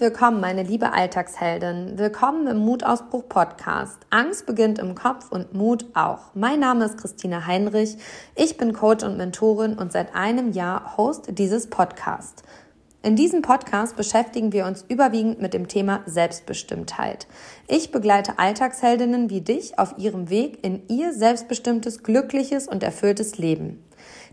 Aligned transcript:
Willkommen, 0.00 0.40
meine 0.40 0.62
liebe 0.62 0.94
Alltagsheldin. 0.94 1.98
Willkommen 1.98 2.46
im 2.46 2.56
Mutausbruch 2.56 3.28
Podcast. 3.28 3.98
Angst 4.08 4.46
beginnt 4.46 4.78
im 4.78 4.94
Kopf 4.94 5.30
und 5.30 5.52
Mut 5.52 5.84
auch. 5.92 6.34
Mein 6.34 6.58
Name 6.58 6.86
ist 6.86 6.96
Christina 6.96 7.46
Heinrich. 7.46 7.98
Ich 8.34 8.56
bin 8.56 8.72
Coach 8.72 9.04
und 9.04 9.18
Mentorin 9.18 9.74
und 9.74 9.92
seit 9.92 10.14
einem 10.14 10.52
Jahr 10.52 10.96
Host 10.96 11.26
dieses 11.36 11.68
Podcasts. 11.68 12.42
In 13.02 13.14
diesem 13.14 13.42
Podcast 13.42 13.94
beschäftigen 13.94 14.54
wir 14.54 14.64
uns 14.64 14.86
überwiegend 14.88 15.42
mit 15.42 15.52
dem 15.52 15.68
Thema 15.68 16.00
Selbstbestimmtheit. 16.06 17.26
Ich 17.68 17.92
begleite 17.92 18.38
Alltagsheldinnen 18.38 19.28
wie 19.28 19.42
dich 19.42 19.78
auf 19.78 19.98
ihrem 19.98 20.30
Weg 20.30 20.64
in 20.64 20.88
ihr 20.88 21.12
selbstbestimmtes, 21.12 22.02
glückliches 22.02 22.68
und 22.68 22.82
erfülltes 22.82 23.36
Leben. 23.36 23.84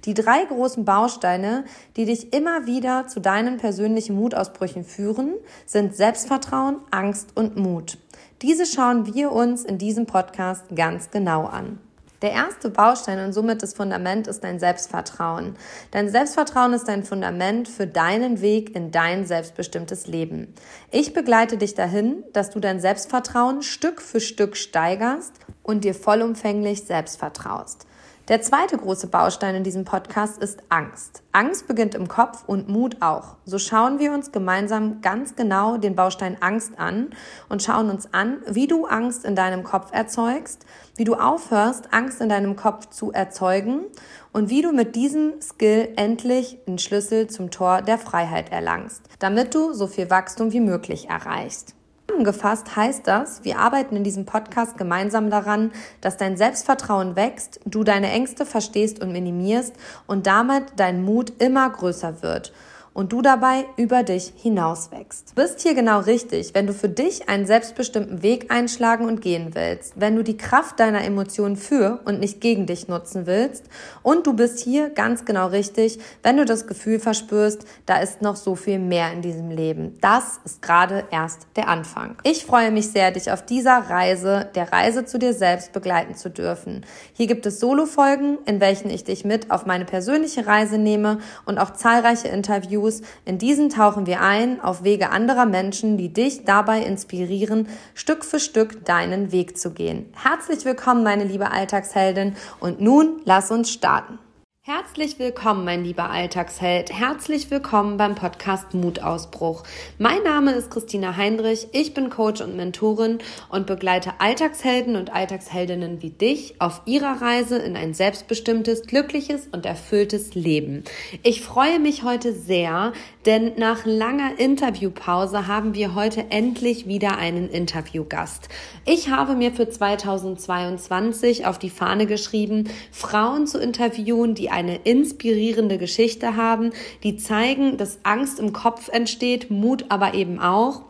Die 0.05 0.13
drei 0.13 0.45
großen 0.45 0.85
Bausteine, 0.85 1.65
die 1.95 2.05
dich 2.05 2.33
immer 2.33 2.65
wieder 2.65 3.07
zu 3.07 3.19
deinen 3.19 3.57
persönlichen 3.57 4.15
Mutausbrüchen 4.15 4.83
führen, 4.83 5.33
sind 5.65 5.95
Selbstvertrauen, 5.95 6.77
Angst 6.91 7.31
und 7.35 7.57
Mut. 7.57 7.97
Diese 8.41 8.65
schauen 8.65 9.13
wir 9.13 9.31
uns 9.31 9.63
in 9.63 9.77
diesem 9.77 10.05
Podcast 10.05 10.63
ganz 10.75 11.09
genau 11.09 11.45
an. 11.45 11.79
Der 12.23 12.31
erste 12.31 12.71
Baustein 12.71 13.23
und 13.23 13.33
somit 13.33 13.61
das 13.61 13.75
Fundament 13.75 14.25
ist 14.27 14.43
dein 14.43 14.59
Selbstvertrauen. 14.59 15.55
Dein 15.91 16.09
Selbstvertrauen 16.09 16.73
ist 16.73 16.87
dein 16.87 17.03
Fundament 17.03 17.67
für 17.67 17.85
deinen 17.85 18.41
Weg 18.41 18.75
in 18.75 18.89
dein 18.89 19.25
selbstbestimmtes 19.25 20.07
Leben. 20.07 20.51
Ich 20.89 21.13
begleite 21.13 21.57
dich 21.57 21.75
dahin, 21.75 22.23
dass 22.33 22.49
du 22.49 22.59
dein 22.59 22.79
Selbstvertrauen 22.79 23.61
Stück 23.61 24.01
für 24.01 24.19
Stück 24.19 24.57
steigerst 24.57 25.33
und 25.61 25.83
dir 25.83 25.93
vollumfänglich 25.93 26.83
selbst 26.85 27.19
vertraust. 27.19 27.85
Der 28.27 28.41
zweite 28.41 28.75
große 28.75 29.07
Baustein 29.07 29.55
in 29.55 29.63
diesem 29.63 29.85
Podcast 29.85 30.43
ist 30.43 30.61
Angst. 30.67 31.23
Angst 31.31 31.65
beginnt 31.65 31.95
im 31.95 32.09
Kopf 32.09 32.43
und 32.45 32.67
Mut 32.67 32.97
auch. 33.01 33.37
So 33.45 33.57
schauen 33.57 33.99
wir 33.99 34.11
uns 34.11 34.33
gemeinsam 34.33 34.99
ganz 34.99 35.37
genau 35.37 35.77
den 35.77 35.95
Baustein 35.95 36.35
Angst 36.41 36.77
an 36.77 37.11
und 37.47 37.63
schauen 37.63 37.89
uns 37.89 38.13
an, 38.13 38.39
wie 38.45 38.67
du 38.67 38.85
Angst 38.85 39.23
in 39.23 39.37
deinem 39.37 39.63
Kopf 39.63 39.93
erzeugst, 39.93 40.65
wie 40.97 41.05
du 41.05 41.15
aufhörst, 41.15 41.93
Angst 41.93 42.19
in 42.19 42.27
deinem 42.27 42.57
Kopf 42.57 42.89
zu 42.89 43.13
erzeugen 43.13 43.85
und 44.33 44.49
wie 44.49 44.61
du 44.61 44.73
mit 44.73 44.97
diesem 44.97 45.41
Skill 45.41 45.93
endlich 45.95 46.57
den 46.67 46.79
Schlüssel 46.79 47.27
zum 47.27 47.49
Tor 47.49 47.81
der 47.81 47.97
Freiheit 47.97 48.51
erlangst, 48.51 49.03
damit 49.19 49.55
du 49.55 49.71
so 49.71 49.87
viel 49.87 50.09
Wachstum 50.09 50.51
wie 50.51 50.59
möglich 50.59 51.07
erreichst. 51.07 51.76
Zusammengefasst 52.17 52.75
heißt 52.75 53.05
das, 53.05 53.43
wir 53.43 53.59
arbeiten 53.59 53.95
in 53.95 54.03
diesem 54.03 54.25
Podcast 54.25 54.75
gemeinsam 54.75 55.29
daran, 55.29 55.71
dass 56.01 56.17
dein 56.17 56.35
Selbstvertrauen 56.35 57.15
wächst, 57.15 57.59
du 57.65 57.83
deine 57.83 58.09
Ängste 58.09 58.43
verstehst 58.47 58.99
und 58.99 59.11
minimierst 59.11 59.75
und 60.07 60.25
damit 60.25 60.63
dein 60.77 61.05
Mut 61.05 61.31
immer 61.37 61.69
größer 61.69 62.23
wird 62.23 62.53
und 62.97 63.13
du 63.13 63.21
dabei 63.21 63.65
über 63.75 64.01
dich 64.01 64.33
hinaus 64.35 64.89
wächst. 64.91 65.29
Du 65.29 65.35
bist 65.35 65.61
hier 65.61 65.75
genau 65.75 65.99
richtig, 65.99 66.55
wenn 66.55 66.65
du 66.65 66.73
für 66.73 66.89
dich 66.89 67.29
einen 67.29 67.45
selbstbestimmten 67.45 68.23
Weg 68.23 68.51
einschlagen 68.51 69.05
und 69.05 69.21
gehen 69.21 69.53
willst, 69.53 69.93
wenn 69.97 70.15
du 70.15 70.23
die 70.23 70.35
Kraft 70.35 70.79
deiner 70.79 71.03
Emotionen 71.03 71.57
für 71.57 71.99
und 72.05 72.19
nicht 72.19 72.41
gegen 72.41 72.65
dich 72.65 72.87
nutzen 72.87 73.27
willst 73.27 73.65
und 74.01 74.25
du 74.25 74.33
bist 74.33 74.57
hier 74.57 74.89
ganz 74.89 75.25
genau 75.25 75.45
richtig, 75.49 75.99
wenn 76.23 76.37
du 76.37 76.45
das 76.45 76.65
Gefühl 76.65 76.99
verspürst, 76.99 77.67
da 77.85 77.99
ist 77.99 78.23
noch 78.23 78.35
so 78.35 78.55
viel 78.55 78.79
mehr 78.79 79.13
in 79.13 79.21
diesem 79.21 79.51
Leben. 79.51 79.95
Das 80.01 80.39
ist 80.43 80.63
gerade 80.63 81.03
erst 81.11 81.45
der 81.55 81.67
Anfang. 81.67 82.15
Ich 82.23 82.47
freue 82.47 82.71
mich 82.71 82.89
sehr, 82.89 83.11
dich 83.11 83.31
auf 83.31 83.45
dieser 83.45 83.77
Reise, 83.91 84.49
der 84.55 84.73
Reise 84.73 85.05
zu 85.05 85.19
dir 85.19 85.35
selbst 85.35 85.71
begleiten 85.71 86.15
zu 86.15 86.31
dürfen. 86.31 86.83
Hier 87.13 87.27
gibt 87.27 87.45
es 87.45 87.59
Solo-Folgen, 87.59 88.39
in 88.47 88.59
welchen 88.59 88.89
ich 88.89 89.03
dich 89.03 89.23
mit 89.23 89.51
auf 89.51 89.67
meine 89.67 89.85
persönliche 89.85 90.47
Reise 90.47 90.79
nehme 90.79 91.19
und 91.45 91.59
auch 91.59 91.73
zahlreiche 91.73 92.29
Interviews 92.29 92.86
Interviews. 92.87 93.01
In 93.25 93.37
diesen 93.37 93.69
tauchen 93.69 94.05
wir 94.05 94.21
ein 94.21 94.61
auf 94.61 94.83
Wege 94.83 95.09
anderer 95.09 95.45
Menschen, 95.45 95.97
die 95.97 96.11
dich 96.11 96.45
dabei 96.45 96.81
inspirieren, 96.81 97.67
Stück 97.93 98.25
für 98.25 98.39
Stück 98.39 98.85
deinen 98.85 99.31
Weg 99.31 99.57
zu 99.57 99.71
gehen. 99.71 100.05
Herzlich 100.13 100.65
willkommen, 100.65 101.03
meine 101.03 101.23
liebe 101.23 101.51
Alltagsheldin. 101.51 102.35
Und 102.59 102.81
nun 102.81 103.21
lass 103.25 103.51
uns 103.51 103.71
starten. 103.71 104.19
Herzlich 104.69 105.17
willkommen, 105.17 105.63
mein 105.63 105.85
lieber 105.85 106.09
Alltagsheld. 106.09 106.91
Herzlich 106.91 107.49
willkommen 107.49 107.95
beim 107.95 108.15
Podcast 108.15 108.73
Mutausbruch. 108.73 109.63
Mein 109.97 110.21
Name 110.23 110.51
ist 110.51 110.71
Christina 110.71 111.15
Heinrich. 111.15 111.69
Ich 111.71 111.93
bin 111.93 112.09
Coach 112.09 112.41
und 112.41 112.57
Mentorin 112.57 113.19
und 113.47 113.65
begleite 113.65 114.19
Alltagshelden 114.19 114.97
und 114.97 115.13
Alltagsheldinnen 115.13 116.01
wie 116.01 116.09
dich 116.09 116.59
auf 116.59 116.81
ihrer 116.83 117.21
Reise 117.21 117.57
in 117.59 117.77
ein 117.77 117.93
selbstbestimmtes, 117.93 118.81
glückliches 118.81 119.47
und 119.53 119.65
erfülltes 119.65 120.35
Leben. 120.35 120.83
Ich 121.23 121.43
freue 121.43 121.79
mich 121.79 122.03
heute 122.03 122.33
sehr, 122.33 122.91
denn 123.25 123.53
nach 123.55 123.85
langer 123.85 124.37
Interviewpause 124.37 125.47
haben 125.47 125.75
wir 125.75 125.95
heute 125.95 126.25
endlich 126.29 126.89
wieder 126.89 127.17
einen 127.17 127.49
Interviewgast. 127.49 128.49
Ich 128.83 129.09
habe 129.09 129.35
mir 129.35 129.53
für 129.53 129.69
2022 129.69 131.45
auf 131.45 131.57
die 131.57 131.69
Fahne 131.69 132.05
geschrieben, 132.05 132.69
Frauen 132.91 133.47
zu 133.47 133.59
interviewen, 133.59 134.35
die 134.35 134.56
eine 134.57 134.77
inspirierende 134.77 135.77
Geschichte 135.77 136.35
haben, 136.35 136.71
die 137.03 137.15
zeigen, 137.15 137.77
dass 137.77 137.99
Angst 138.01 138.39
im 138.39 138.53
Kopf 138.53 138.89
entsteht, 138.89 139.51
Mut 139.51 139.85
aber 139.89 140.15
eben 140.15 140.39
auch 140.39 140.81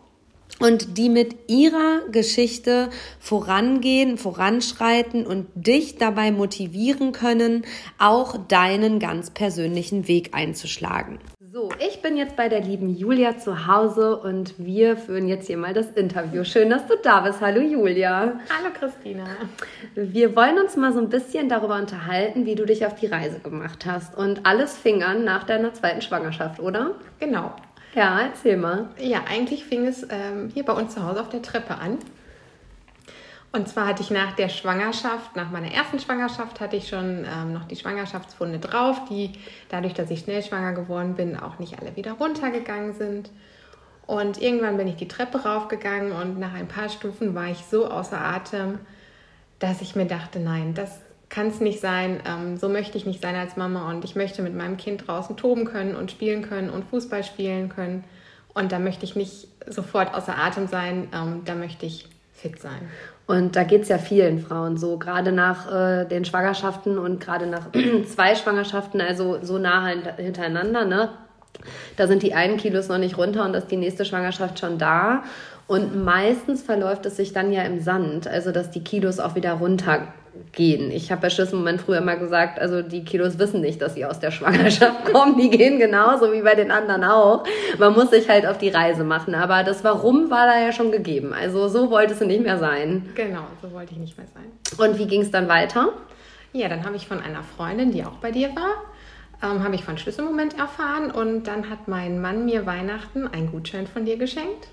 und 0.60 0.98
die 0.98 1.10
mit 1.10 1.36
ihrer 1.48 2.08
Geschichte 2.10 2.90
vorangehen, 3.20 4.18
voranschreiten 4.18 5.26
und 5.26 5.48
dich 5.54 5.98
dabei 5.98 6.32
motivieren 6.32 7.12
können, 7.12 7.66
auch 8.00 8.38
deinen 8.48 9.00
ganz 9.00 9.32
persönlichen 9.32 10.08
Weg 10.08 10.34
einzuschlagen. 10.34 11.20
So, 11.58 11.70
ich 11.80 12.04
bin 12.04 12.18
jetzt 12.18 12.36
bei 12.36 12.50
der 12.50 12.62
lieben 12.62 12.96
Julia 12.96 13.40
zu 13.40 13.66
Hause 13.66 14.18
und 14.18 14.54
wir 14.60 14.96
führen 14.96 15.28
jetzt 15.28 15.48
hier 15.48 15.58
mal 15.58 15.74
das 15.74 15.90
Interview. 15.90 16.44
Schön, 16.44 16.70
dass 16.70 16.86
du 16.86 16.94
da 17.02 17.22
bist. 17.22 17.42
Hallo 17.42 17.62
Julia. 17.62 18.40
Hallo 18.56 18.72
Christina. 18.80 19.26
Wir 19.96 20.36
wollen 20.36 20.60
uns 20.60 20.76
mal 20.76 20.94
so 20.94 21.00
ein 21.00 21.10
bisschen 21.10 21.50
darüber 21.50 21.78
unterhalten, 21.78 22.46
wie 22.46 22.54
du 22.54 22.68
dich 22.68 22.86
auf 22.86 22.94
die 22.94 23.08
Reise 23.08 23.40
gemacht 23.40 23.88
hast. 23.88 24.16
Und 24.16 24.46
alles 24.46 24.78
fing 24.78 25.02
an 25.02 25.24
nach 25.24 25.46
deiner 25.46 25.74
zweiten 25.74 26.04
Schwangerschaft, 26.04 26.60
oder? 26.60 26.92
Genau. 27.20 27.56
Ja, 27.96 28.22
erzähl 28.22 28.58
mal. 28.58 28.90
Ja, 29.00 29.22
eigentlich 29.28 29.66
fing 29.66 29.88
es 29.88 30.04
ähm, 30.12 30.52
hier 30.54 30.64
bei 30.64 30.74
uns 30.74 30.94
zu 30.94 31.04
Hause 31.04 31.22
auf 31.22 31.30
der 31.30 31.42
Treppe 31.42 31.74
an. 31.74 31.98
Und 33.52 33.68
zwar 33.68 33.88
hatte 33.88 34.04
ich 34.04 34.12
nach 34.12 34.34
der 34.34 34.50
Schwangerschaft, 34.50 35.36
nach 35.36 35.50
meiner 35.50 35.72
ersten 35.72 36.00
Schwangerschaft, 36.00 36.60
hatte 36.60 36.76
ich 36.76 36.90
schon 36.90 37.26
ähm, 37.26 37.54
noch 37.54 37.66
die 37.66 37.76
Schwangerschaftsfunde 37.76 38.60
drauf, 38.60 39.02
die 39.10 39.34
dadurch, 39.70 39.94
dass 39.94 40.12
ich 40.12 40.20
schnell 40.20 40.44
schwanger 40.44 40.74
geworden 40.74 41.16
bin, 41.16 41.40
auch 41.40 41.58
nicht 41.58 41.80
alle 41.80 41.96
wieder 41.96 42.14
runtergegangen 42.14 42.94
sind. 42.94 43.30
Und 44.06 44.42
irgendwann 44.42 44.78
bin 44.78 44.88
ich 44.88 44.96
die 44.96 45.08
Treppe 45.08 45.44
raufgegangen 45.44 46.12
und 46.12 46.40
nach 46.40 46.54
ein 46.54 46.68
paar 46.68 46.90
Stufen 46.90 47.36
war 47.36 47.48
ich 47.48 47.60
so 47.70 47.90
außer 47.90 48.20
Atem, 48.20 48.80
dass 49.60 49.82
ich 49.82 49.96
mir 49.96 50.06
dachte, 50.06 50.40
nein, 50.40 50.74
das 50.74 51.02
kann 51.30 51.48
es 51.48 51.60
nicht 51.60 51.80
sein. 51.80 52.22
Ähm, 52.26 52.58
so 52.58 52.70
möchte 52.70 52.98
ich 52.98 53.06
nicht 53.06 53.22
sein 53.22 53.36
als 53.36 53.58
Mama 53.58 53.90
und 53.90 54.06
ich 54.06 54.16
möchte 54.16 54.42
mit 54.42 54.56
meinem 54.56 54.78
Kind 54.78 55.08
draußen 55.08 55.36
toben 55.36 55.66
können 55.66 55.96
und 55.96 56.12
spielen 56.12 56.42
können 56.42 56.70
und 56.70 56.86
Fußball 56.86 57.24
spielen 57.24 57.70
können. 57.70 58.04
Und 58.54 58.72
da 58.72 58.80
möchte 58.80 59.06
ich 59.06 59.16
nicht 59.16 59.48
sofort 59.68 60.14
außer 60.14 60.38
Atem 60.38 60.68
sein, 60.68 61.10
ähm, 61.14 61.42
da 61.46 61.56
möchte 61.56 61.86
ich 61.86 62.08
fit 62.34 62.60
sein. 62.60 62.90
Und 63.28 63.58
da 63.58 63.64
geht 63.64 63.84
es 63.84 63.90
ja 63.90 63.98
vielen 63.98 64.40
Frauen 64.40 64.78
so, 64.78 64.98
gerade 64.98 65.34
nach 65.34 65.72
äh, 65.72 66.06
den 66.06 66.24
Schwangerschaften 66.24 66.98
und 66.98 67.20
gerade 67.20 67.46
nach 67.46 67.68
zwei 68.16 68.36
Schwangerschaften, 68.36 69.02
also 69.02 69.40
so 69.42 69.58
nah 69.58 69.86
hintereinander, 69.86 70.86
ne? 70.86 71.10
Da 71.98 72.08
sind 72.08 72.24
die 72.24 72.34
einen 72.34 72.58
Kilos 72.58 72.88
noch 72.88 73.00
nicht 73.00 73.18
runter 73.18 73.44
und 73.44 73.54
ist 73.56 73.70
die 73.70 73.78
nächste 73.78 74.06
Schwangerschaft 74.06 74.60
schon 74.60 74.78
da. 74.78 75.24
Und 75.68 76.06
meistens 76.06 76.64
verläuft 76.64 77.06
es 77.06 77.18
sich 77.18 77.34
dann 77.34 77.52
ja 77.52 77.64
im 77.64 77.82
Sand, 77.82 78.28
also 78.28 78.52
dass 78.52 78.72
die 78.72 78.84
Kilos 78.84 79.20
auch 79.20 79.36
wieder 79.36 79.60
runtergehen. 80.38 80.92
Ich 80.92 81.12
habe 81.12 81.22
bei 81.22 81.30
Schlüsselmoment 81.30 81.82
früher 81.82 81.98
immer 81.98 82.16
gesagt, 82.16 82.60
also 82.60 82.82
die 82.82 83.04
Kilos 83.04 83.40
wissen 83.40 83.62
nicht, 83.62 83.82
dass 83.82 83.96
sie 83.96 84.06
aus 84.06 84.20
der 84.20 84.32
Schwangerschaft 84.32 85.06
kommen. 85.12 85.38
Die 85.38 85.50
gehen 85.50 85.80
genauso 85.80 86.32
wie 86.32 86.42
bei 86.42 86.56
den 86.56 86.72
anderen 86.72 87.04
auch. 87.04 87.44
Man 87.78 87.94
muss 87.94 88.12
sich 88.12 88.30
halt 88.30 88.46
auf 88.46 88.58
die 88.58 88.70
Reise 88.70 89.04
machen. 89.04 89.36
Aber 89.36 89.64
das 89.64 89.84
Warum 89.84 90.30
war 90.30 90.46
da 90.48 90.60
ja 90.60 90.72
schon 90.72 90.92
gegeben. 90.92 91.34
Also 91.34 91.68
so 91.68 91.90
wollte 91.90 92.14
es 92.14 92.22
nicht 92.22 92.44
mehr 92.44 92.58
sein. 92.58 93.10
Genau, 93.16 93.46
so 93.62 93.72
wollte 93.72 93.94
ich 93.94 94.00
nicht 94.00 94.18
mehr 94.18 94.28
sein. 94.28 94.46
Und 94.78 95.00
wie 95.00 95.08
ging 95.08 95.22
es 95.22 95.32
dann 95.32 95.48
weiter? 95.48 95.90
Ja, 96.54 96.70
dann 96.70 96.86
habe 96.86 96.96
ich 96.96 97.08
von 97.08 97.22
einer 97.22 97.44
Freundin, 97.44 97.92
die 97.92 98.04
auch 98.04 98.18
bei 98.22 98.32
dir 98.32 98.50
war, 98.56 98.84
ähm, 99.44 99.64
habe 99.64 99.76
ich 99.76 99.84
von 99.84 99.98
Schlüsselmoment 99.98 100.58
erfahren 100.58 101.12
und 101.12 101.44
dann 101.48 101.70
hat 101.70 101.88
mein 101.88 102.20
Mann 102.20 102.46
mir 102.46 102.66
Weihnachten 102.66 103.28
einen 103.28 103.52
Gutschein 103.52 103.86
von 103.86 104.06
dir 104.06 104.18
geschenkt. 104.18 104.68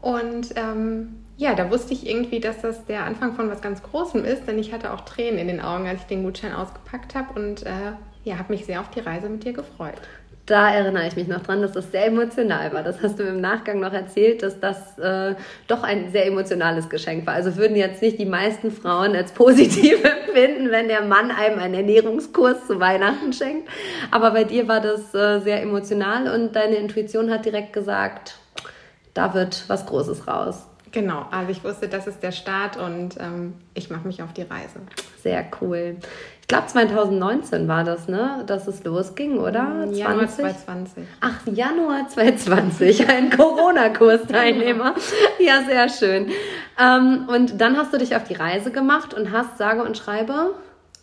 Und 0.00 0.54
ähm, 0.56 1.21
ja, 1.42 1.56
da 1.56 1.72
wusste 1.72 1.92
ich 1.92 2.08
irgendwie, 2.08 2.38
dass 2.38 2.60
das 2.60 2.86
der 2.86 3.04
Anfang 3.04 3.34
von 3.34 3.50
was 3.50 3.60
ganz 3.60 3.82
Großem 3.82 4.24
ist, 4.24 4.46
denn 4.46 4.60
ich 4.60 4.72
hatte 4.72 4.92
auch 4.92 5.00
Tränen 5.00 5.40
in 5.40 5.48
den 5.48 5.60
Augen, 5.60 5.88
als 5.88 6.02
ich 6.02 6.06
den 6.06 6.22
Gutschein 6.22 6.54
ausgepackt 6.54 7.16
habe 7.16 7.38
und 7.38 7.66
äh, 7.66 7.92
ja, 8.22 8.38
habe 8.38 8.52
mich 8.52 8.64
sehr 8.64 8.80
auf 8.80 8.90
die 8.90 9.00
Reise 9.00 9.28
mit 9.28 9.42
dir 9.42 9.52
gefreut. 9.52 10.00
Da 10.46 10.72
erinnere 10.72 11.08
ich 11.08 11.16
mich 11.16 11.26
noch 11.26 11.42
dran, 11.42 11.60
dass 11.60 11.72
das 11.72 11.90
sehr 11.90 12.06
emotional 12.06 12.72
war. 12.72 12.84
Das 12.84 13.02
hast 13.02 13.18
du 13.18 13.24
im 13.24 13.40
Nachgang 13.40 13.80
noch 13.80 13.92
erzählt, 13.92 14.44
dass 14.44 14.60
das 14.60 14.98
äh, 14.98 15.34
doch 15.66 15.82
ein 15.82 16.12
sehr 16.12 16.26
emotionales 16.26 16.88
Geschenk 16.88 17.26
war. 17.26 17.34
Also 17.34 17.56
würden 17.56 17.76
jetzt 17.76 18.02
nicht 18.02 18.20
die 18.20 18.26
meisten 18.26 18.70
Frauen 18.70 19.16
als 19.16 19.32
positiv 19.32 20.04
empfinden, 20.26 20.70
wenn 20.70 20.86
der 20.86 21.02
Mann 21.02 21.32
einem 21.32 21.58
einen 21.58 21.74
Ernährungskurs 21.74 22.68
zu 22.68 22.78
Weihnachten 22.78 23.32
schenkt. 23.32 23.68
Aber 24.12 24.30
bei 24.30 24.44
dir 24.44 24.68
war 24.68 24.80
das 24.80 25.12
äh, 25.12 25.40
sehr 25.40 25.60
emotional 25.60 26.32
und 26.32 26.54
deine 26.54 26.76
Intuition 26.76 27.30
hat 27.30 27.44
direkt 27.44 27.72
gesagt, 27.72 28.38
da 29.14 29.34
wird 29.34 29.64
was 29.66 29.86
Großes 29.86 30.28
raus. 30.28 30.66
Genau, 30.92 31.26
also 31.30 31.50
ich 31.50 31.64
wusste, 31.64 31.88
das 31.88 32.06
ist 32.06 32.22
der 32.22 32.32
Start 32.32 32.76
und 32.76 33.16
ähm, 33.18 33.54
ich 33.72 33.90
mache 33.90 34.06
mich 34.06 34.22
auf 34.22 34.34
die 34.34 34.42
Reise. 34.42 34.80
Sehr 35.22 35.46
cool. 35.60 35.96
Ich 36.42 36.48
glaube 36.48 36.66
2019 36.66 37.66
war 37.66 37.82
das, 37.82 38.08
ne, 38.08 38.44
dass 38.46 38.68
es 38.68 38.84
losging, 38.84 39.38
oder? 39.38 39.86
Januar 39.90 40.28
2020. 40.28 41.04
Ach, 41.22 41.40
Januar 41.46 42.08
2020, 42.08 43.08
ein 43.10 43.30
Corona-Kursteilnehmer. 43.30 44.94
ja, 45.38 45.62
sehr 45.66 45.88
schön. 45.88 46.30
Ähm, 46.78 47.26
und 47.28 47.58
dann 47.58 47.78
hast 47.78 47.94
du 47.94 47.98
dich 47.98 48.14
auf 48.14 48.24
die 48.24 48.34
Reise 48.34 48.70
gemacht 48.70 49.14
und 49.14 49.32
hast 49.32 49.56
sage 49.56 49.82
und 49.82 49.96
schreibe 49.96 50.54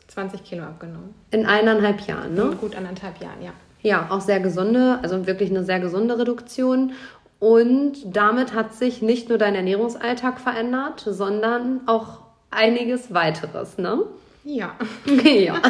20 0.09 0.43
Kilo 0.43 0.63
abgenommen. 0.63 1.15
In 1.31 1.47
eineinhalb 1.47 2.01
Jahren, 2.01 2.35
ne? 2.35 2.43
In 2.43 2.57
gut 2.57 2.75
anderthalb 2.75 3.19
Jahren, 3.19 3.41
ja. 3.41 3.51
Ja, 3.81 4.07
auch 4.09 4.19
sehr 4.19 4.41
gesunde, 4.41 4.99
also 5.01 5.25
wirklich 5.25 5.49
eine 5.49 5.63
sehr 5.63 5.79
gesunde 5.79 6.19
Reduktion. 6.19 6.91
Und 7.39 8.15
damit 8.15 8.53
hat 8.53 8.73
sich 8.73 9.01
nicht 9.01 9.29
nur 9.29 9.37
dein 9.37 9.55
Ernährungsalltag 9.55 10.39
verändert, 10.41 11.01
sondern 11.05 11.81
auch 11.85 12.19
einiges 12.51 13.13
weiteres, 13.13 13.77
ne? 13.77 14.03
Ja. 14.43 14.75
ja. 15.23 15.61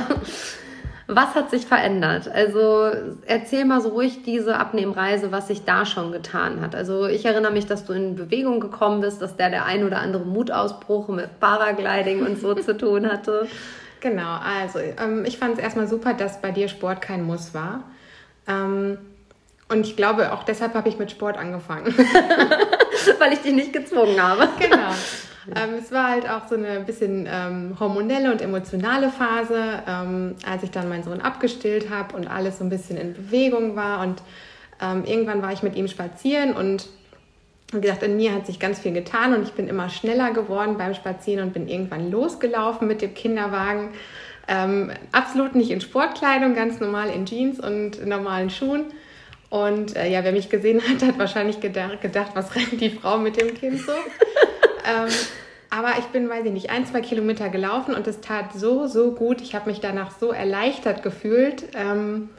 Was 1.11 1.33
hat 1.33 1.49
sich 1.49 1.65
verändert? 1.65 2.27
Also 2.27 2.91
erzähl 3.25 3.65
mal 3.65 3.81
so 3.81 3.89
ruhig 3.89 4.21
diese 4.23 4.57
Abnehmreise, 4.57 5.31
was 5.31 5.47
sich 5.47 5.65
da 5.65 5.85
schon 5.85 6.11
getan 6.11 6.61
hat. 6.61 6.75
Also 6.75 7.07
ich 7.07 7.25
erinnere 7.25 7.51
mich, 7.51 7.65
dass 7.65 7.85
du 7.85 7.93
in 7.93 8.15
Bewegung 8.15 8.59
gekommen 8.59 9.01
bist, 9.01 9.19
dass 9.21 9.35
der 9.35 9.49
der 9.49 9.65
ein 9.65 9.83
oder 9.83 9.99
andere 9.99 10.23
Mutausbruch 10.23 11.07
mit 11.07 11.39
Paragliding 11.39 12.23
und 12.23 12.39
so 12.39 12.53
zu 12.55 12.77
tun 12.77 13.07
hatte. 13.07 13.47
Genau, 14.01 14.37
also 14.37 14.79
ähm, 14.79 15.25
ich 15.25 15.39
fand 15.39 15.57
es 15.57 15.59
erstmal 15.59 15.87
super, 15.87 16.13
dass 16.13 16.41
bei 16.41 16.51
dir 16.51 16.67
Sport 16.67 17.01
kein 17.01 17.23
Muss 17.23 17.55
war. 17.55 17.83
Ähm, 18.47 18.99
und 19.69 19.85
ich 19.85 19.95
glaube, 19.95 20.33
auch 20.33 20.43
deshalb 20.43 20.73
habe 20.73 20.89
ich 20.89 20.97
mit 20.97 21.11
Sport 21.11 21.37
angefangen. 21.37 21.95
Weil 23.19 23.33
ich 23.33 23.39
dich 23.39 23.53
nicht 23.53 23.73
gezwungen 23.73 24.21
habe. 24.21 24.47
Genau. 24.59 24.77
Ähm, 25.55 25.75
es 25.79 25.91
war 25.91 26.09
halt 26.09 26.29
auch 26.29 26.47
so 26.47 26.53
eine 26.53 26.81
bisschen 26.81 27.27
ähm, 27.27 27.75
hormonelle 27.79 28.31
und 28.31 28.39
emotionale 28.39 29.09
Phase, 29.09 29.81
ähm, 29.87 30.35
als 30.47 30.61
ich 30.61 30.69
dann 30.69 30.89
meinen 30.89 31.01
Sohn 31.01 31.21
abgestillt 31.21 31.89
habe 31.89 32.15
und 32.15 32.27
alles 32.27 32.59
so 32.59 32.63
ein 32.63 32.69
bisschen 32.69 32.97
in 32.97 33.13
Bewegung 33.13 33.75
war. 33.75 34.01
Und 34.01 34.21
ähm, 34.79 35.05
irgendwann 35.05 35.41
war 35.41 35.51
ich 35.51 35.63
mit 35.63 35.75
ihm 35.75 35.87
spazieren 35.87 36.53
und 36.53 36.89
wie 37.71 37.81
gesagt, 37.81 38.03
in 38.03 38.17
mir 38.17 38.33
hat 38.33 38.47
sich 38.47 38.59
ganz 38.59 38.79
viel 38.79 38.93
getan 38.93 39.33
und 39.33 39.43
ich 39.43 39.53
bin 39.53 39.67
immer 39.67 39.89
schneller 39.89 40.31
geworden 40.31 40.77
beim 40.77 40.93
Spazieren 40.95 41.45
und 41.45 41.53
bin 41.53 41.67
irgendwann 41.67 42.09
losgelaufen 42.11 42.87
mit 42.87 43.01
dem 43.01 43.13
Kinderwagen. 43.13 43.89
Ähm, 44.47 44.91
absolut 45.11 45.53
nicht 45.53 45.69
in 45.69 45.79
Sportkleidung, 45.79 46.55
ganz 46.55 46.79
normal 46.79 47.09
in 47.09 47.25
Jeans 47.25 47.59
und 47.59 48.05
normalen 48.05 48.49
Schuhen. 48.49 48.85
Und 49.49 49.95
äh, 49.95 50.09
ja, 50.09 50.23
wer 50.23 50.31
mich 50.31 50.49
gesehen 50.49 50.81
hat, 50.81 51.01
hat 51.01 51.17
wahrscheinlich 51.17 51.59
gedacht, 51.59 52.01
gedacht 52.01 52.31
was 52.35 52.55
rennt 52.55 52.79
die 52.79 52.91
Frau 52.91 53.17
mit 53.17 53.41
dem 53.41 53.55
Kind 53.55 53.79
so. 53.79 53.91
ähm, 54.85 55.09
aber 55.71 55.99
ich 55.99 56.05
bin, 56.05 56.29
weiß 56.29 56.45
ich 56.45 56.51
nicht, 56.51 56.69
ein, 56.69 56.85
zwei 56.85 57.01
Kilometer 57.01 57.49
gelaufen 57.49 57.93
und 57.93 58.07
es 58.07 58.21
tat 58.21 58.53
so, 58.53 58.87
so 58.87 59.11
gut. 59.11 59.41
Ich 59.41 59.55
habe 59.55 59.69
mich 59.69 59.79
danach 59.79 60.11
so 60.19 60.31
erleichtert 60.31 61.03
gefühlt, 61.03 61.63
ähm, 61.75 62.29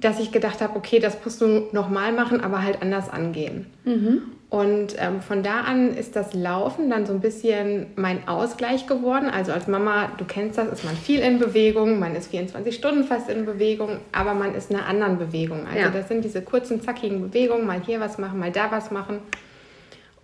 dass 0.00 0.18
ich 0.18 0.32
gedacht 0.32 0.60
habe, 0.60 0.76
okay, 0.76 0.98
das 0.98 1.18
musst 1.24 1.40
du 1.40 1.68
nochmal 1.72 2.12
machen, 2.12 2.40
aber 2.40 2.62
halt 2.62 2.82
anders 2.82 3.08
angehen. 3.10 3.66
Mhm. 3.84 4.22
Und 4.48 4.96
ähm, 4.98 5.20
von 5.22 5.44
da 5.44 5.60
an 5.60 5.94
ist 5.94 6.16
das 6.16 6.34
Laufen 6.34 6.90
dann 6.90 7.06
so 7.06 7.12
ein 7.12 7.20
bisschen 7.20 7.86
mein 7.94 8.26
Ausgleich 8.26 8.88
geworden. 8.88 9.30
Also 9.30 9.52
als 9.52 9.68
Mama, 9.68 10.10
du 10.18 10.24
kennst 10.24 10.58
das, 10.58 10.72
ist 10.72 10.84
man 10.84 10.96
viel 10.96 11.20
in 11.20 11.38
Bewegung, 11.38 12.00
man 12.00 12.16
ist 12.16 12.30
24 12.32 12.74
Stunden 12.74 13.04
fast 13.04 13.30
in 13.30 13.46
Bewegung, 13.46 14.00
aber 14.10 14.34
man 14.34 14.56
ist 14.56 14.70
in 14.70 14.76
einer 14.76 14.86
anderen 14.86 15.18
Bewegung. 15.18 15.66
Also 15.66 15.78
ja. 15.78 15.90
das 15.90 16.08
sind 16.08 16.24
diese 16.24 16.42
kurzen, 16.42 16.82
zackigen 16.82 17.20
Bewegungen, 17.20 17.64
mal 17.64 17.80
hier 17.80 18.00
was 18.00 18.18
machen, 18.18 18.40
mal 18.40 18.50
da 18.50 18.72
was 18.72 18.90
machen. 18.90 19.20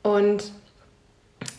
Und 0.02 0.50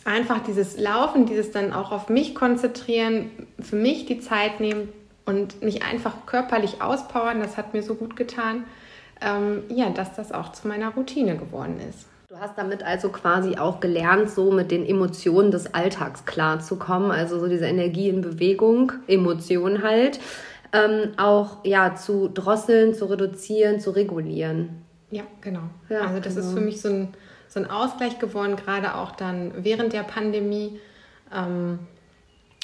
einfach 0.04 0.40
dieses 0.40 0.78
Laufen, 0.78 1.24
dieses 1.24 1.50
dann 1.52 1.72
auch 1.72 1.90
auf 1.90 2.10
mich 2.10 2.34
konzentrieren, 2.34 3.30
für 3.60 3.76
mich 3.76 4.04
die 4.04 4.20
Zeit 4.20 4.60
nehmen 4.60 4.90
und 5.28 5.62
mich 5.62 5.82
einfach 5.82 6.24
körperlich 6.24 6.80
auspowern, 6.80 7.40
das 7.40 7.58
hat 7.58 7.74
mir 7.74 7.82
so 7.82 7.94
gut 7.94 8.16
getan, 8.16 8.64
ähm, 9.20 9.64
ja, 9.68 9.90
dass 9.90 10.14
das 10.14 10.32
auch 10.32 10.52
zu 10.52 10.66
meiner 10.66 10.88
Routine 10.94 11.36
geworden 11.36 11.76
ist. 11.86 12.06
Du 12.28 12.38
hast 12.38 12.56
damit 12.56 12.82
also 12.82 13.10
quasi 13.10 13.58
auch 13.58 13.80
gelernt, 13.80 14.30
so 14.30 14.50
mit 14.50 14.70
den 14.70 14.86
Emotionen 14.86 15.50
des 15.50 15.74
Alltags 15.74 16.24
klarzukommen, 16.24 17.10
also 17.10 17.38
so 17.38 17.46
diese 17.46 17.66
Energie 17.66 18.08
in 18.08 18.22
Bewegung, 18.22 18.92
Emotionen 19.06 19.82
halt, 19.82 20.18
ähm, 20.72 21.12
auch 21.18 21.64
ja 21.64 21.94
zu 21.94 22.28
drosseln, 22.28 22.94
zu 22.94 23.06
reduzieren, 23.06 23.80
zu 23.80 23.90
regulieren. 23.90 24.82
Ja, 25.10 25.24
genau. 25.42 25.62
Ja, 25.90 26.02
also 26.02 26.20
das 26.20 26.36
genau. 26.36 26.46
ist 26.46 26.54
für 26.54 26.60
mich 26.60 26.80
so 26.80 26.88
ein, 26.88 27.08
so 27.48 27.60
ein 27.60 27.70
Ausgleich 27.70 28.18
geworden, 28.18 28.56
gerade 28.56 28.94
auch 28.94 29.12
dann 29.12 29.52
während 29.58 29.92
der 29.92 30.04
Pandemie, 30.04 30.80
ähm, 31.34 31.80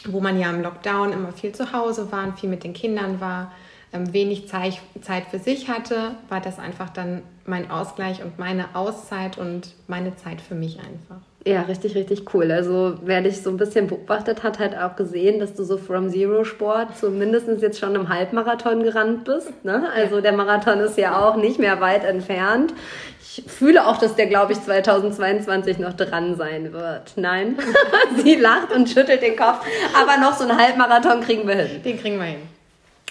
wo 0.07 0.21
man 0.21 0.39
ja 0.39 0.51
im 0.51 0.63
Lockdown 0.63 1.13
immer 1.13 1.33
viel 1.33 1.53
zu 1.53 1.73
Hause 1.73 2.11
war 2.13 2.25
und 2.25 2.39
viel 2.39 2.51
mit 2.51 2.65
den 2.65 2.75
Kindern 2.75 3.21
war 3.21 3.53
ähm, 3.93 4.13
wenig 4.13 4.49
Zeit, 4.49 4.81
Zeit 5.01 5.27
für 5.27 5.39
sich 5.39 5.69
hatte, 5.69 6.17
war 6.29 6.41
das 6.41 6.59
einfach 6.59 6.91
dann 6.91 7.23
mein 7.47 7.71
Ausgleich 7.71 8.23
und 8.23 8.39
meine 8.39 8.75
Auszeit 8.75 9.39
und 9.39 9.75
meine 9.87 10.17
Zeit 10.17 10.41
für 10.41 10.55
mich 10.55 10.79
einfach. 10.81 11.21
Ja, 11.47 11.63
richtig, 11.63 11.95
richtig 11.95 12.33
cool. 12.33 12.51
Also 12.51 12.95
wer 13.03 13.21
dich 13.21 13.43
so 13.43 13.51
ein 13.51 13.59
bisschen 13.59 13.87
beobachtet 13.87 14.43
hat, 14.43 14.59
hat 14.59 14.75
auch 14.79 14.97
gesehen, 14.97 15.41
dass 15.41 15.53
du 15.55 15.63
so 15.63 15.77
from 15.77 16.09
Zero 16.09 16.45
Sport 16.45 16.97
zumindest 16.99 17.49
jetzt 17.61 17.79
schon 17.79 17.95
im 17.95 18.09
Halbmarathon 18.09 18.83
gerannt 18.83 19.25
bist. 19.25 19.63
Ne? 19.63 19.91
Also 19.95 20.23
der 20.23 20.33
Marathon 20.33 20.81
ist 20.81 20.97
ja 20.97 21.23
auch 21.23 21.37
nicht 21.37 21.59
mehr 21.59 21.83
weit 21.83 22.03
entfernt. 22.05 22.73
Ich 23.21 23.45
fühle 23.47 23.87
auch, 23.87 23.99
dass 23.99 24.15
der, 24.15 24.27
glaube 24.27 24.53
ich, 24.53 24.63
2022 24.63 25.79
noch 25.79 25.93
dran 25.93 26.37
sein 26.37 26.73
wird. 26.73 27.13
Nein, 27.17 27.59
sie 28.25 28.37
lacht 28.37 28.73
und 28.73 28.89
schüttelt 28.89 29.21
den 29.21 29.37
Kopf. 29.37 29.67
Aber 30.01 30.17
noch 30.17 30.39
so 30.39 30.45
einen 30.45 30.59
Halbmarathon 30.59 31.21
kriegen 31.21 31.47
wir 31.47 31.57
hin. 31.57 31.83
Den 31.83 32.01
kriegen 32.01 32.17
wir 32.17 32.25
hin. 32.25 32.43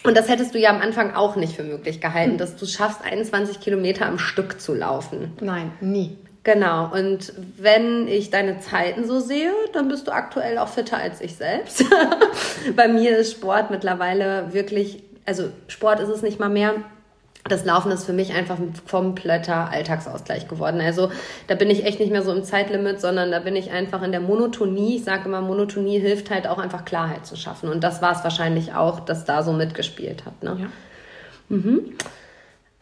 Und 0.04 0.18
das 0.18 0.28
hättest 0.28 0.56
du 0.56 0.60
ja 0.60 0.72
am 0.72 0.82
Anfang 0.82 1.13
auch 1.13 1.36
nicht 1.36 1.56
für 1.56 1.63
möglich 1.63 2.02
gehalten, 2.02 2.38
dass 2.38 2.56
du 2.56 2.66
schaffst, 2.66 3.04
21 3.04 3.60
Kilometer 3.60 4.08
am 4.08 4.18
Stück 4.18 4.60
zu 4.60 4.74
laufen. 4.74 5.34
Nein, 5.40 5.72
nie. 5.82 6.18
Genau. 6.43 6.91
Und 6.93 7.33
wenn 7.57 8.07
ich 8.07 8.29
deine 8.29 8.59
Zeiten 8.59 9.05
so 9.07 9.19
sehe, 9.19 9.51
dann 9.71 9.88
bist 9.88 10.07
du 10.07 10.12
aktuell 10.12 10.57
auch 10.57 10.67
fitter 10.67 10.97
als 10.97 11.21
ich 11.21 11.35
selbst. 11.35 11.85
Bei 12.75 12.88
mir 12.88 13.17
ist 13.17 13.31
Sport 13.31 13.71
mittlerweile 13.71 14.53
wirklich, 14.53 15.03
also 15.25 15.50
Sport 15.67 16.01
ist 16.01 16.09
es 16.09 16.21
nicht 16.21 16.39
mal 16.39 16.50
mehr 16.50 16.75
das 17.50 17.65
Laufen 17.65 17.91
ist 17.91 18.05
für 18.05 18.13
mich 18.13 18.33
einfach 18.33 18.57
ein 18.57 18.73
kompletter 18.89 19.69
Alltagsausgleich 19.69 20.47
geworden. 20.47 20.79
Also 20.79 21.12
da 21.47 21.55
bin 21.55 21.69
ich 21.69 21.85
echt 21.85 22.00
nicht 22.00 22.12
mehr 22.12 22.21
so 22.21 22.31
im 22.31 22.43
Zeitlimit, 22.43 23.01
sondern 23.01 23.31
da 23.31 23.39
bin 23.39 23.55
ich 23.55 23.71
einfach 23.71 24.01
in 24.01 24.12
der 24.12 24.21
Monotonie. 24.21 24.95
Ich 24.95 25.03
sage 25.03 25.25
immer, 25.25 25.41
Monotonie 25.41 26.00
hilft 26.00 26.29
halt 26.29 26.47
auch 26.47 26.57
einfach 26.57 26.85
Klarheit 26.85 27.25
zu 27.25 27.35
schaffen. 27.35 27.69
Und 27.69 27.83
das 27.83 28.01
war 28.01 28.13
es 28.13 28.23
wahrscheinlich 28.23 28.73
auch, 28.73 29.01
dass 29.01 29.25
da 29.25 29.43
so 29.43 29.51
mitgespielt 29.51 30.25
hat. 30.25 30.41
Ne? 30.41 30.57
Ja. 30.57 30.67
Mhm. 31.50 31.93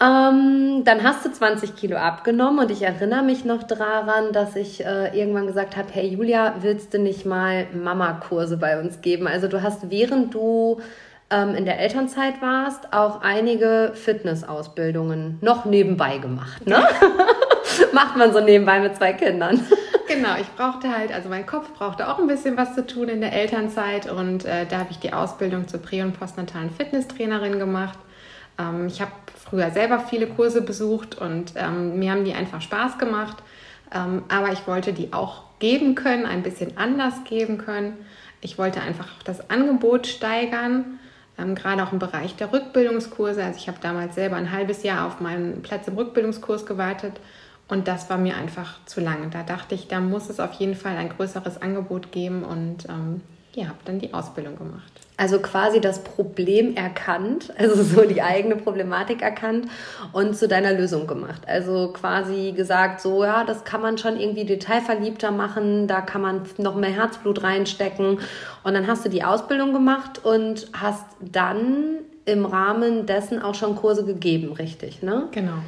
Ähm, 0.02 0.84
dann 0.84 1.04
hast 1.04 1.24
du 1.26 1.32
20 1.32 1.76
Kilo 1.76 1.96
abgenommen 1.98 2.60
und 2.60 2.72
ich 2.72 2.82
erinnere 2.82 3.22
mich 3.22 3.46
noch 3.46 3.62
daran, 3.62 4.32
dass 4.34 4.56
ich 4.56 4.84
äh, 4.84 5.16
irgendwann 5.18 5.46
gesagt 5.46 5.78
habe, 5.78 5.90
hey 5.92 6.08
Julia, 6.08 6.56
willst 6.62 6.96
du 6.96 7.00
nicht 7.00 7.26
mal 7.26 7.68
Mama-Kurse 7.72 8.58
bei 8.58 8.80
uns 8.80 9.02
geben? 9.02 9.28
Also 9.28 9.48
du 9.48 9.62
hast, 9.62 9.92
während 9.92 10.34
du 10.34 10.82
ähm, 11.30 11.54
in 11.54 11.66
der 11.66 11.80
Elternzeit 11.80 12.42
warst, 12.42 12.94
auch 12.94 13.22
einige 13.22 13.92
Fitnessausbildungen 13.94 15.38
noch 15.42 15.66
nebenbei 15.66 16.18
gemacht. 16.18 16.66
Ne? 16.66 16.84
Macht 17.94 18.18
man 18.18 18.34
so 18.34 18.40
nebenbei 18.40 18.80
mit 18.80 18.96
zwei 18.96 19.14
Kindern. 19.14 19.62
Genau, 20.08 20.36
ich 20.42 20.48
brauchte 20.58 20.94
halt, 20.94 21.14
also 21.14 21.30
mein 21.30 21.46
Kopf 21.46 21.72
brauchte 21.74 22.10
auch 22.10 22.20
ein 22.20 22.28
bisschen 22.28 22.58
was 22.58 22.76
zu 22.76 22.86
tun 22.86 23.08
in 23.08 23.22
der 23.22 23.32
Elternzeit 23.32 24.12
und 24.12 24.44
äh, 24.44 24.66
da 24.66 24.80
habe 24.80 24.90
ich 24.92 25.00
die 25.00 25.14
Ausbildung 25.14 25.70
zur 25.70 25.82
prä- 25.82 26.04
und 26.04 26.20
postnatalen 26.20 26.70
Fitnesstrainerin 26.70 27.58
gemacht. 27.58 27.98
Ähm, 28.60 28.88
ich 28.88 29.02
habe 29.02 29.12
früher 29.36 29.72
selber 29.72 30.00
viele 30.00 30.28
Kurse 30.28 30.62
besucht 30.62 31.16
und 31.16 31.54
ähm, 31.56 32.00
mir 32.00 32.12
haben 32.12 32.26
die 32.26 32.34
einfach 32.34 32.62
Spaß 32.62 32.98
gemacht, 32.98 33.38
ähm, 33.94 34.24
aber 34.30 34.52
ich 34.52 34.68
wollte 34.68 34.94
die 34.94 35.14
auch 35.14 35.44
geben 35.60 35.96
können, 35.96 36.26
ein 36.26 36.44
bisschen 36.44 36.78
anders 36.78 37.24
geben 37.26 37.58
können. 37.58 37.94
Ich 38.42 38.58
wollte 38.58 38.82
einfach 38.82 39.08
das 39.24 39.50
Angebot 39.50 40.08
steigern 40.08 41.00
ähm, 41.42 41.56
gerade 41.56 41.84
auch 41.84 41.92
im 41.92 42.00
Bereich 42.00 42.36
der 42.36 42.52
Rückbildungskurse. 42.52 43.44
Also 43.44 43.58
ich 43.58 43.68
habe 43.68 43.80
damals 43.82 44.16
selber 44.16 44.36
ein 44.36 44.52
halbes 44.52 44.84
Jahr 44.84 45.08
auf 45.08 45.20
meinen 45.20 45.62
Platz 45.62 45.88
im 45.88 45.96
Rückbildungskurs 45.96 46.66
gewartet 46.66 47.20
und 47.68 47.88
das 47.88 48.10
war 48.10 48.18
mir 48.18 48.36
einfach 48.36 48.84
zu 48.86 49.02
lang. 49.02 49.30
Da 49.32 49.44
dachte 49.44 49.76
ich, 49.76 49.88
da 49.88 50.00
muss 50.00 50.30
es 50.30 50.40
auf 50.40 50.54
jeden 50.54 50.76
Fall 50.76 50.98
ein 50.98 51.10
größeres 51.10 51.62
Angebot 51.62 52.12
geben 52.12 52.44
und 52.44 52.88
ähm, 52.90 53.22
ja, 53.54 53.68
habe 53.68 53.80
dann 53.86 54.00
die 54.00 54.14
Ausbildung 54.14 54.58
gemacht. 54.58 54.92
Also 55.22 55.38
quasi 55.38 55.80
das 55.80 56.04
Problem 56.04 56.76
erkannt, 56.76 57.54
also 57.58 57.84
so 57.84 58.02
die 58.08 58.24
eigene 58.24 58.56
Problematik 58.56 59.22
erkannt 59.22 59.68
und 60.14 60.36
zu 60.36 60.48
deiner 60.48 60.74
Lösung 60.74 61.06
gemacht. 61.06 61.44
Also 61.46 61.94
quasi 61.94 62.54
gesagt, 62.58 63.02
so 63.02 63.24
ja, 63.24 63.44
das 63.44 63.64
kann 63.64 63.82
man 63.82 64.00
schon 64.00 64.20
irgendwie 64.20 64.46
detailverliebter 64.46 65.30
machen, 65.30 65.86
da 65.86 66.02
kann 66.02 66.22
man 66.22 66.42
noch 66.58 66.76
mehr 66.76 66.90
Herzblut 66.90 67.44
reinstecken. 67.44 68.18
Und 68.64 68.74
dann 68.74 68.88
hast 68.88 69.06
du 69.06 69.10
die 69.10 69.24
Ausbildung 69.24 69.74
gemacht 69.74 70.26
und 70.26 70.68
hast 70.74 71.06
dann 71.20 72.00
im 72.26 72.48
Rahmen 72.48 73.06
dessen 73.06 73.44
auch 73.44 73.54
schon 73.54 73.76
Kurse 73.76 74.04
gegeben, 74.04 74.54
richtig, 74.54 75.04
ne? 75.04 75.28
Genau. 75.32 75.60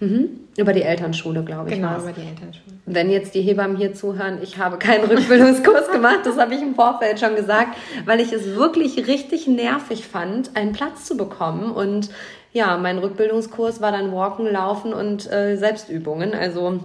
Mhm. 0.00 0.28
Über 0.56 0.72
die 0.72 0.82
Elternschule, 0.82 1.42
glaube 1.42 1.70
ich. 1.70 1.76
Genau, 1.76 1.88
war's. 1.88 2.02
über 2.04 2.12
die 2.12 2.20
Elternschule. 2.20 2.76
Wenn 2.86 3.10
jetzt 3.10 3.34
die 3.34 3.42
Hebammen 3.42 3.76
hier 3.76 3.94
zuhören, 3.94 4.38
ich 4.42 4.58
habe 4.58 4.78
keinen 4.78 5.04
Rückbildungskurs 5.10 5.90
gemacht, 5.90 6.20
das 6.24 6.38
habe 6.38 6.54
ich 6.54 6.62
im 6.62 6.74
Vorfeld 6.74 7.18
schon 7.20 7.34
gesagt, 7.34 7.76
weil 8.04 8.20
ich 8.20 8.32
es 8.32 8.54
wirklich 8.54 9.06
richtig 9.08 9.46
nervig 9.46 10.06
fand, 10.06 10.56
einen 10.56 10.72
Platz 10.72 11.04
zu 11.04 11.16
bekommen. 11.16 11.70
Und 11.72 12.10
ja, 12.52 12.76
mein 12.78 12.98
Rückbildungskurs 12.98 13.80
war 13.80 13.92
dann 13.92 14.12
Walken, 14.12 14.46
Laufen 14.50 14.92
und 14.92 15.30
äh, 15.30 15.56
Selbstübungen. 15.56 16.32
Also 16.32 16.80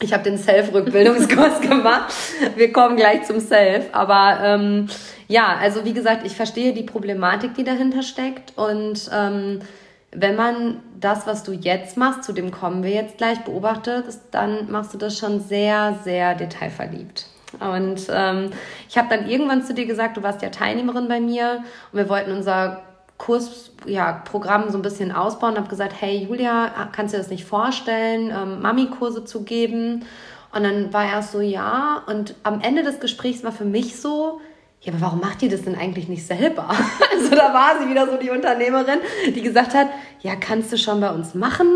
ich 0.00 0.12
habe 0.12 0.24
den 0.24 0.38
Self-Rückbildungskurs 0.38 1.60
gemacht. 1.68 2.12
Wir 2.56 2.72
kommen 2.72 2.96
gleich 2.96 3.24
zum 3.24 3.40
Self. 3.40 3.86
Aber 3.92 4.38
ähm, 4.42 4.88
ja, 5.28 5.56
also 5.60 5.84
wie 5.84 5.92
gesagt, 5.92 6.26
ich 6.26 6.34
verstehe 6.34 6.72
die 6.72 6.82
Problematik, 6.82 7.54
die 7.54 7.64
dahinter 7.64 8.02
steckt. 8.02 8.52
Und 8.56 9.10
ähm, 9.12 9.60
wenn 10.12 10.36
man 10.36 10.80
das, 11.00 11.26
was 11.26 11.42
du 11.42 11.52
jetzt 11.52 11.96
machst, 11.96 12.24
zu 12.24 12.32
dem 12.32 12.50
kommen 12.50 12.82
wir 12.82 12.90
jetzt 12.90 13.18
gleich, 13.18 13.40
beobachtet, 13.44 14.04
dann 14.30 14.70
machst 14.70 14.94
du 14.94 14.98
das 14.98 15.18
schon 15.18 15.40
sehr, 15.40 15.98
sehr 16.04 16.34
detailverliebt. 16.34 17.26
Und 17.60 18.06
ähm, 18.10 18.50
ich 18.88 18.96
habe 18.96 19.08
dann 19.08 19.28
irgendwann 19.28 19.62
zu 19.62 19.74
dir 19.74 19.86
gesagt, 19.86 20.16
du 20.16 20.22
warst 20.22 20.42
ja 20.42 20.48
Teilnehmerin 20.48 21.08
bei 21.08 21.20
mir 21.20 21.64
und 21.92 21.98
wir 21.98 22.08
wollten 22.08 22.32
unser 22.32 22.82
Kursprogramm 23.18 24.64
ja, 24.64 24.70
so 24.70 24.78
ein 24.78 24.82
bisschen 24.82 25.12
ausbauen 25.12 25.52
und 25.52 25.58
habe 25.58 25.68
gesagt, 25.68 25.94
hey 26.00 26.24
Julia, 26.24 26.88
kannst 26.92 27.12
du 27.12 27.18
dir 27.18 27.22
das 27.22 27.30
nicht 27.30 27.44
vorstellen, 27.44 28.30
ähm, 28.30 28.62
Mami-Kurse 28.62 29.24
zu 29.24 29.44
geben? 29.44 30.04
Und 30.54 30.64
dann 30.64 30.92
war 30.92 31.04
er 31.04 31.22
so, 31.22 31.40
ja. 31.40 32.02
Und 32.06 32.34
am 32.42 32.60
Ende 32.60 32.82
des 32.82 33.00
Gesprächs 33.00 33.44
war 33.44 33.52
für 33.52 33.64
mich 33.64 34.00
so, 34.00 34.40
ja, 34.82 34.92
aber 34.92 35.00
warum 35.00 35.20
macht 35.20 35.42
ihr 35.42 35.48
das 35.48 35.62
denn 35.62 35.76
eigentlich 35.76 36.08
nicht 36.08 36.26
selber? 36.26 36.68
Also 37.12 37.36
da 37.36 37.54
war 37.54 37.80
sie 37.80 37.88
wieder 37.88 38.06
so 38.06 38.16
die 38.16 38.30
Unternehmerin, 38.30 38.98
die 39.34 39.42
gesagt 39.42 39.74
hat, 39.74 39.88
ja, 40.20 40.34
kannst 40.34 40.72
du 40.72 40.76
schon 40.76 41.00
bei 41.00 41.10
uns 41.10 41.34
machen, 41.34 41.68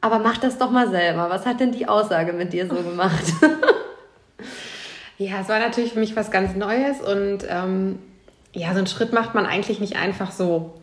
aber 0.00 0.18
mach 0.18 0.36
das 0.36 0.58
doch 0.58 0.70
mal 0.70 0.90
selber. 0.90 1.30
Was 1.30 1.46
hat 1.46 1.60
denn 1.60 1.72
die 1.72 1.88
Aussage 1.88 2.32
mit 2.32 2.52
dir 2.52 2.68
so 2.68 2.74
gemacht? 2.82 3.24
ja, 5.16 5.40
es 5.40 5.48
war 5.48 5.58
natürlich 5.58 5.94
für 5.94 6.00
mich 6.00 6.14
was 6.14 6.30
ganz 6.30 6.54
Neues 6.54 7.00
und 7.00 7.46
ähm, 7.48 7.98
ja, 8.52 8.72
so 8.72 8.78
einen 8.78 8.86
Schritt 8.86 9.12
macht 9.12 9.34
man 9.34 9.46
eigentlich 9.46 9.80
nicht 9.80 9.96
einfach 9.96 10.30
so. 10.30 10.74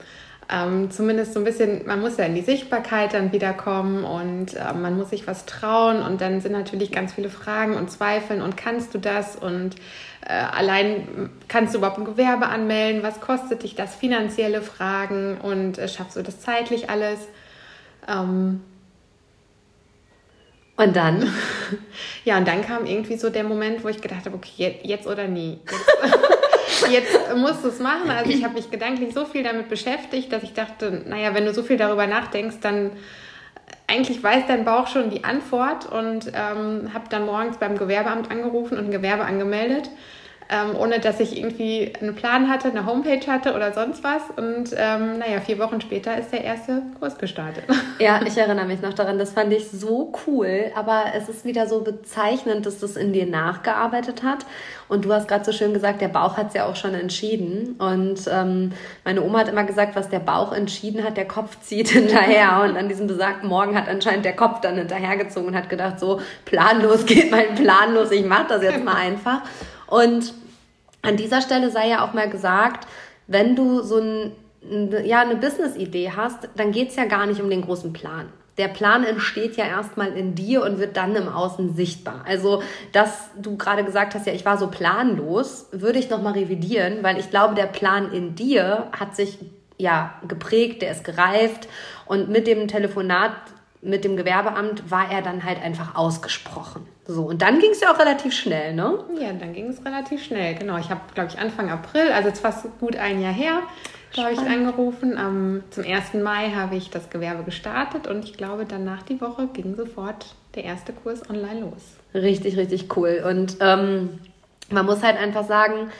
Ähm, 0.51 0.89
zumindest 0.89 1.33
so 1.33 1.39
ein 1.39 1.43
bisschen, 1.43 1.85
man 1.85 2.01
muss 2.01 2.17
ja 2.17 2.25
in 2.25 2.33
die 2.33 2.41
Sichtbarkeit 2.41 3.13
dann 3.13 3.31
wiederkommen 3.31 4.03
und 4.03 4.55
äh, 4.55 4.73
man 4.73 4.97
muss 4.97 5.11
sich 5.11 5.27
was 5.27 5.45
trauen 5.45 6.01
und 6.01 6.21
dann 6.21 6.41
sind 6.41 6.53
natürlich 6.53 6.91
ganz 6.91 7.13
viele 7.13 7.29
Fragen 7.29 7.75
und 7.75 7.91
Zweifeln 7.91 8.41
und 8.41 8.57
kannst 8.57 8.95
du 8.95 8.97
das 8.97 9.35
und 9.35 9.75
äh, 10.25 10.33
allein 10.33 11.29
kannst 11.47 11.75
du 11.75 11.77
überhaupt 11.77 11.99
ein 11.99 12.05
Gewerbe 12.05 12.47
anmelden, 12.47 13.03
was 13.03 13.21
kostet 13.21 13.61
dich 13.61 13.75
das, 13.75 13.93
finanzielle 13.93 14.63
Fragen 14.63 15.37
und 15.39 15.77
äh, 15.77 15.87
schaffst 15.87 16.17
du 16.17 16.23
das 16.23 16.41
zeitlich 16.41 16.89
alles. 16.89 17.19
Ähm, 18.07 18.61
und 20.77 20.95
dann? 20.95 21.31
Ja, 22.25 22.37
und 22.37 22.47
dann 22.47 22.63
kam 22.63 22.85
irgendwie 22.85 23.17
so 23.17 23.29
der 23.29 23.43
Moment, 23.43 23.83
wo 23.83 23.87
ich 23.87 24.01
gedacht 24.01 24.25
habe, 24.25 24.35
okay, 24.35 24.79
jetzt 24.83 25.07
oder 25.07 25.27
nie. 25.27 25.59
Jetzt, 25.63 26.13
jetzt 26.89 27.35
musst 27.35 27.63
du 27.63 27.69
es 27.69 27.79
machen. 27.79 28.09
Also 28.09 28.31
ich 28.31 28.43
habe 28.43 28.55
mich 28.55 28.69
gedanklich 28.69 29.13
so 29.13 29.25
viel 29.25 29.43
damit 29.43 29.69
beschäftigt, 29.69 30.31
dass 30.31 30.43
ich 30.43 30.53
dachte, 30.53 31.03
naja, 31.07 31.33
wenn 31.33 31.45
du 31.45 31.53
so 31.53 31.63
viel 31.63 31.77
darüber 31.77 32.07
nachdenkst, 32.07 32.57
dann 32.61 32.91
eigentlich 33.87 34.21
weiß 34.21 34.43
dein 34.47 34.65
Bauch 34.65 34.87
schon 34.87 35.09
die 35.09 35.23
Antwort 35.23 35.91
und 35.91 36.27
ähm, 36.27 36.93
habe 36.93 37.05
dann 37.09 37.25
morgens 37.25 37.57
beim 37.57 37.77
Gewerbeamt 37.77 38.29
angerufen 38.29 38.77
und 38.77 38.85
ein 38.85 38.91
Gewerbe 38.91 39.25
angemeldet 39.25 39.89
ähm, 40.51 40.75
ohne 40.75 40.99
dass 40.99 41.19
ich 41.19 41.37
irgendwie 41.37 41.93
einen 42.01 42.15
Plan 42.15 42.49
hatte, 42.49 42.69
eine 42.69 42.87
Homepage 42.87 43.25
hatte 43.27 43.53
oder 43.53 43.71
sonst 43.71 44.03
was. 44.03 44.23
Und 44.35 44.71
ähm, 44.75 45.19
naja, 45.19 45.39
vier 45.41 45.59
Wochen 45.59 45.79
später 45.79 46.17
ist 46.17 46.31
der 46.31 46.43
erste 46.43 46.81
Kurs 46.99 47.17
gestartet. 47.17 47.63
Ja, 47.99 48.21
ich 48.25 48.37
erinnere 48.37 48.65
mich 48.65 48.81
noch 48.81 48.93
daran. 48.93 49.19
Das 49.19 49.33
fand 49.33 49.51
ich 49.51 49.69
so 49.69 50.13
cool. 50.25 50.71
Aber 50.73 51.07
es 51.17 51.27
ist 51.27 51.43
wieder 51.43 51.67
so 51.67 51.81
bezeichnend, 51.81 52.65
dass 52.65 52.79
das 52.79 52.95
in 52.95 53.11
dir 53.11 53.25
nachgearbeitet 53.25 54.23
hat. 54.23 54.45
Und 54.87 55.03
du 55.03 55.11
hast 55.11 55.27
gerade 55.27 55.43
so 55.43 55.51
schön 55.51 55.73
gesagt, 55.73 55.99
der 55.99 56.07
Bauch 56.07 56.37
hat 56.37 56.47
es 56.47 56.53
ja 56.53 56.65
auch 56.65 56.77
schon 56.77 56.93
entschieden. 56.93 57.75
Und 57.77 58.21
ähm, 58.31 58.71
meine 59.03 59.21
Oma 59.21 59.39
hat 59.39 59.49
immer 59.49 59.65
gesagt, 59.65 59.97
was 59.97 60.07
der 60.07 60.19
Bauch 60.19 60.53
entschieden 60.53 61.03
hat, 61.03 61.17
der 61.17 61.27
Kopf 61.27 61.59
zieht 61.59 61.89
hinterher. 61.89 62.61
Und 62.63 62.77
an 62.77 62.87
diesem 62.87 63.07
besagten 63.07 63.49
Morgen 63.49 63.77
hat 63.77 63.89
anscheinend 63.89 64.23
der 64.23 64.35
Kopf 64.37 64.61
dann 64.61 64.75
hinterhergezogen 64.75 65.49
und 65.49 65.55
hat 65.57 65.67
gedacht, 65.67 65.99
so 65.99 66.21
planlos 66.45 67.05
geht 67.05 67.31
mein 67.31 67.53
Plan 67.55 67.93
los, 67.93 68.11
ich 68.11 68.25
mache 68.25 68.45
das 68.47 68.63
jetzt 68.63 68.85
mal 68.85 68.95
einfach. 68.95 69.41
Und 69.89 70.33
an 71.01 71.17
dieser 71.17 71.41
Stelle 71.41 71.71
sei 71.71 71.89
ja 71.89 72.05
auch 72.05 72.13
mal 72.13 72.29
gesagt, 72.29 72.87
wenn 73.27 73.55
du 73.55 73.81
so 73.81 73.99
ein, 73.99 74.31
ja, 75.05 75.21
eine 75.21 75.35
Business-Idee 75.35 76.11
hast, 76.15 76.49
dann 76.55 76.71
geht's 76.71 76.95
ja 76.95 77.05
gar 77.05 77.25
nicht 77.25 77.41
um 77.41 77.49
den 77.49 77.61
großen 77.61 77.93
Plan. 77.93 78.29
Der 78.57 78.67
Plan 78.67 79.05
entsteht 79.05 79.55
ja 79.55 79.65
erstmal 79.65 80.11
in 80.17 80.35
dir 80.35 80.63
und 80.63 80.79
wird 80.79 80.97
dann 80.97 81.15
im 81.15 81.29
Außen 81.29 81.75
sichtbar. 81.75 82.25
Also, 82.27 82.61
dass 82.91 83.29
du 83.41 83.55
gerade 83.55 83.85
gesagt 83.85 84.15
hast, 84.15 84.27
ja, 84.27 84.33
ich 84.33 84.43
war 84.43 84.57
so 84.57 84.67
planlos, 84.67 85.67
würde 85.71 85.97
ich 85.97 86.09
nochmal 86.09 86.33
revidieren, 86.33 87.01
weil 87.01 87.17
ich 87.17 87.29
glaube, 87.29 87.55
der 87.55 87.67
Plan 87.67 88.11
in 88.11 88.35
dir 88.35 88.87
hat 88.91 89.15
sich 89.15 89.39
ja 89.77 90.13
geprägt, 90.27 90.81
der 90.81 90.91
ist 90.91 91.05
gereift 91.05 91.69
und 92.05 92.29
mit 92.29 92.47
dem 92.47 92.67
Telefonat 92.67 93.31
mit 93.81 94.03
dem 94.03 94.17
Gewerbeamt 94.17 94.91
war 94.91 95.09
er 95.11 95.21
dann 95.21 95.43
halt 95.43 95.61
einfach 95.61 95.95
ausgesprochen. 95.95 96.85
So, 97.07 97.23
und 97.23 97.41
dann 97.41 97.59
ging 97.59 97.71
es 97.71 97.79
ja 97.79 97.93
auch 97.93 97.99
relativ 97.99 98.33
schnell, 98.33 98.73
ne? 98.73 98.99
Ja, 99.19 99.31
dann 99.33 99.53
ging 99.53 99.69
es 99.69 99.83
relativ 99.85 100.23
schnell, 100.23 100.55
genau. 100.55 100.77
Ich 100.77 100.89
habe, 100.89 101.01
glaube 101.13 101.29
ich, 101.31 101.39
Anfang 101.39 101.69
April, 101.69 102.11
also 102.11 102.29
jetzt 102.29 102.41
fast 102.41 102.65
gut 102.79 102.95
ein 102.97 103.21
Jahr 103.21 103.33
her, 103.33 103.61
habe 104.17 104.33
ich 104.33 104.39
angerufen. 104.39 105.17
Um, 105.17 105.63
zum 105.69 105.85
1. 105.85 106.15
Mai 106.15 106.51
habe 106.51 106.75
ich 106.75 106.89
das 106.89 107.09
Gewerbe 107.09 107.43
gestartet 107.43 108.07
und 108.07 108.25
ich 108.25 108.33
glaube, 108.33 108.65
danach 108.67 109.03
die 109.03 109.21
Woche 109.21 109.47
ging 109.47 109.75
sofort 109.75 110.35
der 110.55 110.65
erste 110.65 110.93
Kurs 110.93 111.29
online 111.29 111.61
los. 111.61 111.83
Richtig, 112.13 112.57
richtig 112.57 112.95
cool. 112.97 113.23
Und 113.25 113.57
ähm, 113.61 114.19
man 114.69 114.85
muss 114.85 115.03
halt 115.03 115.17
einfach 115.17 115.47
sagen, 115.47 115.91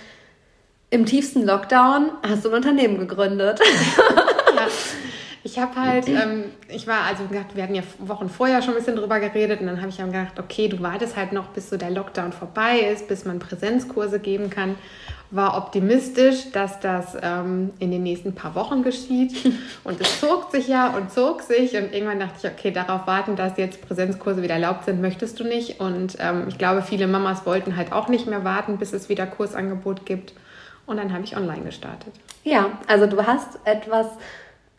im 0.89 1.05
tiefsten 1.05 1.43
Lockdown 1.45 2.12
hast 2.27 2.45
du 2.45 2.50
ein 2.50 2.55
Unternehmen 2.55 2.98
gegründet. 2.98 3.59
ja. 4.55 4.67
Ich 5.49 5.57
habe 5.57 5.75
halt, 5.75 6.07
ähm, 6.07 6.45
ich 6.67 6.85
war, 6.85 7.05
also 7.05 7.23
wir 7.31 7.39
hatten 7.63 7.73
ja 7.73 7.81
Wochen 7.97 8.29
vorher 8.29 8.61
schon 8.61 8.75
ein 8.75 8.77
bisschen 8.77 8.95
drüber 8.95 9.19
geredet 9.19 9.61
und 9.61 9.65
dann 9.65 9.77
habe 9.77 9.89
ich 9.89 9.97
dann 9.97 10.11
gedacht, 10.11 10.39
okay, 10.39 10.67
du 10.67 10.79
wartest 10.79 11.17
halt 11.17 11.33
noch, 11.33 11.47
bis 11.47 11.71
so 11.71 11.77
der 11.77 11.89
Lockdown 11.89 12.33
vorbei 12.33 12.81
ist, 12.81 13.07
bis 13.07 13.25
man 13.25 13.39
Präsenzkurse 13.39 14.19
geben 14.19 14.51
kann. 14.51 14.75
War 15.31 15.57
optimistisch, 15.57 16.51
dass 16.51 16.79
das 16.79 17.17
ähm, 17.23 17.71
in 17.79 17.89
den 17.89 18.03
nächsten 18.03 18.35
paar 18.35 18.53
Wochen 18.53 18.83
geschieht. 18.83 19.33
Und 19.83 19.99
es 19.99 20.19
zog 20.19 20.51
sich 20.51 20.67
ja 20.67 20.95
und 20.95 21.11
zog 21.11 21.41
sich. 21.41 21.75
Und 21.75 21.93
irgendwann 21.93 22.19
dachte 22.19 22.33
ich, 22.41 22.51
okay, 22.51 22.71
darauf 22.71 23.05
warten, 23.05 23.35
dass 23.35 23.57
jetzt 23.57 23.87
Präsenzkurse 23.87 24.41
wieder 24.41 24.55
erlaubt 24.55 24.85
sind, 24.85 25.01
möchtest 25.01 25.39
du 25.39 25.43
nicht. 25.43 25.79
Und 25.79 26.17
ähm, 26.19 26.45
ich 26.47 26.57
glaube, 26.57 26.81
viele 26.81 27.07
Mamas 27.07 27.45
wollten 27.45 27.75
halt 27.75 27.91
auch 27.91 28.07
nicht 28.07 28.27
mehr 28.27 28.43
warten, 28.43 28.77
bis 28.77 28.93
es 28.93 29.07
wieder 29.07 29.27
Kursangebot 29.27 30.05
gibt. 30.05 30.33
Und 30.87 30.97
dann 30.97 31.13
habe 31.13 31.23
ich 31.23 31.37
online 31.37 31.61
gestartet. 31.61 32.13
Ja, 32.43 32.71
also 32.87 33.05
du 33.05 33.23
hast 33.23 33.59
etwas 33.65 34.07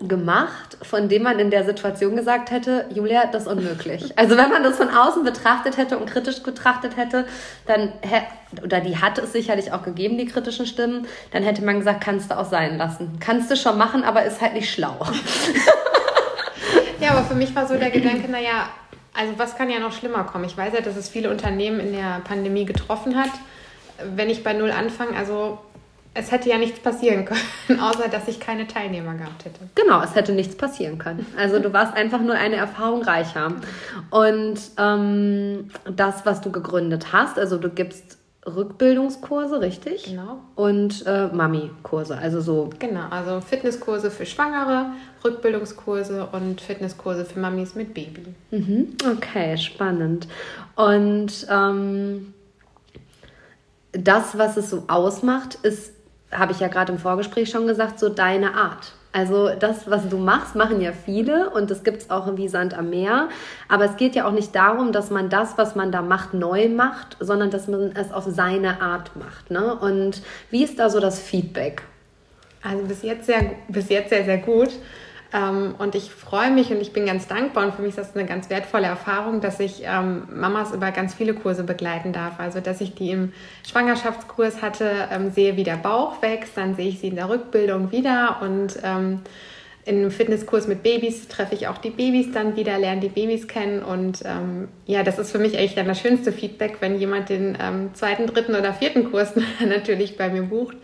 gemacht, 0.00 0.78
von 0.82 1.08
dem 1.08 1.22
man 1.24 1.38
in 1.38 1.50
der 1.50 1.64
Situation 1.64 2.16
gesagt 2.16 2.50
hätte, 2.50 2.86
Julia, 2.94 3.26
das 3.26 3.42
ist 3.42 3.48
unmöglich. 3.48 4.18
Also 4.18 4.36
wenn 4.36 4.48
man 4.48 4.62
das 4.62 4.76
von 4.76 4.88
außen 4.88 5.24
betrachtet 5.24 5.76
hätte 5.76 5.98
und 5.98 6.06
kritisch 6.06 6.42
betrachtet 6.42 6.96
hätte, 6.96 7.26
dann 7.66 7.92
oder 8.62 8.80
die 8.80 8.96
hat 8.96 9.18
es 9.18 9.32
sicherlich 9.32 9.72
auch 9.72 9.82
gegeben, 9.82 10.16
die 10.16 10.24
kritischen 10.24 10.66
Stimmen, 10.66 11.06
dann 11.32 11.42
hätte 11.42 11.62
man 11.62 11.78
gesagt, 11.78 12.02
kannst 12.02 12.30
du 12.30 12.38
auch 12.38 12.48
sein 12.48 12.78
lassen. 12.78 13.18
Kannst 13.20 13.50
du 13.50 13.56
schon 13.56 13.76
machen, 13.76 14.02
aber 14.02 14.24
ist 14.24 14.40
halt 14.40 14.54
nicht 14.54 14.72
schlau. 14.72 14.96
ja, 17.00 17.10
aber 17.10 17.24
für 17.24 17.34
mich 17.34 17.54
war 17.54 17.66
so 17.66 17.76
der 17.76 17.90
Gedanke, 17.90 18.30
naja, 18.30 18.70
also 19.12 19.34
was 19.36 19.56
kann 19.56 19.70
ja 19.70 19.80
noch 19.80 19.92
schlimmer 19.92 20.24
kommen? 20.24 20.44
Ich 20.44 20.56
weiß 20.56 20.72
ja, 20.72 20.80
dass 20.80 20.96
es 20.96 21.08
viele 21.10 21.30
Unternehmen 21.30 21.78
in 21.78 21.92
der 21.92 22.22
Pandemie 22.24 22.64
getroffen 22.64 23.16
hat. 23.16 23.30
Wenn 24.14 24.30
ich 24.30 24.42
bei 24.42 24.54
Null 24.54 24.70
anfange, 24.70 25.14
also 25.14 25.58
es 26.14 26.32
hätte 26.32 26.48
ja 26.48 26.58
nichts 26.58 26.80
passieren 26.80 27.24
können, 27.66 27.80
außer 27.80 28.08
dass 28.08 28.28
ich 28.28 28.40
keine 28.40 28.66
Teilnehmer 28.66 29.14
gehabt 29.14 29.44
hätte. 29.44 29.60
Genau, 29.74 30.02
es 30.02 30.14
hätte 30.14 30.32
nichts 30.32 30.56
passieren 30.56 30.98
können. 30.98 31.26
Also 31.36 31.58
du 31.58 31.72
warst 31.72 31.94
einfach 31.94 32.20
nur 32.20 32.34
eine 32.34 32.56
Erfahrung 32.56 33.02
reicher. 33.02 33.52
Und 34.10 34.58
ähm, 34.78 35.70
das, 35.84 36.26
was 36.26 36.40
du 36.40 36.50
gegründet 36.50 37.12
hast, 37.12 37.38
also 37.38 37.58
du 37.58 37.68
gibst 37.68 38.18
Rückbildungskurse, 38.46 39.60
richtig? 39.60 40.04
Genau. 40.04 40.38
Und 40.56 41.04
äh, 41.06 41.28
Mami-Kurse, 41.28 42.16
also 42.16 42.40
so. 42.40 42.70
Genau, 42.78 43.06
also 43.10 43.40
Fitnesskurse 43.40 44.10
für 44.10 44.24
Schwangere, 44.24 44.86
Rückbildungskurse 45.22 46.26
und 46.32 46.60
Fitnesskurse 46.60 47.26
für 47.26 47.38
Mamis 47.38 47.74
mit 47.74 47.92
Baby. 47.92 48.34
Mhm. 48.50 48.96
Okay, 49.14 49.58
spannend. 49.58 50.26
Und 50.74 51.46
ähm, 51.50 52.32
das, 53.92 54.38
was 54.38 54.56
es 54.56 54.70
so 54.70 54.84
ausmacht, 54.88 55.58
ist 55.62 55.92
habe 56.32 56.52
ich 56.52 56.60
ja 56.60 56.68
gerade 56.68 56.92
im 56.92 56.98
Vorgespräch 56.98 57.50
schon 57.50 57.66
gesagt, 57.66 57.98
so 57.98 58.08
deine 58.08 58.54
Art. 58.54 58.92
Also 59.12 59.50
das, 59.58 59.90
was 59.90 60.08
du 60.08 60.18
machst, 60.18 60.54
machen 60.54 60.80
ja 60.80 60.92
viele 60.92 61.50
und 61.50 61.70
das 61.70 61.82
gibt 61.82 62.02
es 62.02 62.10
auch 62.10 62.36
wie 62.36 62.46
Sand 62.48 62.74
am 62.74 62.90
Meer. 62.90 63.28
Aber 63.68 63.84
es 63.84 63.96
geht 63.96 64.14
ja 64.14 64.24
auch 64.24 64.32
nicht 64.32 64.54
darum, 64.54 64.92
dass 64.92 65.10
man 65.10 65.28
das, 65.28 65.58
was 65.58 65.74
man 65.74 65.90
da 65.90 66.00
macht, 66.00 66.32
neu 66.32 66.68
macht, 66.68 67.16
sondern 67.18 67.50
dass 67.50 67.66
man 67.66 67.90
es 67.96 68.12
auf 68.12 68.24
seine 68.28 68.80
Art 68.80 69.16
macht. 69.16 69.50
Ne? 69.50 69.74
Und 69.74 70.22
wie 70.50 70.62
ist 70.62 70.78
da 70.78 70.90
so 70.90 71.00
das 71.00 71.18
Feedback? 71.18 71.82
Also 72.62 72.84
bis 72.84 73.02
jetzt 73.02 73.26
sehr, 73.26 73.52
bis 73.68 73.88
jetzt 73.88 74.10
sehr, 74.10 74.24
sehr 74.24 74.38
gut. 74.38 74.70
Ähm, 75.32 75.74
und 75.78 75.94
ich 75.94 76.10
freue 76.10 76.50
mich 76.50 76.70
und 76.70 76.80
ich 76.80 76.92
bin 76.92 77.06
ganz 77.06 77.28
dankbar 77.28 77.66
und 77.66 77.74
für 77.74 77.82
mich 77.82 77.90
ist 77.90 77.98
das 77.98 78.16
eine 78.16 78.26
ganz 78.26 78.50
wertvolle 78.50 78.86
Erfahrung, 78.86 79.40
dass 79.40 79.60
ich 79.60 79.82
ähm, 79.84 80.24
Mamas 80.34 80.72
über 80.72 80.90
ganz 80.90 81.14
viele 81.14 81.34
Kurse 81.34 81.62
begleiten 81.62 82.12
darf. 82.12 82.40
Also, 82.40 82.60
dass 82.60 82.80
ich 82.80 82.94
die 82.94 83.10
im 83.10 83.32
Schwangerschaftskurs 83.68 84.62
hatte, 84.62 85.08
ähm, 85.12 85.30
sehe, 85.30 85.56
wie 85.56 85.64
der 85.64 85.76
Bauch 85.76 86.20
wächst, 86.22 86.56
dann 86.56 86.74
sehe 86.74 86.88
ich 86.88 87.00
sie 87.00 87.08
in 87.08 87.16
der 87.16 87.28
Rückbildung 87.28 87.92
wieder 87.92 88.38
und 88.42 88.78
in 89.86 89.96
einem 89.96 90.10
Fitnesskurs 90.10 90.68
mit 90.68 90.82
Babys 90.82 91.26
treffe 91.28 91.54
ich 91.54 91.66
auch 91.66 91.78
die 91.78 91.90
Babys 91.90 92.32
dann 92.32 92.54
wieder, 92.54 92.78
lerne 92.78 93.00
die 93.00 93.08
Babys 93.08 93.48
kennen 93.48 93.82
und 93.82 94.22
ähm, 94.24 94.68
ja, 94.86 95.02
das 95.02 95.18
ist 95.18 95.32
für 95.32 95.38
mich 95.38 95.56
eigentlich 95.56 95.74
dann 95.74 95.88
das 95.88 95.98
schönste 95.98 96.32
Feedback, 96.32 96.76
wenn 96.80 96.98
jemand 96.98 97.30
den 97.30 97.56
ähm, 97.60 97.90
zweiten, 97.94 98.26
dritten 98.26 98.54
oder 98.54 98.74
vierten 98.74 99.10
Kurs 99.10 99.32
natürlich 99.66 100.18
bei 100.18 100.28
mir 100.28 100.42
bucht 100.42 100.76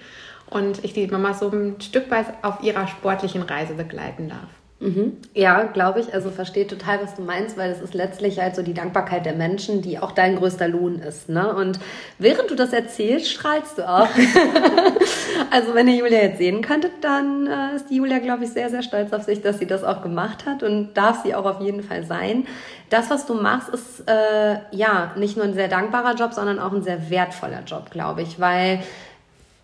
und 0.50 0.84
ich 0.84 0.92
die 0.92 1.06
Mama 1.06 1.34
so 1.34 1.50
ein 1.50 1.80
Stück 1.80 2.10
weit 2.10 2.26
auf 2.42 2.62
ihrer 2.62 2.86
sportlichen 2.86 3.42
Reise 3.42 3.74
begleiten 3.74 4.28
darf. 4.28 4.48
Mhm. 4.78 5.16
Ja, 5.32 5.62
glaube 5.62 6.00
ich. 6.00 6.12
Also 6.12 6.30
verstehe 6.30 6.66
total, 6.66 7.02
was 7.02 7.14
du 7.14 7.22
meinst, 7.22 7.56
weil 7.56 7.70
es 7.70 7.80
ist 7.80 7.94
letztlich 7.94 8.38
halt 8.38 8.54
so 8.54 8.62
die 8.62 8.74
Dankbarkeit 8.74 9.24
der 9.24 9.34
Menschen, 9.34 9.80
die 9.80 9.98
auch 9.98 10.12
dein 10.12 10.36
größter 10.36 10.68
Lohn 10.68 10.98
ist. 10.98 11.30
Ne? 11.30 11.54
Und 11.54 11.80
während 12.18 12.50
du 12.50 12.54
das 12.54 12.74
erzählst, 12.74 13.30
strahlst 13.30 13.78
du 13.78 13.88
auch. 13.88 14.08
also 15.50 15.74
wenn 15.74 15.88
ihr 15.88 15.96
Julia 15.96 16.18
jetzt 16.18 16.38
sehen 16.38 16.60
könntet, 16.60 16.92
dann 17.00 17.46
äh, 17.46 17.76
ist 17.76 17.88
die 17.88 17.96
Julia, 17.96 18.18
glaube 18.18 18.44
ich, 18.44 18.50
sehr, 18.50 18.68
sehr 18.68 18.82
stolz 18.82 19.14
auf 19.14 19.22
sich, 19.22 19.40
dass 19.40 19.58
sie 19.58 19.66
das 19.66 19.82
auch 19.82 20.02
gemacht 20.02 20.44
hat 20.44 20.62
und 20.62 20.92
darf 20.92 21.22
sie 21.22 21.34
auch 21.34 21.46
auf 21.46 21.62
jeden 21.62 21.82
Fall 21.82 22.04
sein. 22.04 22.46
Das, 22.90 23.08
was 23.08 23.24
du 23.24 23.32
machst, 23.32 23.70
ist 23.70 24.04
äh, 24.06 24.58
ja 24.72 25.12
nicht 25.16 25.36
nur 25.36 25.46
ein 25.46 25.54
sehr 25.54 25.68
dankbarer 25.68 26.14
Job, 26.16 26.34
sondern 26.34 26.58
auch 26.58 26.72
ein 26.72 26.82
sehr 26.82 27.08
wertvoller 27.08 27.62
Job, 27.66 27.90
glaube 27.90 28.22
ich, 28.22 28.38
weil 28.38 28.80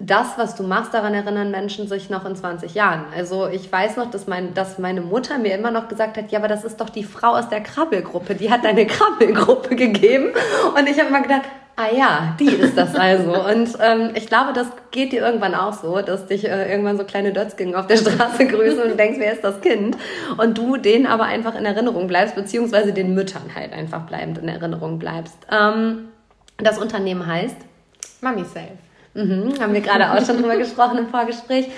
das, 0.04 0.36
was 0.36 0.56
du 0.56 0.64
machst, 0.64 0.92
daran 0.92 1.14
erinnern 1.14 1.52
Menschen 1.52 1.86
sich 1.86 2.10
noch 2.10 2.24
in 2.24 2.34
20 2.34 2.74
Jahren. 2.74 3.04
Also 3.16 3.46
ich 3.46 3.70
weiß 3.70 3.96
noch, 3.96 4.10
dass, 4.10 4.26
mein, 4.26 4.52
dass 4.52 4.78
meine 4.78 5.00
Mutter 5.00 5.38
mir 5.38 5.54
immer 5.54 5.70
noch 5.70 5.86
gesagt 5.88 6.16
hat, 6.16 6.32
ja, 6.32 6.40
aber 6.40 6.48
das 6.48 6.64
ist 6.64 6.80
doch 6.80 6.90
die 6.90 7.04
Frau 7.04 7.36
aus 7.36 7.48
der 7.48 7.60
Krabbelgruppe, 7.60 8.34
die 8.34 8.50
hat 8.50 8.64
deine 8.64 8.86
Krabbelgruppe 8.86 9.76
gegeben. 9.76 10.32
Und 10.76 10.88
ich 10.88 10.98
habe 10.98 11.08
immer 11.08 11.22
gedacht, 11.22 11.42
ah 11.76 11.94
ja, 11.96 12.36
die 12.40 12.48
ist 12.48 12.76
das 12.76 12.96
also. 12.96 13.32
Und 13.44 13.78
ähm, 13.80 14.10
ich 14.14 14.26
glaube, 14.26 14.52
das 14.52 14.66
geht 14.90 15.12
dir 15.12 15.22
irgendwann 15.22 15.54
auch 15.54 15.72
so, 15.72 16.02
dass 16.02 16.26
dich 16.26 16.48
äh, 16.48 16.68
irgendwann 16.68 16.98
so 16.98 17.04
kleine 17.04 17.32
Dötzgänge 17.32 17.78
auf 17.78 17.86
der 17.86 17.96
Straße 17.96 18.46
grüßen 18.46 18.82
und 18.82 18.90
du 18.90 18.96
denkst, 18.96 19.20
wer 19.20 19.32
ist 19.32 19.44
das 19.44 19.60
Kind? 19.60 19.96
Und 20.36 20.58
du 20.58 20.78
denen 20.78 21.06
aber 21.06 21.24
einfach 21.24 21.54
in 21.54 21.64
Erinnerung 21.64 22.08
bleibst, 22.08 22.34
beziehungsweise 22.34 22.92
den 22.92 23.14
Müttern 23.14 23.54
halt 23.54 23.72
einfach 23.72 24.02
bleibend 24.02 24.38
in 24.38 24.48
Erinnerung 24.48 24.98
bleibst. 24.98 25.38
Ähm, 25.48 26.08
das 26.58 26.78
Unternehmen 26.78 27.24
heißt? 27.24 27.56
Mummy 28.20 28.44
Self. 28.44 28.78
Mhm, 29.14 29.54
haben 29.60 29.74
wir 29.74 29.80
gerade 29.80 30.10
auch 30.10 30.24
schon 30.24 30.38
drüber 30.38 30.56
gesprochen 30.58 30.98
im 30.98 31.08
Vorgespräch. 31.08 31.68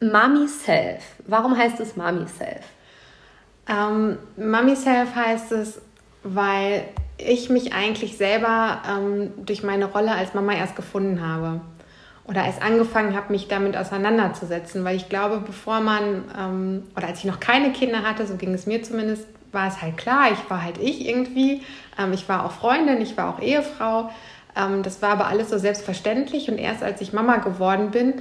Mami 0.00 0.48
Self. 0.48 1.02
Warum 1.26 1.56
heißt 1.56 1.78
es 1.80 1.96
Mami 1.96 2.26
Self? 2.26 2.64
Ähm, 3.68 4.18
Mami 4.36 4.74
Self 4.74 5.14
heißt 5.14 5.52
es, 5.52 5.80
weil 6.22 6.84
ich 7.18 7.50
mich 7.50 7.72
eigentlich 7.72 8.16
selber 8.16 8.82
ähm, 8.88 9.32
durch 9.44 9.62
meine 9.62 9.86
Rolle 9.86 10.12
als 10.12 10.34
Mama 10.34 10.54
erst 10.54 10.76
gefunden 10.76 11.24
habe. 11.26 11.60
Oder 12.24 12.44
erst 12.44 12.62
angefangen 12.62 13.16
habe, 13.16 13.32
mich 13.32 13.48
damit 13.48 13.76
auseinanderzusetzen. 13.76 14.84
Weil 14.84 14.96
ich 14.96 15.08
glaube, 15.08 15.42
bevor 15.44 15.80
man, 15.80 16.24
ähm, 16.38 16.82
oder 16.96 17.08
als 17.08 17.18
ich 17.18 17.24
noch 17.24 17.40
keine 17.40 17.72
Kinder 17.72 18.02
hatte, 18.02 18.26
so 18.26 18.36
ging 18.36 18.54
es 18.54 18.66
mir 18.66 18.82
zumindest, 18.82 19.26
war 19.50 19.68
es 19.68 19.82
halt 19.82 19.98
klar, 19.98 20.32
ich 20.32 20.50
war 20.50 20.62
halt 20.62 20.78
ich 20.78 21.06
irgendwie. 21.06 21.62
Ähm, 21.98 22.12
ich 22.12 22.28
war 22.28 22.46
auch 22.46 22.52
Freundin, 22.52 23.00
ich 23.00 23.16
war 23.16 23.34
auch 23.34 23.40
Ehefrau. 23.40 24.10
Ähm, 24.56 24.82
das 24.82 25.02
war 25.02 25.10
aber 25.10 25.26
alles 25.26 25.50
so 25.50 25.58
selbstverständlich 25.58 26.50
und 26.50 26.58
erst 26.58 26.82
als 26.82 27.00
ich 27.00 27.12
Mama 27.12 27.36
geworden 27.36 27.90
bin, 27.90 28.14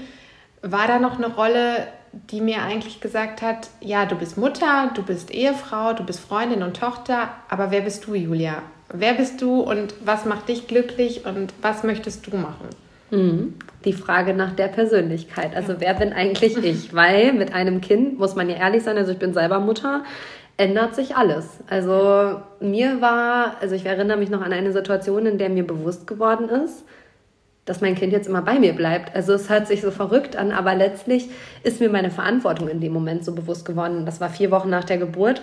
war 0.62 0.88
da 0.88 1.00
noch 1.00 1.18
eine 1.18 1.34
Rolle, 1.34 1.88
die 2.12 2.42
mir 2.42 2.62
eigentlich 2.62 3.02
gesagt 3.02 3.42
hat, 3.42 3.70
ja, 3.80 4.06
du 4.06 4.16
bist 4.16 4.38
Mutter, 4.38 4.92
du 4.94 5.04
bist 5.04 5.32
Ehefrau, 5.32 5.94
du 5.94 6.04
bist 6.04 6.20
Freundin 6.20 6.64
und 6.64 6.78
Tochter, 6.78 7.30
aber 7.50 7.72
wer 7.72 7.82
bist 7.82 8.06
du, 8.06 8.14
Julia? 8.14 8.62
Wer 8.94 9.14
bist 9.14 9.42
du 9.42 9.62
und 9.62 9.94
was 10.04 10.26
macht 10.26 10.50
dich 10.50 10.68
glücklich 10.68 11.26
und 11.26 11.54
was 11.62 11.84
möchtest 11.84 12.28
du 12.28 12.36
machen? 12.36 12.68
Mhm. 13.10 13.54
Die 13.86 13.94
Frage 13.94 14.34
nach 14.34 14.54
der 14.54 14.68
Persönlichkeit. 14.68 15.56
Also 15.56 15.76
wer 15.80 15.94
bin 15.94 16.14
eigentlich 16.14 16.58
ich? 16.58 16.94
Weil 16.94 17.34
mit 17.34 17.54
einem 17.54 17.82
Kind 17.82 18.20
muss 18.20 18.36
man 18.36 18.50
ja 18.50 18.56
ehrlich 18.56 18.84
sein, 18.84 18.98
also 18.98 19.14
ich 19.14 19.20
bin 19.20 19.34
selber 19.34 19.60
Mutter 19.60 20.04
ändert 20.62 20.94
sich 20.94 21.16
alles. 21.16 21.48
Also 21.68 22.40
mir 22.60 23.02
war, 23.02 23.56
also 23.62 23.74
ich 23.74 23.86
erinnere 23.86 24.18
mich 24.18 24.30
noch 24.30 24.42
an 24.42 24.54
eine 24.54 24.72
Situation, 24.72 25.26
in 25.26 25.40
der 25.40 25.50
mir 25.50 25.66
bewusst 25.66 26.06
geworden 26.06 26.50
ist, 26.50 26.86
dass 27.66 27.82
mein 27.82 27.96
Kind 27.96 28.14
jetzt 28.14 28.28
immer 28.28 28.44
bei 28.44 28.60
mir 28.60 28.74
bleibt. 28.74 29.16
Also 29.16 29.34
es 29.34 29.50
hört 29.50 29.68
sich 29.68 29.82
so 29.82 29.90
verrückt 29.90 30.36
an, 30.36 30.52
aber 30.52 30.76
letztlich 30.76 31.30
ist 31.64 31.80
mir 31.80 31.90
meine 31.90 32.12
Verantwortung 32.12 32.68
in 32.68 32.80
dem 32.80 32.94
Moment 32.94 33.26
so 33.26 33.34
bewusst 33.34 33.66
geworden. 33.66 34.06
Das 34.06 34.22
war 34.22 34.30
vier 34.30 34.52
Wochen 34.52 34.70
nach 34.70 34.84
der 34.84 35.00
Geburt. 35.00 35.42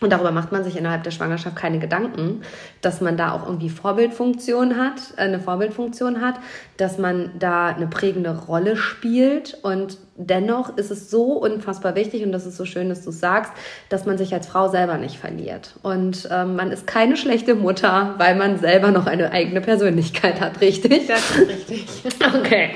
Und 0.00 0.12
darüber 0.12 0.30
macht 0.30 0.52
man 0.52 0.62
sich 0.62 0.76
innerhalb 0.76 1.04
der 1.04 1.10
Schwangerschaft 1.10 1.56
keine 1.56 1.78
Gedanken, 1.78 2.42
dass 2.82 3.00
man 3.00 3.16
da 3.16 3.32
auch 3.32 3.46
irgendwie 3.46 3.70
Vorbildfunktion 3.70 4.76
hat, 4.76 5.00
äh, 5.16 5.22
eine 5.22 5.40
Vorbildfunktion 5.40 6.20
hat, 6.20 6.34
dass 6.76 6.98
man 6.98 7.30
da 7.38 7.68
eine 7.68 7.86
prägende 7.86 8.36
Rolle 8.36 8.76
spielt. 8.76 9.56
Und 9.62 9.96
dennoch 10.16 10.76
ist 10.76 10.90
es 10.90 11.10
so 11.10 11.32
unfassbar 11.32 11.94
wichtig, 11.94 12.24
und 12.24 12.32
das 12.32 12.44
ist 12.44 12.58
so 12.58 12.66
schön, 12.66 12.90
dass 12.90 13.04
du 13.04 13.10
es 13.10 13.20
sagst, 13.20 13.52
dass 13.88 14.04
man 14.04 14.18
sich 14.18 14.34
als 14.34 14.46
Frau 14.46 14.68
selber 14.68 14.98
nicht 14.98 15.16
verliert. 15.16 15.74
Und 15.82 16.28
ähm, 16.30 16.56
man 16.56 16.72
ist 16.72 16.86
keine 16.86 17.16
schlechte 17.16 17.54
Mutter, 17.54 18.16
weil 18.18 18.34
man 18.34 18.58
selber 18.58 18.90
noch 18.90 19.06
eine 19.06 19.32
eigene 19.32 19.62
Persönlichkeit 19.62 20.42
hat, 20.42 20.60
richtig? 20.60 21.06
Das 21.06 21.30
ist 21.30 21.48
richtig. 21.48 21.86
Okay. 22.36 22.70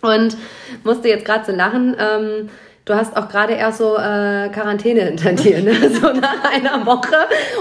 Und 0.00 0.36
musste 0.84 1.08
jetzt 1.08 1.24
gerade 1.24 1.44
so 1.44 1.52
lachen. 1.52 1.96
Ähm, 1.98 2.48
du 2.88 2.96
hast 2.96 3.16
auch 3.16 3.28
gerade 3.28 3.54
erst 3.54 3.78
so 3.78 3.96
äh, 3.96 4.48
Quarantäne 4.48 5.02
hinter 5.02 5.32
dir, 5.32 5.62
ne? 5.62 5.72
So 5.90 6.12
nach 6.12 6.44
einer 6.44 6.84
Woche 6.86 7.16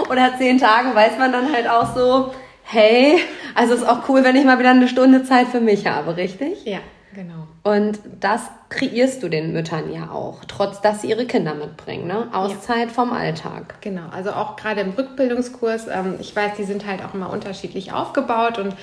oder 0.09 0.37
zehn 0.37 0.57
Tagen 0.57 0.95
weiß 0.95 1.17
man 1.17 1.31
dann 1.31 1.51
halt 1.51 1.69
auch 1.69 1.95
so, 1.95 2.33
hey, 2.63 3.19
also 3.55 3.73
ist 3.73 3.87
auch 3.87 4.07
cool, 4.09 4.23
wenn 4.23 4.35
ich 4.35 4.45
mal 4.45 4.59
wieder 4.59 4.71
eine 4.71 4.87
Stunde 4.87 5.23
Zeit 5.23 5.47
für 5.47 5.59
mich 5.59 5.87
habe, 5.87 6.15
richtig? 6.15 6.65
Ja, 6.65 6.79
genau. 7.13 7.47
Und 7.63 7.99
das 8.19 8.41
kreierst 8.69 9.23
du 9.23 9.29
den 9.29 9.51
Müttern 9.51 9.91
ja 9.91 10.09
auch, 10.11 10.45
trotz 10.45 10.81
dass 10.81 11.01
sie 11.01 11.09
ihre 11.09 11.25
Kinder 11.25 11.53
mitbringen, 11.53 12.07
ne? 12.07 12.27
Auszeit 12.31 12.87
ja. 12.87 12.93
vom 12.93 13.11
Alltag. 13.11 13.75
Genau, 13.81 14.09
also 14.11 14.31
auch 14.31 14.55
gerade 14.55 14.81
im 14.81 14.91
Rückbildungskurs, 14.91 15.87
ähm, 15.87 16.15
ich 16.19 16.35
weiß, 16.35 16.53
die 16.57 16.63
sind 16.63 16.85
halt 16.85 17.03
auch 17.03 17.13
immer 17.13 17.31
unterschiedlich 17.31 17.91
aufgebaut 17.91 18.59
und 18.59 18.75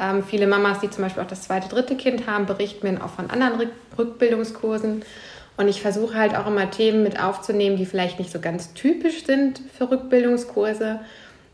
ähm, 0.00 0.22
viele 0.22 0.46
Mamas, 0.46 0.80
die 0.80 0.88
zum 0.88 1.04
Beispiel 1.04 1.22
auch 1.22 1.28
das 1.28 1.42
zweite, 1.42 1.68
dritte 1.68 1.96
Kind 1.96 2.26
haben, 2.26 2.46
berichten 2.46 2.90
mir 2.90 3.04
auch 3.04 3.10
von 3.10 3.28
anderen 3.28 3.68
Rückbildungskursen. 3.98 5.02
Und 5.60 5.68
ich 5.68 5.82
versuche 5.82 6.14
halt 6.14 6.34
auch 6.34 6.46
immer 6.46 6.70
Themen 6.70 7.02
mit 7.02 7.22
aufzunehmen, 7.22 7.76
die 7.76 7.84
vielleicht 7.84 8.18
nicht 8.18 8.32
so 8.32 8.40
ganz 8.40 8.72
typisch 8.72 9.26
sind 9.26 9.60
für 9.76 9.90
Rückbildungskurse, 9.90 11.00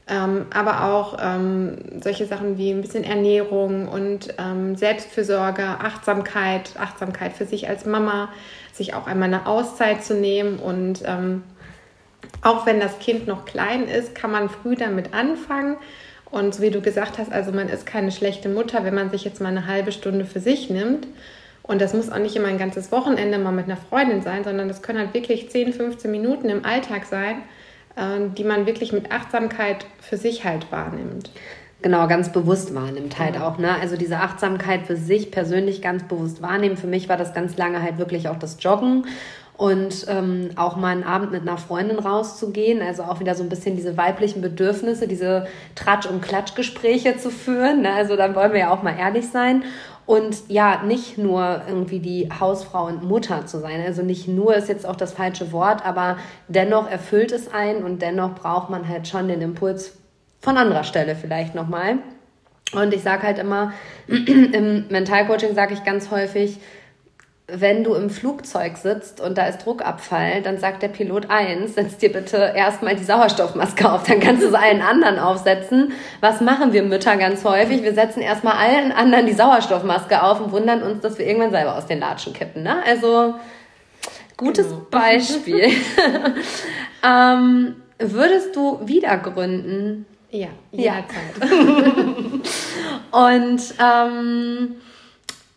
ähm, 0.07 0.47
aber 0.55 0.85
auch 0.85 1.19
ähm, 1.21 1.79
solche 2.01 2.25
Sachen 2.27 2.57
wie 2.57 2.71
ein 2.71 2.83
bisschen 2.83 3.03
Ernährung 3.03 3.89
und 3.89 4.33
ähm, 4.39 4.77
Selbstfürsorge, 4.77 5.65
Achtsamkeit, 5.65 6.71
Achtsamkeit 6.79 7.33
für 7.33 7.47
sich 7.47 7.69
als 7.69 7.85
Mama, 7.85 8.29
sich 8.73 8.95
auch 8.95 9.09
einmal 9.09 9.27
eine 9.27 9.49
Auszeit 9.49 10.05
zu 10.05 10.15
nehmen 10.15 10.61
und 10.61 11.03
ähm, 11.05 11.43
auch 12.43 12.65
wenn 12.65 12.79
das 12.79 13.01
Kind 13.01 13.27
noch 13.27 13.45
klein 13.45 13.89
ist, 13.89 14.15
kann 14.15 14.31
man 14.31 14.49
früh 14.51 14.77
damit 14.77 15.15
anfangen. 15.15 15.79
Und 16.31 16.55
so 16.55 16.63
wie 16.63 16.71
du 16.71 16.81
gesagt 16.81 17.19
hast, 17.19 17.33
also 17.33 17.51
man 17.51 17.69
ist 17.69 17.87
keine 17.87 18.13
schlechte 18.13 18.49
Mutter, 18.49 18.85
wenn 18.85 18.95
man 18.95 19.11
sich 19.11 19.25
jetzt 19.25 19.41
mal 19.41 19.49
eine 19.49 19.67
halbe 19.67 19.91
Stunde 19.91 20.27
für 20.27 20.39
sich 20.39 20.71
nimmt 20.71 21.09
und 21.67 21.81
das 21.81 21.95
muss 21.95 22.11
auch 22.11 22.19
nicht 22.19 22.37
immer 22.37 22.49
ein 22.49 22.59
ganzes 22.59 22.93
Wochenende 22.93 23.39
mal 23.39 23.53
mit 23.53 23.67
einer 23.67 23.77
Freundin 23.77 24.23
sein, 24.23 24.45
sondern 24.45 24.69
das 24.69 24.83
können 24.83 24.99
halt 24.99 25.15
wirklich 25.15 25.51
10, 25.51 25.73
15 25.73 26.11
Minuten 26.11 26.49
im 26.49 26.65
Alltag 26.65 27.05
sein, 27.05 27.43
äh, 27.97 28.29
die 28.37 28.45
man 28.45 28.67
wirklich 28.67 28.93
mit 28.93 29.11
Achtsamkeit 29.11 29.87
für 30.01 30.17
sich 30.17 30.45
halt 30.45 30.71
wahrnimmt. 30.71 31.31
Genau, 31.83 32.09
ganz 32.09 32.33
bewusst 32.33 32.75
wahrnimmt 32.75 33.19
halt 33.19 33.39
auch. 33.39 33.59
Ne? 33.59 33.75
Also 33.81 33.97
diese 33.97 34.19
Achtsamkeit 34.19 34.87
für 34.87 34.97
sich 34.97 35.31
persönlich 35.31 35.83
ganz 35.83 36.05
bewusst 36.05 36.41
wahrnehmen. 36.41 36.77
Für 36.77 36.87
mich 36.87 37.09
war 37.09 37.17
das 37.17 37.35
ganz 37.35 37.57
lange 37.57 37.83
halt 37.83 37.99
wirklich 37.99 38.29
auch 38.29 38.39
das 38.39 38.57
Joggen 38.61 39.07
und 39.57 40.07
ähm, 40.09 40.51
auch 40.57 40.77
mal 40.77 40.89
einen 40.89 41.05
Abend 41.05 41.33
mit 41.33 41.43
einer 41.43 41.59
Freundin 41.59 41.99
rauszugehen, 41.99 42.83
also 42.83 43.05
auch 43.05 43.21
wieder 43.21 43.35
so 43.35 43.43
ein 43.43 43.49
bisschen 43.49 43.77
diese 43.77 43.97
weiblichen 43.97 44.43
Bedürfnisse, 44.43 45.09
diese 45.09 45.47
Tratsch- 45.75 46.09
und 46.09 46.23
Klatschgespräche 46.23 47.17
zu 47.17 47.31
führen. 47.31 47.83
Ne? 47.83 47.93
Also 47.93 48.17
da 48.17 48.35
wollen 48.35 48.53
wir 48.53 48.61
ja 48.61 48.71
auch 48.71 48.83
mal 48.83 48.99
ehrlich 48.99 49.29
sein. 49.29 49.65
Und 50.07 50.49
ja, 50.49 50.83
nicht 50.85 51.19
nur 51.19 51.63
irgendwie 51.67 51.99
die 51.99 52.29
Hausfrau 52.31 52.87
und 52.87 53.03
Mutter 53.03 53.45
zu 53.47 53.59
sein. 53.59 53.83
Also 53.85 54.03
nicht 54.03 54.29
nur 54.29 54.55
ist 54.55 54.69
jetzt 54.69 54.87
auch 54.87 54.95
das 54.95 55.13
falsche 55.13 55.51
Wort, 55.51 55.85
aber 55.85 56.17
dennoch 56.47 56.89
erfüllt 56.89 57.33
es 57.33 57.53
einen 57.53 57.83
und 57.83 58.03
dennoch 58.03 58.37
braucht 58.37 58.71
man 58.71 58.89
halt 58.89 59.09
schon 59.09 59.27
den 59.27 59.43
Impuls 59.43 59.97
von 60.41 60.57
anderer 60.57 60.85
Stelle 60.85 61.17
vielleicht 61.17 61.57
nochmal. 61.57 61.99
Und 62.73 62.95
ich 62.95 63.03
sage 63.03 63.25
halt 63.25 63.39
immer, 63.39 63.73
im 64.07 64.87
Mentalcoaching 64.89 65.55
sage 65.55 65.75
ich 65.75 65.83
ganz 65.85 66.11
häufig, 66.11 66.59
wenn 67.49 67.85
du 67.85 67.95
im 67.95 68.11
Flugzeug 68.11 68.77
sitzt 68.77 69.21
und 69.21 69.39
da 69.39 69.47
ist 69.47 69.65
Druckabfall, 69.65 70.43
dann 70.43 70.59
sagt 70.59 70.83
der 70.83 70.89
Pilot 70.89 71.31
eins, 71.31 71.75
setz 71.75 71.97
dir 71.97 72.13
bitte 72.13 72.53
erstmal 72.57 72.97
die 72.97 73.05
Sauerstoffmaske 73.05 73.91
auf, 73.91 74.03
dann 74.03 74.19
kannst 74.19 74.43
du 74.43 74.49
es 74.49 74.55
allen 74.55 74.83
anderen 74.83 75.21
aufsetzen. 75.21 75.93
Was 76.21 76.41
machen 76.41 76.73
wir 76.73 76.83
Mütter 76.83 77.17
ganz 77.17 77.45
häufig? 77.45 77.85
Wir 77.85 77.95
setzen 77.95 78.21
erstmal 78.21 78.55
allen 78.55 78.91
anderen 78.91 79.27
die 79.27 79.33
Sauerstoffmaske 79.33 80.23
auf 80.23 80.41
und 80.41 80.51
wundern 80.51 80.83
uns, 80.83 81.03
dass 81.03 81.19
wir 81.19 81.27
irgendwann 81.27 81.53
selber 81.53 81.77
aus 81.77 81.87
den 81.87 82.01
Latschen 82.01 82.33
kippen. 82.33 82.65
Ne? 82.65 82.83
Also 82.85 83.35
Gutes 84.37 84.67
genau. 84.67 84.87
Beispiel. 84.91 85.71
ähm, 87.03 87.77
würdest 87.99 88.55
du 88.55 88.81
wieder 88.85 89.17
gründen? 89.19 90.05
Ja, 90.31 90.49
jederzeit. 90.73 91.07
Ja. 91.41 91.47
Und 93.31 93.63
ähm, 93.81 94.77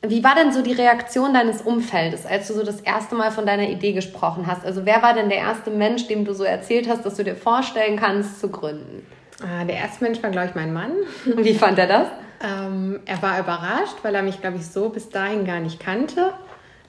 wie 0.02 0.24
war 0.24 0.36
denn 0.36 0.54
so 0.54 0.62
die 0.62 0.72
Reaktion 0.72 1.34
deines 1.34 1.62
Umfeldes, 1.62 2.26
als 2.26 2.48
du 2.48 2.54
so 2.54 2.64
das 2.64 2.80
erste 2.80 3.16
Mal 3.16 3.32
von 3.32 3.46
deiner 3.46 3.68
Idee 3.68 3.92
gesprochen 3.92 4.48
hast? 4.48 4.66
Also 4.66 4.86
wer 4.86 5.02
war 5.02 5.14
denn 5.14 5.28
der 5.28 5.40
erste 5.40 5.72
Mensch, 5.72 6.08
dem 6.08 6.24
du 6.24 6.34
so 6.34 6.46
erzählt 6.46 6.88
hast, 6.88 7.06
dass 7.06 7.16
du 7.16 7.24
dir 7.24 7.36
vorstellen 7.36 7.98
kannst 7.98 8.40
zu 8.40 8.50
gründen? 8.50 9.06
Ah, 9.44 9.66
der 9.66 9.76
erste 9.76 10.04
Mensch 10.04 10.22
war, 10.24 10.30
glaube 10.30 10.48
ich, 10.48 10.56
mein 10.56 10.74
Mann. 10.74 10.92
Wie 11.26 11.54
fand 11.54 11.80
er 11.80 11.88
das? 11.88 12.08
Ähm, 12.42 13.02
er 13.06 13.22
war 13.22 13.40
überrascht, 13.40 13.98
weil 14.02 14.16
er 14.16 14.22
mich, 14.22 14.40
glaube 14.40 14.58
ich, 14.58 14.68
so 14.68 14.90
bis 14.90 15.10
dahin 15.10 15.46
gar 15.46 15.60
nicht 15.60 15.80
kannte. 15.82 16.34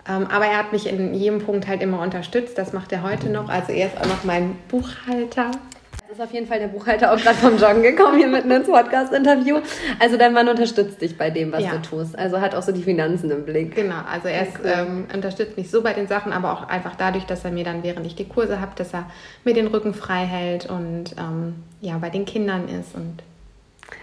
Ähm, 0.08 0.26
aber 0.30 0.46
er 0.46 0.58
hat 0.58 0.72
mich 0.72 0.88
in 0.88 1.12
jedem 1.14 1.40
Punkt 1.40 1.66
halt 1.66 1.82
immer 1.82 2.00
unterstützt. 2.00 2.56
Das 2.58 2.72
macht 2.72 2.92
er 2.92 3.02
heute 3.02 3.28
noch. 3.28 3.48
Also 3.48 3.72
er 3.72 3.88
ist 3.88 4.00
auch 4.00 4.06
noch 4.06 4.24
mein 4.24 4.56
Buchhalter 4.68 5.50
ist 6.10 6.20
auf 6.20 6.32
jeden 6.32 6.46
Fall 6.46 6.58
der 6.58 6.68
Buchhalter 6.68 7.12
auch 7.12 7.16
gerade 7.16 7.36
vom 7.36 7.56
Joggen 7.56 7.82
gekommen 7.82 8.18
hier 8.18 8.26
mitten 8.26 8.50
ins 8.50 8.66
Podcast-Interview. 8.66 9.60
Also 10.00 10.16
dein 10.16 10.32
Mann 10.32 10.48
unterstützt 10.48 11.00
dich 11.00 11.16
bei 11.16 11.30
dem, 11.30 11.52
was 11.52 11.62
ja. 11.62 11.70
du 11.70 11.82
tust. 11.82 12.18
Also 12.18 12.40
hat 12.40 12.54
auch 12.56 12.62
so 12.62 12.72
die 12.72 12.82
Finanzen 12.82 13.30
im 13.30 13.44
Blick. 13.44 13.76
Genau, 13.76 14.00
also 14.10 14.26
er 14.26 14.48
ist, 14.48 14.58
cool. 14.58 14.72
ähm, 14.74 15.06
unterstützt 15.14 15.56
mich 15.56 15.70
so 15.70 15.82
bei 15.82 15.92
den 15.92 16.08
Sachen, 16.08 16.32
aber 16.32 16.52
auch 16.52 16.68
einfach 16.68 16.96
dadurch, 16.96 17.26
dass 17.26 17.44
er 17.44 17.52
mir 17.52 17.62
dann, 17.62 17.84
während 17.84 18.06
ich 18.06 18.16
die 18.16 18.26
Kurse 18.26 18.60
habe, 18.60 18.72
dass 18.74 18.92
er 18.92 19.08
mir 19.44 19.54
den 19.54 19.68
Rücken 19.68 19.94
frei 19.94 20.26
hält 20.26 20.68
und 20.68 21.14
ähm, 21.16 21.54
ja, 21.80 21.96
bei 21.98 22.10
den 22.10 22.24
Kindern 22.24 22.66
ist 22.66 22.96
und 22.96 23.22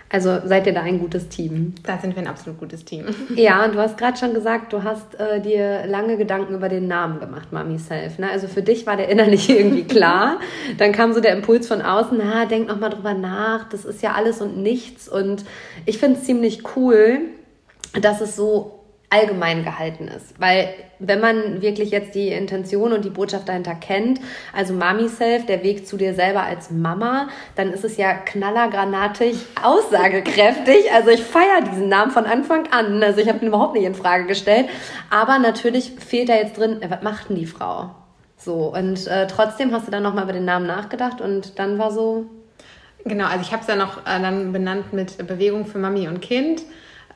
also 0.10 0.40
seid 0.46 0.66
ihr 0.68 0.74
da 0.74 0.82
ein 0.82 1.00
gutes 1.00 1.28
Team? 1.28 1.76
Da 1.84 1.98
sind 1.98 2.16
wir 2.16 2.24
ein 2.24 2.28
absolut 2.28 2.60
gutes 2.60 2.86
Team. 2.86 3.06
Ja, 3.36 3.66
und 3.66 3.76
du 3.76 3.80
hast 3.80 3.98
gerade 3.98 4.18
schon 4.18 4.34
gesagt, 4.34 4.74
du 4.74 4.84
hast 4.84 5.20
äh, 5.20 5.42
dir 5.42 5.86
lange 5.86 6.18
Gedanken 6.18 6.56
über 6.56 6.70
den 6.70 6.88
Namen 6.88 7.20
gemacht, 7.20 7.52
Mami 7.52 7.78
Self. 7.78 8.18
Ne? 8.18 8.30
Also 8.32 8.48
für 8.48 8.62
dich 8.62 8.88
war 8.88 8.96
der 8.96 9.10
innerlich 9.10 9.50
irgendwie 9.58 9.84
klar. 9.84 10.40
Dann 10.78 10.92
kam 10.92 11.14
so 11.14 11.20
der 11.20 11.34
Impuls 11.34 11.68
von 11.68 11.82
außen, 11.82 12.18
na, 12.18 12.46
denk 12.46 12.68
noch 12.68 12.80
mal 12.80 12.90
drüber 12.90 13.14
nach, 13.14 13.70
das 13.70 13.86
ist 13.86 14.02
ja 14.02 14.14
alles 14.14 14.42
und 14.42 14.58
nichts. 14.58 15.10
Und 15.10 15.44
ich 15.86 15.98
finde 15.98 16.20
es 16.20 16.26
ziemlich 16.26 16.64
cool, 16.76 17.20
dass 18.02 18.22
es 18.22 18.36
so 18.36 18.77
allgemein 19.10 19.64
gehalten 19.64 20.10
ist. 20.10 20.40
Weil 20.40 20.74
wenn 21.00 21.22
man 21.22 21.62
wirklich 21.62 21.92
jetzt 21.92 22.14
die 22.14 22.28
Intention 22.30 22.92
und 22.92 23.06
die 23.06 23.10
Botschaft 23.10 23.48
dahinter 23.48 23.76
kennt, 23.76 24.20
also 24.54 24.74
Mami 24.74 25.08
Self, 25.08 25.46
der 25.46 25.64
Weg 25.64 25.88
zu 25.88 25.96
dir 25.96 26.14
selber 26.14 26.44
als 26.44 26.72
Mama, 26.72 27.30
dann 27.56 27.72
ist 27.72 27.86
es 27.86 27.96
ja 27.98 28.14
knallergranatig, 28.14 29.38
aussagekräftig. 29.64 30.86
Also 30.98 31.12
ich 31.12 31.22
feiere 31.22 31.62
diesen 31.70 31.90
Namen 31.90 32.12
von 32.12 32.26
Anfang 32.26 32.68
an. 32.72 33.04
Also 33.04 33.22
ich 33.22 33.30
habe 33.30 33.40
ihn 33.40 33.48
überhaupt 33.48 33.76
nicht 33.76 33.86
in 33.86 33.94
Frage 33.94 34.26
gestellt. 34.26 34.68
Aber 35.10 35.38
natürlich 35.38 35.92
fehlt 35.92 36.30
da 36.30 36.36
jetzt 36.36 36.58
drin, 36.58 36.82
was 36.88 37.04
macht 37.04 37.30
denn 37.30 37.36
die 37.36 37.46
Frau? 37.46 37.92
So, 38.38 38.74
und 38.74 39.06
äh, 39.08 39.28
trotzdem 39.28 39.72
hast 39.74 39.88
du 39.88 39.92
dann 39.92 40.04
nochmal 40.04 40.24
über 40.24 40.34
den 40.34 40.46
Namen 40.46 40.66
nachgedacht 40.66 41.22
und 41.22 41.60
dann 41.60 41.78
war 41.78 41.92
so. 41.92 42.26
Genau, 43.06 43.26
also 43.26 43.42
ich 43.42 43.52
habe 43.52 43.62
es 43.62 43.68
ja 43.68 43.76
noch 43.76 44.00
äh, 44.00 44.20
dann 44.22 44.52
benannt 44.52 44.92
mit 44.92 45.18
Bewegung 45.28 45.66
für 45.66 45.78
Mami 45.78 46.08
und 46.08 46.22
Kind. 46.22 46.64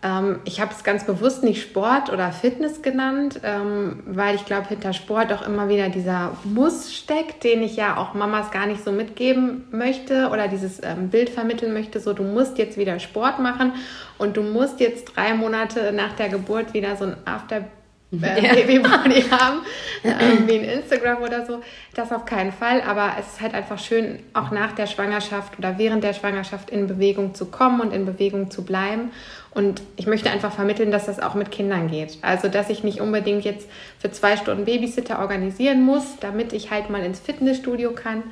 Ähm, 0.04 0.40
ich 0.46 0.60
habe 0.60 0.72
es 0.74 0.84
ganz 0.84 1.06
bewusst 1.06 1.44
nicht 1.44 1.62
Sport 1.62 2.12
oder 2.12 2.32
Fitness 2.32 2.82
genannt, 2.82 3.40
ähm, 3.44 4.02
weil 4.06 4.36
ich 4.36 4.46
glaube, 4.46 4.70
hinter 4.70 4.94
Sport 4.94 5.32
auch 5.32 5.44
immer 5.44 5.70
wieder 5.70 5.90
dieser 5.90 6.32
Muss 6.44 6.94
steckt, 6.94 7.44
den 7.44 7.62
ich 7.62 7.76
ja 7.76 7.98
auch 7.98 8.14
Mamas 8.14 8.52
gar 8.52 8.66
nicht 8.66 8.84
so 8.84 8.92
mitgeben 8.92 9.68
möchte 9.72 10.30
oder 10.30 10.48
dieses 10.48 10.82
ähm, 10.84 11.10
Bild 11.10 11.30
vermitteln 11.30 11.74
möchte, 11.74 12.00
so 12.00 12.14
du 12.14 12.24
musst 12.24 12.58
jetzt 12.58 12.78
wieder 12.78 13.00
Sport 13.00 13.40
machen 13.40 13.74
und 14.18 14.38
du 14.38 14.42
musst 14.42 14.80
jetzt 14.80 15.16
drei 15.16 15.34
Monate 15.34 15.92
nach 15.94 16.14
der 16.14 16.30
Geburt 16.30 16.74
wieder 16.74 16.96
so 16.96 17.06
ein 17.06 17.16
After 17.26 17.64
äh, 18.12 18.43
ja. 18.43 18.54
Babybody 18.54 19.21
haben, 19.30 19.62
äh, 20.04 20.47
wie 20.47 20.58
in 20.58 20.63
Instagram 20.63 21.21
oder 21.24 21.45
so. 21.45 21.62
Das 21.93 22.12
auf 22.12 22.26
keinen 22.26 22.52
Fall, 22.52 22.82
aber 22.82 23.13
es 23.19 23.34
ist 23.34 23.41
halt 23.41 23.54
einfach 23.54 23.80
schön, 23.80 24.19
auch 24.34 24.52
nach 24.52 24.74
der 24.74 24.88
Schwangerschaft 24.88 25.58
oder 25.58 25.78
während 25.78 26.04
der 26.04 26.13
Schwangerschaft 26.13 26.69
in 26.69 26.88
Bewegung 26.88 27.34
zu 27.34 27.45
kommen 27.45 27.82
und 27.82 27.93
in 27.93 28.06
Bewegung 28.06 28.52
zu 28.52 28.63
bleiben. 28.63 29.12
Und 29.54 29.82
ich 29.97 30.08
möchte 30.08 30.30
einfach 30.30 30.54
vermitteln, 30.54 30.91
dass 30.91 31.06
das 31.06 31.19
auch 31.19 31.36
mit 31.36 31.52
Kindern 31.52 31.89
geht. 31.89 32.17
Also, 32.21 32.47
dass 32.47 32.69
ich 32.69 32.84
nicht 32.84 33.02
unbedingt 33.02 33.43
jetzt 33.43 33.67
für 34.00 34.12
zwei 34.12 34.38
Stunden 34.38 34.65
Babysitter 34.65 35.19
organisieren 35.19 35.84
muss, 35.84 36.17
damit 36.19 36.54
ich 36.54 36.71
halt 36.71 36.89
mal 36.89 37.04
ins 37.04 37.19
Fitnessstudio 37.19 37.91
kann. 37.91 38.24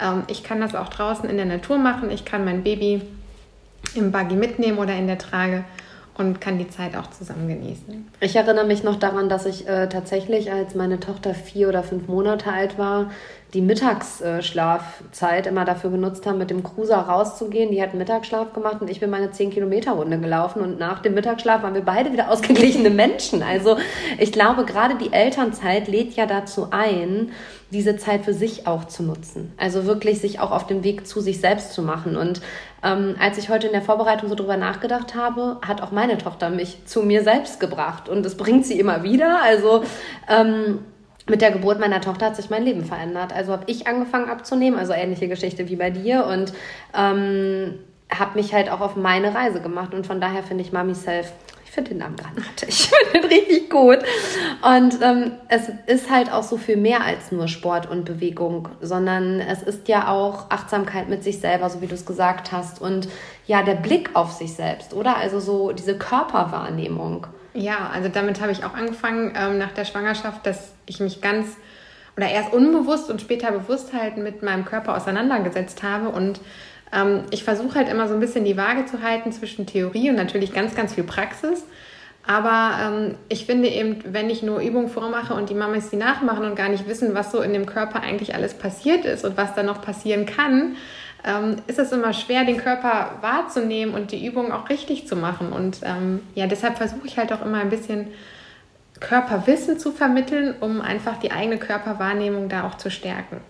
Ähm, 0.00 0.24
ich 0.28 0.42
kann 0.42 0.60
das 0.60 0.74
auch 0.74 0.88
draußen 0.88 1.28
in 1.28 1.36
der 1.36 1.46
Natur 1.46 1.78
machen. 1.78 2.10
Ich 2.10 2.24
kann 2.24 2.44
mein 2.44 2.62
Baby 2.62 3.00
im 3.94 4.12
Buggy 4.12 4.34
mitnehmen 4.34 4.78
oder 4.78 4.94
in 4.94 5.06
der 5.06 5.18
Trage 5.18 5.64
und 6.18 6.40
kann 6.40 6.58
die 6.58 6.68
Zeit 6.68 6.96
auch 6.96 7.10
zusammen 7.10 7.48
genießen. 7.48 8.08
Ich 8.20 8.36
erinnere 8.36 8.66
mich 8.66 8.82
noch 8.82 8.96
daran, 8.96 9.28
dass 9.28 9.46
ich 9.46 9.68
äh, 9.68 9.88
tatsächlich, 9.88 10.50
als 10.52 10.74
meine 10.74 11.00
Tochter 11.00 11.34
vier 11.34 11.68
oder 11.68 11.82
fünf 11.82 12.08
Monate 12.08 12.52
alt 12.52 12.78
war, 12.78 13.10
die 13.56 13.62
Mittagsschlafzeit 13.62 15.46
immer 15.46 15.64
dafür 15.64 15.88
genutzt 15.88 16.26
haben, 16.26 16.36
mit 16.36 16.50
dem 16.50 16.62
Cruiser 16.62 16.98
rauszugehen. 16.98 17.70
Die 17.70 17.80
hat 17.80 17.94
Mittagsschlaf 17.94 18.52
gemacht 18.52 18.82
und 18.82 18.90
ich 18.90 19.00
bin 19.00 19.08
meine 19.08 19.28
10-Kilometer-Runde 19.28 20.18
gelaufen. 20.18 20.60
Und 20.60 20.78
nach 20.78 21.00
dem 21.00 21.14
Mittagsschlaf 21.14 21.62
waren 21.62 21.72
wir 21.72 21.80
beide 21.80 22.12
wieder 22.12 22.30
ausgeglichene 22.30 22.90
Menschen. 22.90 23.42
Also 23.42 23.78
ich 24.18 24.30
glaube, 24.30 24.66
gerade 24.66 24.96
die 24.96 25.10
Elternzeit 25.10 25.88
lädt 25.88 26.16
ja 26.16 26.26
dazu 26.26 26.68
ein, 26.70 27.30
diese 27.70 27.96
Zeit 27.96 28.26
für 28.26 28.34
sich 28.34 28.66
auch 28.66 28.84
zu 28.84 29.02
nutzen. 29.02 29.54
Also 29.56 29.86
wirklich 29.86 30.20
sich 30.20 30.38
auch 30.38 30.50
auf 30.50 30.66
den 30.66 30.84
Weg 30.84 31.06
zu 31.06 31.22
sich 31.22 31.40
selbst 31.40 31.72
zu 31.72 31.80
machen. 31.80 32.18
Und 32.18 32.42
ähm, 32.84 33.16
als 33.18 33.38
ich 33.38 33.48
heute 33.48 33.68
in 33.68 33.72
der 33.72 33.80
Vorbereitung 33.80 34.28
so 34.28 34.34
drüber 34.34 34.58
nachgedacht 34.58 35.14
habe, 35.14 35.56
hat 35.66 35.80
auch 35.80 35.92
meine 35.92 36.18
Tochter 36.18 36.50
mich 36.50 36.84
zu 36.84 37.02
mir 37.02 37.22
selbst 37.22 37.58
gebracht. 37.58 38.10
Und 38.10 38.22
das 38.22 38.36
bringt 38.36 38.66
sie 38.66 38.78
immer 38.78 39.02
wieder. 39.02 39.40
Also 39.42 39.82
ähm, 40.28 40.80
mit 41.28 41.42
der 41.42 41.50
Geburt 41.50 41.80
meiner 41.80 42.00
Tochter 42.00 42.26
hat 42.26 42.36
sich 42.36 42.50
mein 42.50 42.64
Leben 42.64 42.84
verändert. 42.84 43.32
Also 43.32 43.52
habe 43.52 43.64
ich 43.66 43.86
angefangen 43.86 44.30
abzunehmen, 44.30 44.78
also 44.78 44.92
ähnliche 44.92 45.28
Geschichte 45.28 45.68
wie 45.68 45.76
bei 45.76 45.90
dir 45.90 46.26
und 46.26 46.52
ähm, 46.96 47.74
habe 48.10 48.38
mich 48.38 48.54
halt 48.54 48.70
auch 48.70 48.80
auf 48.80 48.96
meine 48.96 49.34
Reise 49.34 49.60
gemacht 49.60 49.92
und 49.94 50.06
von 50.06 50.20
daher 50.20 50.42
finde 50.42 50.62
ich 50.62 50.72
Mami 50.72 50.94
Self, 50.94 51.32
ich 51.64 51.72
finde 51.72 51.90
den 51.90 51.98
Namen 51.98 52.16
granate, 52.16 52.66
ich 52.68 52.88
finde 52.88 53.20
den 53.20 53.30
richtig 53.30 53.68
gut 53.68 53.98
und 54.62 55.02
ähm, 55.02 55.32
es 55.48 55.68
ist 55.86 56.10
halt 56.10 56.32
auch 56.32 56.44
so 56.44 56.56
viel 56.56 56.76
mehr 56.76 57.02
als 57.02 57.32
nur 57.32 57.48
Sport 57.48 57.90
und 57.90 58.04
Bewegung, 58.04 58.68
sondern 58.80 59.40
es 59.40 59.62
ist 59.62 59.88
ja 59.88 60.08
auch 60.08 60.50
Achtsamkeit 60.50 61.08
mit 61.08 61.24
sich 61.24 61.40
selber, 61.40 61.68
so 61.68 61.82
wie 61.82 61.88
du 61.88 61.94
es 61.94 62.06
gesagt 62.06 62.52
hast 62.52 62.80
und 62.80 63.08
ja, 63.46 63.62
der 63.62 63.74
Blick 63.74 64.10
auf 64.14 64.32
sich 64.32 64.54
selbst, 64.54 64.94
oder? 64.94 65.16
Also 65.16 65.40
so 65.40 65.72
diese 65.72 65.98
Körperwahrnehmung. 65.98 67.26
Ja, 67.56 67.90
also 67.92 68.10
damit 68.10 68.40
habe 68.42 68.52
ich 68.52 68.64
auch 68.64 68.74
angefangen 68.74 69.32
ähm, 69.34 69.56
nach 69.56 69.72
der 69.72 69.86
Schwangerschaft, 69.86 70.44
dass 70.44 70.72
ich 70.84 71.00
mich 71.00 71.22
ganz 71.22 71.56
oder 72.14 72.28
erst 72.28 72.52
unbewusst 72.52 73.10
und 73.10 73.20
später 73.20 73.50
bewusst 73.50 73.92
halt 73.94 74.18
mit 74.18 74.42
meinem 74.42 74.66
Körper 74.66 74.94
auseinandergesetzt 74.94 75.82
habe 75.82 76.10
und 76.10 76.40
ähm, 76.92 77.24
ich 77.30 77.44
versuche 77.44 77.76
halt 77.76 77.88
immer 77.88 78.08
so 78.08 78.14
ein 78.14 78.20
bisschen 78.20 78.44
die 78.44 78.58
Waage 78.58 78.84
zu 78.84 79.02
halten 79.02 79.32
zwischen 79.32 79.66
Theorie 79.66 80.10
und 80.10 80.16
natürlich 80.16 80.52
ganz, 80.52 80.74
ganz 80.74 80.94
viel 80.94 81.04
Praxis. 81.04 81.64
Aber 82.26 82.78
ähm, 82.82 83.14
ich 83.28 83.46
finde 83.46 83.68
eben, 83.68 84.02
wenn 84.04 84.28
ich 84.28 84.42
nur 84.42 84.60
Übungen 84.60 84.88
vormache 84.88 85.34
und 85.34 85.48
die 85.48 85.54
Mamas 85.54 85.90
die 85.90 85.96
nachmachen 85.96 86.44
und 86.44 86.56
gar 86.56 86.68
nicht 86.68 86.88
wissen, 86.88 87.14
was 87.14 87.32
so 87.32 87.40
in 87.40 87.52
dem 87.52 87.66
Körper 87.66 88.02
eigentlich 88.02 88.34
alles 88.34 88.54
passiert 88.54 89.04
ist 89.04 89.24
und 89.24 89.36
was 89.36 89.54
da 89.54 89.62
noch 89.62 89.80
passieren 89.80 90.26
kann, 90.26 90.76
ähm, 91.26 91.56
ist 91.66 91.78
es 91.78 91.92
immer 91.92 92.12
schwer, 92.12 92.44
den 92.44 92.56
Körper 92.56 93.16
wahrzunehmen 93.20 93.94
und 93.94 94.12
die 94.12 94.24
Übungen 94.24 94.52
auch 94.52 94.68
richtig 94.68 95.06
zu 95.06 95.16
machen. 95.16 95.52
Und 95.52 95.80
ähm, 95.82 96.20
ja, 96.34 96.46
deshalb 96.46 96.78
versuche 96.78 97.06
ich 97.06 97.18
halt 97.18 97.32
auch 97.32 97.44
immer 97.44 97.58
ein 97.58 97.68
bisschen 97.68 98.08
Körperwissen 99.00 99.78
zu 99.78 99.92
vermitteln, 99.92 100.54
um 100.60 100.80
einfach 100.80 101.18
die 101.18 101.32
eigene 101.32 101.58
Körperwahrnehmung 101.58 102.48
da 102.48 102.66
auch 102.66 102.76
zu 102.76 102.90
stärken. 102.90 103.40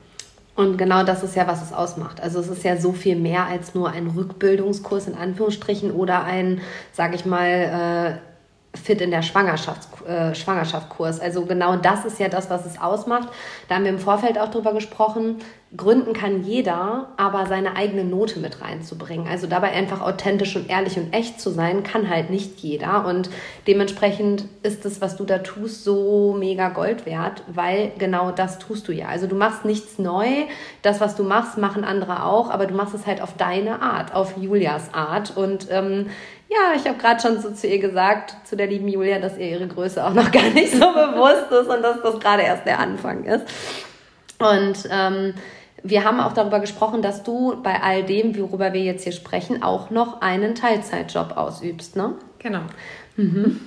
Und 0.57 0.79
genau 0.79 1.05
das 1.05 1.23
ist 1.23 1.37
ja, 1.37 1.47
was 1.47 1.62
es 1.62 1.73
ausmacht. 1.73 2.23
Also 2.23 2.41
es 2.41 2.49
ist 2.49 2.65
ja 2.65 2.79
so 2.79 2.93
viel 2.93 3.15
mehr 3.15 3.45
als 3.45 3.75
nur 3.75 3.91
ein 3.91 4.07
Rückbildungskurs 4.07 5.07
in 5.07 5.15
Anführungsstrichen 5.15 5.91
oder 5.91 6.25
ein, 6.25 6.62
sage 6.93 7.15
ich 7.15 7.27
mal, 7.27 8.19
äh, 8.19 8.36
fit 8.77 9.01
in 9.01 9.11
der 9.11 9.23
Schwangerschafts 9.23 9.89
äh, 10.07 10.35
Schwangerschaftskurs. 10.35 11.21
Also 11.21 11.45
genau 11.47 11.77
das 11.77 12.05
ist 12.05 12.19
ja 12.21 12.29
das, 12.29 12.51
was 12.51 12.65
es 12.67 12.81
ausmacht. 12.81 13.29
Da 13.69 13.75
haben 13.75 13.85
wir 13.85 13.91
im 13.91 13.99
Vorfeld 13.99 14.39
auch 14.39 14.51
drüber 14.51 14.73
gesprochen. 14.73 15.39
Gründen 15.77 16.12
kann 16.12 16.45
jeder, 16.45 17.09
aber 17.17 17.47
seine 17.47 17.75
eigene 17.75 18.05
Note 18.05 18.39
mit 18.39 18.62
reinzubringen. 18.62 19.27
Also 19.27 19.49
dabei 19.49 19.73
einfach 19.73 20.01
authentisch 20.01 20.55
und 20.55 20.71
ehrlich 20.71 20.97
und 20.97 21.12
echt 21.12 21.41
zu 21.41 21.51
sein, 21.51 21.83
kann 21.83 22.09
halt 22.09 22.31
nicht 22.31 22.61
jeder. 22.61 23.05
Und 23.05 23.29
dementsprechend 23.67 24.45
ist 24.62 24.85
das, 24.85 25.01
was 25.01 25.17
du 25.17 25.25
da 25.25 25.39
tust, 25.39 25.83
so 25.83 26.37
mega 26.39 26.69
Gold 26.69 27.05
wert, 27.05 27.43
weil 27.49 27.93
genau 27.99 28.31
das 28.31 28.61
tust 28.61 28.87
du 28.87 28.93
ja. 28.93 29.09
Also 29.09 29.27
du 29.27 29.35
machst 29.35 29.65
nichts 29.65 29.99
neu. 29.99 30.27
Das, 30.83 31.01
was 31.01 31.17
du 31.17 31.25
machst, 31.25 31.59
machen 31.59 31.85
andere 31.85 32.25
auch, 32.25 32.49
aber 32.49 32.67
du 32.67 32.75
machst 32.75 32.95
es 32.95 33.05
halt 33.05 33.21
auf 33.21 33.35
deine 33.37 33.83
Art, 33.83 34.15
auf 34.15 34.37
Julias 34.37 34.95
Art. 34.95 35.37
Und 35.37 35.67
ähm, 35.71 36.07
ja, 36.49 36.75
ich 36.77 36.87
habe 36.87 36.99
gerade 36.99 37.21
schon 37.21 37.41
so 37.41 37.51
zu 37.51 37.67
ihr 37.67 37.79
gesagt, 37.79 38.37
zu 38.45 38.57
der 38.57 38.69
lieben 38.69 38.89
Julia, 38.89 39.19
dass 39.19 39.37
ihr 39.37 39.51
ihre 39.51 39.67
Größe 39.67 40.05
auch 40.05 40.15
noch 40.15 40.31
gar 40.33 40.51
nicht 40.51 40.73
so 40.73 40.93
bewusst 40.93 41.51
ist 41.51 41.69
und 41.69 41.83
dass 41.83 42.03
das 42.03 42.21
gerade 42.21 42.43
erst 42.43 42.67
der 42.67 42.79
Anfang 42.79 43.25
ist. 43.25 43.45
Und 44.39 44.89
ähm, 44.91 45.35
wir 45.83 46.05
haben 46.05 46.21
auch 46.21 46.33
darüber 46.33 46.61
gesprochen, 46.61 47.03
dass 47.03 47.23
du 47.23 47.61
bei 47.63 47.83
all 47.83 48.03
dem, 48.05 48.37
worüber 48.39 48.73
wir 48.73 48.83
jetzt 48.83 49.05
hier 49.05 49.13
sprechen, 49.13 49.63
auch 49.63 49.91
noch 49.91 50.21
einen 50.21 50.55
Teilzeitjob 50.55 51.37
ausübst, 51.37 51.97
ne? 51.97 52.15
Genau. 52.39 52.63
Mhm. 53.17 53.61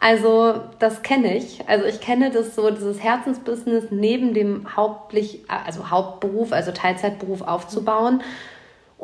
Also 0.00 0.60
das 0.78 1.02
kenne 1.02 1.36
ich. 1.36 1.66
Also 1.68 1.86
ich 1.86 2.00
kenne 2.00 2.30
das 2.30 2.54
so, 2.54 2.70
dieses 2.70 3.02
Herzensbusiness 3.02 3.84
neben 3.90 4.34
dem 4.34 4.76
Hauptlich, 4.76 5.44
also 5.48 5.90
Hauptberuf, 5.90 6.52
also 6.52 6.72
Teilzeitberuf 6.72 7.42
aufzubauen 7.42 8.22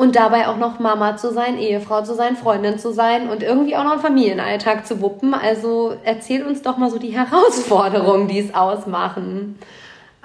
und 0.01 0.17
dabei 0.17 0.49
auch 0.49 0.57
noch 0.57 0.79
Mama 0.79 1.19
zu 1.19 1.31
sein, 1.31 1.59
Ehefrau 1.59 2.01
zu 2.01 2.15
sein, 2.15 2.35
Freundin 2.35 2.79
zu 2.79 2.91
sein 2.91 3.29
und 3.29 3.43
irgendwie 3.43 3.77
auch 3.77 3.85
noch 3.85 3.93
einen 3.93 4.01
Familienalltag 4.01 4.87
zu 4.87 5.03
wuppen. 5.03 5.35
Also 5.35 5.95
erzähl 6.05 6.43
uns 6.43 6.63
doch 6.63 6.79
mal 6.79 6.89
so 6.89 6.99
die 6.99 7.11
Herausforderungen, 7.19 8.27
die 8.27 8.39
es 8.39 8.55
ausmachen. 8.55 9.59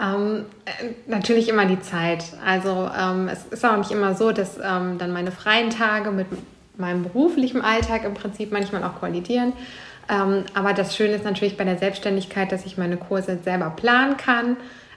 Ähm, 0.02 0.46
äh, 0.64 0.92
natürlich 1.08 1.50
immer 1.50 1.66
die 1.66 1.82
Zeit. 1.82 2.24
Also 2.46 2.90
ähm, 2.98 3.28
es 3.28 3.48
ist 3.48 3.66
auch 3.66 3.76
nicht 3.76 3.92
immer 3.92 4.16
so, 4.16 4.32
dass 4.32 4.58
ähm, 4.64 4.98
dann 4.98 5.12
meine 5.12 5.34
freien 5.34 5.72
Tage 5.72 6.12
mit 6.12 6.28
meinem 6.78 7.04
beruflichen 7.04 7.60
Alltag 7.62 8.06
im 8.06 8.14
Prinzip 8.14 8.54
manchmal 8.54 8.82
auch 8.86 9.02
kollidieren. 9.02 9.52
Ähm, 10.08 10.46
aber 10.54 10.72
das 10.72 10.96
Schöne 10.96 11.16
ist 11.16 11.26
natürlich 11.26 11.58
bei 11.58 11.66
der 11.66 11.78
Selbstständigkeit, 11.78 12.50
dass 12.50 12.66
ich 12.66 12.78
meine 12.78 12.96
Kurse 12.96 13.40
selber 13.44 13.72
planen 13.72 14.16
kann, 14.16 14.56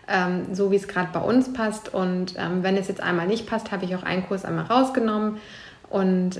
ähm, 0.09 0.55
so 0.55 0.71
wie 0.71 0.77
es 0.77 0.89
gerade 0.89 1.11
bei 1.13 1.21
uns 1.21 1.53
passt. 1.53 1.93
Und 1.93 2.35
ähm, 2.37 2.63
wenn 2.63 2.77
es 2.77 2.89
jetzt 2.89 3.03
einmal 3.03 3.27
nicht 3.27 3.47
passt, 3.47 3.71
habe 3.73 3.85
ich 3.85 3.95
auch 3.95 4.03
einen 4.03 4.27
Kurs 4.27 4.45
einmal 4.45 4.67
rausgenommen. 4.67 5.39
Und 5.91 6.39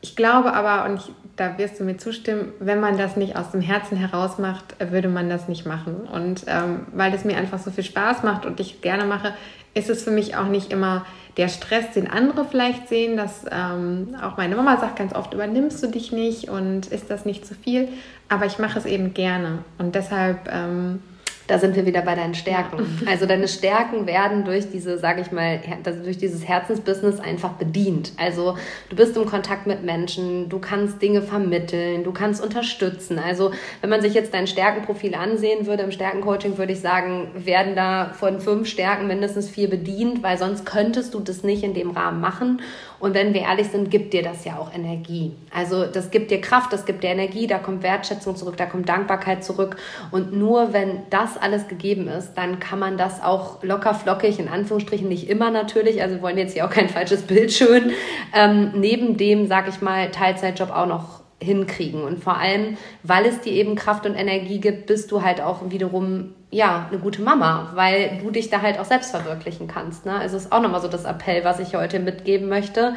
ich 0.00 0.16
glaube 0.16 0.54
aber, 0.54 0.88
und 0.90 0.96
ich, 0.96 1.12
da 1.36 1.58
wirst 1.58 1.78
du 1.78 1.84
mir 1.84 1.98
zustimmen, 1.98 2.52
wenn 2.58 2.80
man 2.80 2.96
das 2.96 3.16
nicht 3.16 3.36
aus 3.36 3.50
dem 3.50 3.60
Herzen 3.60 3.96
heraus 3.96 4.38
macht, 4.38 4.76
würde 4.90 5.08
man 5.08 5.28
das 5.28 5.48
nicht 5.48 5.66
machen. 5.66 6.08
Und 6.12 6.44
ähm, 6.46 6.86
weil 6.92 7.12
das 7.12 7.24
mir 7.24 7.36
einfach 7.36 7.58
so 7.58 7.70
viel 7.70 7.84
Spaß 7.84 8.22
macht 8.22 8.46
und 8.46 8.60
ich 8.60 8.80
gerne 8.80 9.04
mache, 9.04 9.34
ist 9.74 9.90
es 9.90 10.02
für 10.02 10.10
mich 10.10 10.36
auch 10.36 10.48
nicht 10.48 10.72
immer 10.72 11.04
der 11.36 11.48
Stress, 11.48 11.92
den 11.92 12.10
andere 12.10 12.44
vielleicht 12.44 12.88
sehen, 12.88 13.16
dass 13.16 13.44
ähm, 13.50 14.16
auch 14.20 14.36
meine 14.36 14.56
Mama 14.56 14.78
sagt 14.78 14.96
ganz 14.96 15.14
oft, 15.14 15.32
übernimmst 15.32 15.82
du 15.82 15.86
dich 15.86 16.12
nicht 16.12 16.48
und 16.48 16.86
ist 16.86 17.10
das 17.10 17.24
nicht 17.24 17.46
zu 17.46 17.54
viel? 17.54 17.88
Aber 18.28 18.46
ich 18.46 18.58
mache 18.58 18.78
es 18.78 18.86
eben 18.86 19.14
gerne. 19.14 19.58
Und 19.78 19.94
deshalb 19.94 20.50
ähm, 20.52 21.02
da 21.50 21.58
sind 21.58 21.74
wir 21.74 21.84
wieder 21.84 22.02
bei 22.02 22.14
deinen 22.14 22.34
Stärken. 22.34 22.86
Also 23.06 23.26
deine 23.26 23.48
Stärken 23.48 24.06
werden 24.06 24.44
durch 24.44 24.70
diese, 24.70 24.98
sage 24.98 25.22
ich 25.22 25.32
mal, 25.32 25.60
durch 26.04 26.16
dieses 26.16 26.46
Herzensbusiness 26.46 27.18
einfach 27.18 27.54
bedient. 27.54 28.12
Also 28.16 28.56
du 28.88 28.94
bist 28.94 29.16
im 29.16 29.26
Kontakt 29.26 29.66
mit 29.66 29.82
Menschen, 29.82 30.48
du 30.48 30.60
kannst 30.60 31.02
Dinge 31.02 31.22
vermitteln, 31.22 32.04
du 32.04 32.12
kannst 32.12 32.42
unterstützen. 32.42 33.18
Also 33.18 33.50
wenn 33.80 33.90
man 33.90 34.00
sich 34.00 34.14
jetzt 34.14 34.32
dein 34.32 34.46
Stärkenprofil 34.46 35.16
ansehen 35.16 35.66
würde 35.66 35.82
im 35.82 35.90
Stärkencoaching, 35.90 36.56
würde 36.56 36.72
ich 36.72 36.80
sagen, 36.80 37.32
werden 37.34 37.74
da 37.74 38.12
von 38.14 38.40
fünf 38.40 38.68
Stärken 38.68 39.08
mindestens 39.08 39.48
vier 39.48 39.68
bedient, 39.68 40.22
weil 40.22 40.38
sonst 40.38 40.64
könntest 40.64 41.14
du 41.14 41.20
das 41.20 41.42
nicht 41.42 41.64
in 41.64 41.74
dem 41.74 41.90
Rahmen 41.90 42.20
machen. 42.20 42.60
Und 43.00 43.14
wenn 43.14 43.34
wir 43.34 43.42
ehrlich 43.42 43.68
sind, 43.68 43.90
gibt 43.90 44.12
dir 44.12 44.22
das 44.22 44.44
ja 44.44 44.58
auch 44.58 44.72
Energie. 44.72 45.32
Also 45.52 45.86
das 45.86 46.10
gibt 46.10 46.30
dir 46.30 46.40
Kraft, 46.40 46.72
das 46.72 46.84
gibt 46.84 47.02
dir 47.02 47.08
Energie, 47.08 47.46
da 47.46 47.58
kommt 47.58 47.82
Wertschätzung 47.82 48.36
zurück, 48.36 48.56
da 48.58 48.66
kommt 48.66 48.88
Dankbarkeit 48.88 49.42
zurück. 49.42 49.76
Und 50.10 50.34
nur 50.34 50.72
wenn 50.72 51.02
das 51.08 51.38
alles 51.38 51.66
gegeben 51.66 52.08
ist, 52.08 52.34
dann 52.34 52.60
kann 52.60 52.78
man 52.78 52.98
das 52.98 53.22
auch 53.22 53.62
locker 53.62 53.94
flockig, 53.94 54.38
in 54.38 54.48
Anführungsstrichen 54.48 55.08
nicht 55.08 55.28
immer 55.28 55.50
natürlich, 55.50 56.02
also 56.02 56.16
wir 56.16 56.22
wollen 56.22 56.38
jetzt 56.38 56.52
hier 56.52 56.66
auch 56.66 56.70
kein 56.70 56.88
falsches 56.88 57.22
Bild 57.22 57.52
schön, 57.52 57.90
ähm, 58.34 58.72
neben 58.74 59.16
dem, 59.16 59.46
sag 59.46 59.68
ich 59.68 59.80
mal, 59.80 60.10
Teilzeitjob 60.10 60.70
auch 60.70 60.86
noch 60.86 61.20
hinkriegen. 61.42 62.02
Und 62.04 62.22
vor 62.22 62.36
allem, 62.36 62.76
weil 63.02 63.24
es 63.24 63.40
dir 63.40 63.52
eben 63.52 63.74
Kraft 63.74 64.04
und 64.04 64.14
Energie 64.14 64.60
gibt, 64.60 64.86
bist 64.86 65.10
du 65.10 65.22
halt 65.22 65.40
auch 65.40 65.70
wiederum 65.70 66.34
ja, 66.50 66.86
eine 66.90 66.98
gute 66.98 67.22
Mama, 67.22 67.70
weil 67.74 68.18
du 68.22 68.30
dich 68.30 68.50
da 68.50 68.60
halt 68.60 68.78
auch 68.78 68.84
selbst 68.84 69.10
verwirklichen 69.12 69.68
kannst. 69.68 70.04
Ne? 70.04 70.14
Also 70.14 70.36
ist 70.36 70.52
auch 70.52 70.60
nochmal 70.60 70.80
so 70.80 70.88
das 70.88 71.04
Appell, 71.04 71.44
was 71.44 71.60
ich 71.60 71.74
heute 71.74 72.00
mitgeben 72.00 72.48
möchte. 72.48 72.94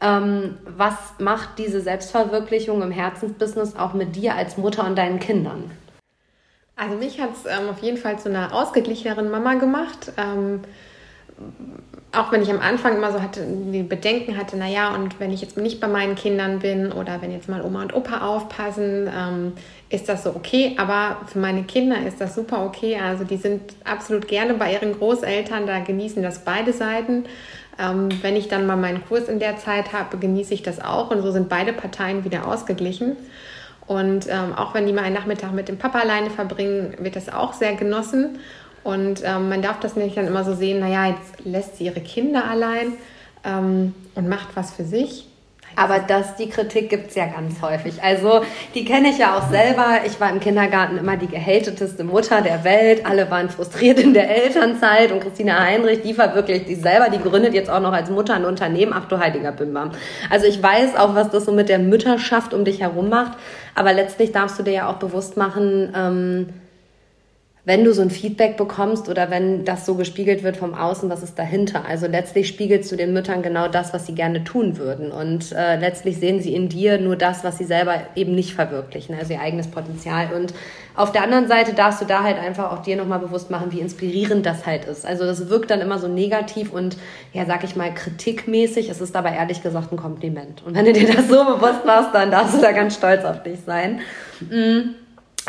Ähm, 0.00 0.58
was 0.64 0.94
macht 1.18 1.58
diese 1.58 1.80
Selbstverwirklichung 1.80 2.82
im 2.82 2.90
Herzensbusiness 2.90 3.76
auch 3.76 3.94
mit 3.94 4.16
dir 4.16 4.34
als 4.34 4.56
Mutter 4.56 4.84
und 4.84 4.96
deinen 4.96 5.20
Kindern? 5.20 5.70
Also 6.76 6.96
mich 6.96 7.20
hat 7.20 7.30
es 7.32 7.44
ähm, 7.46 7.68
auf 7.70 7.80
jeden 7.80 7.96
Fall 7.96 8.18
zu 8.18 8.28
einer 8.28 8.52
ausgeglicheneren 8.52 9.30
Mama 9.30 9.54
gemacht. 9.54 10.12
Ähm, 10.16 10.60
auch 12.12 12.32
wenn 12.32 12.42
ich 12.42 12.50
am 12.50 12.60
Anfang 12.60 12.96
immer 12.96 13.12
so 13.12 13.20
hatte, 13.20 13.44
die 13.46 13.82
Bedenken 13.82 14.36
hatte, 14.36 14.56
naja, 14.56 14.94
und 14.94 15.20
wenn 15.20 15.32
ich 15.32 15.40
jetzt 15.40 15.56
nicht 15.56 15.80
bei 15.80 15.88
meinen 15.88 16.14
Kindern 16.14 16.60
bin 16.60 16.90
oder 16.92 17.20
wenn 17.20 17.30
jetzt 17.30 17.48
mal 17.48 17.62
Oma 17.62 17.82
und 17.82 17.94
Opa 17.94 18.26
aufpassen, 18.26 19.08
ähm, 19.14 19.52
ist 19.90 20.08
das 20.08 20.24
so 20.24 20.30
okay. 20.30 20.74
Aber 20.78 21.18
für 21.26 21.38
meine 21.38 21.62
Kinder 21.64 21.96
ist 22.06 22.20
das 22.20 22.34
super 22.34 22.64
okay. 22.64 22.98
Also 22.98 23.24
die 23.24 23.36
sind 23.36 23.62
absolut 23.84 24.28
gerne 24.28 24.54
bei 24.54 24.72
ihren 24.72 24.92
Großeltern, 24.98 25.66
da 25.66 25.80
genießen 25.80 26.22
das 26.22 26.40
beide 26.44 26.72
Seiten. 26.72 27.24
Ähm, 27.78 28.08
wenn 28.22 28.36
ich 28.36 28.48
dann 28.48 28.66
mal 28.66 28.76
meinen 28.76 29.04
Kurs 29.06 29.28
in 29.28 29.38
der 29.38 29.56
Zeit 29.56 29.92
habe, 29.92 30.18
genieße 30.18 30.52
ich 30.52 30.62
das 30.62 30.80
auch. 30.80 31.10
Und 31.10 31.22
so 31.22 31.30
sind 31.30 31.48
beide 31.48 31.72
Parteien 31.72 32.24
wieder 32.24 32.46
ausgeglichen. 32.46 33.16
Und 33.86 34.26
ähm, 34.28 34.52
auch 34.54 34.74
wenn 34.74 34.86
die 34.86 34.92
mal 34.92 35.04
einen 35.04 35.14
Nachmittag 35.14 35.52
mit 35.52 35.68
dem 35.68 35.78
Papa 35.78 36.00
alleine 36.00 36.28
verbringen, 36.28 36.94
wird 36.98 37.16
das 37.16 37.30
auch 37.30 37.54
sehr 37.54 37.74
genossen. 37.74 38.38
Und 38.84 39.22
ähm, 39.24 39.48
man 39.48 39.62
darf 39.62 39.80
das 39.80 39.96
nicht 39.96 40.16
dann 40.16 40.26
immer 40.26 40.44
so 40.44 40.54
sehen, 40.54 40.80
naja, 40.80 41.06
jetzt 41.06 41.44
lässt 41.44 41.76
sie 41.76 41.86
ihre 41.86 42.00
Kinder 42.00 42.44
allein 42.44 42.94
ähm, 43.44 43.94
und 44.14 44.28
macht 44.28 44.48
was 44.54 44.72
für 44.72 44.84
sich. 44.84 45.26
Aber 45.78 46.00
das, 46.00 46.34
die 46.36 46.48
Kritik 46.48 46.90
gibt 46.90 47.10
es 47.10 47.14
ja 47.14 47.26
ganz 47.26 47.62
häufig. 47.62 48.02
Also 48.02 48.42
die 48.74 48.84
kenne 48.84 49.10
ich 49.10 49.18
ja 49.18 49.38
auch 49.38 49.48
selber. 49.48 50.00
Ich 50.04 50.20
war 50.20 50.30
im 50.30 50.40
Kindergarten 50.40 50.98
immer 50.98 51.16
die 51.16 51.28
gehateteste 51.28 52.02
Mutter 52.02 52.40
der 52.40 52.64
Welt. 52.64 53.06
Alle 53.06 53.30
waren 53.30 53.48
frustriert 53.48 54.00
in 54.00 54.12
der 54.12 54.28
Elternzeit. 54.28 55.12
Und 55.12 55.20
Christina 55.20 55.62
Heinrich, 55.62 56.02
die 56.02 56.18
war 56.18 56.34
wirklich 56.34 56.64
die 56.64 56.74
selber, 56.74 57.10
die 57.10 57.18
gründet 57.18 57.54
jetzt 57.54 57.70
auch 57.70 57.80
noch 57.80 57.92
als 57.92 58.10
Mutter 58.10 58.34
ein 58.34 58.44
Unternehmen. 58.44 58.92
Ach 58.94 59.06
du 59.06 59.18
heiliger 59.18 59.52
Bimbam. 59.52 59.92
Also 60.30 60.46
ich 60.46 60.60
weiß 60.60 60.96
auch, 60.96 61.14
was 61.14 61.30
das 61.30 61.44
so 61.44 61.52
mit 61.52 61.68
der 61.68 61.78
Mütterschaft 61.78 62.52
um 62.54 62.64
dich 62.64 62.80
herum 62.80 63.08
macht. 63.08 63.38
Aber 63.76 63.92
letztlich 63.92 64.32
darfst 64.32 64.58
du 64.58 64.64
dir 64.64 64.72
ja 64.72 64.90
auch 64.90 64.96
bewusst 64.96 65.36
machen, 65.36 65.92
ähm, 65.96 66.48
wenn 67.68 67.84
du 67.84 67.92
so 67.92 68.00
ein 68.00 68.08
Feedback 68.08 68.56
bekommst 68.56 69.10
oder 69.10 69.28
wenn 69.28 69.66
das 69.66 69.84
so 69.84 69.94
gespiegelt 69.94 70.42
wird 70.42 70.56
vom 70.56 70.72
Außen, 70.72 71.10
was 71.10 71.22
ist 71.22 71.38
dahinter? 71.38 71.84
Also 71.86 72.06
letztlich 72.06 72.48
spiegelst 72.48 72.90
du 72.90 72.96
den 72.96 73.12
Müttern 73.12 73.42
genau 73.42 73.68
das, 73.68 73.92
was 73.92 74.06
sie 74.06 74.14
gerne 74.14 74.42
tun 74.42 74.78
würden. 74.78 75.12
Und 75.12 75.52
äh, 75.52 75.76
letztlich 75.78 76.16
sehen 76.16 76.40
sie 76.40 76.54
in 76.54 76.70
dir 76.70 76.98
nur 76.98 77.14
das, 77.14 77.44
was 77.44 77.58
sie 77.58 77.66
selber 77.66 77.96
eben 78.14 78.34
nicht 78.34 78.54
verwirklichen, 78.54 79.14
also 79.14 79.34
ihr 79.34 79.42
eigenes 79.42 79.66
Potenzial. 79.70 80.32
Und 80.34 80.54
auf 80.94 81.12
der 81.12 81.22
anderen 81.22 81.46
Seite 81.46 81.74
darfst 81.74 82.00
du 82.00 82.06
da 82.06 82.22
halt 82.22 82.38
einfach 82.38 82.72
auch 82.72 82.80
dir 82.80 82.96
nochmal 82.96 83.18
bewusst 83.18 83.50
machen, 83.50 83.70
wie 83.70 83.80
inspirierend 83.80 84.46
das 84.46 84.64
halt 84.64 84.86
ist. 84.86 85.04
Also 85.04 85.26
das 85.26 85.50
wirkt 85.50 85.70
dann 85.70 85.82
immer 85.82 85.98
so 85.98 86.08
negativ 86.08 86.72
und 86.72 86.96
ja, 87.34 87.44
sag 87.44 87.64
ich 87.64 87.76
mal, 87.76 87.92
kritikmäßig. 87.92 88.88
Es 88.88 89.02
ist 89.02 89.14
aber 89.14 89.30
ehrlich 89.30 89.62
gesagt 89.62 89.92
ein 89.92 89.98
Kompliment. 89.98 90.62
Und 90.64 90.74
wenn 90.74 90.86
du 90.86 90.94
dir 90.94 91.12
das 91.12 91.28
so 91.28 91.44
bewusst 91.44 91.84
machst, 91.84 92.14
dann 92.14 92.30
darfst 92.30 92.56
du 92.56 92.62
da 92.62 92.72
ganz 92.72 92.94
stolz 92.94 93.26
auf 93.26 93.42
dich 93.42 93.58
sein. 93.66 94.00
Mm, 94.40 94.94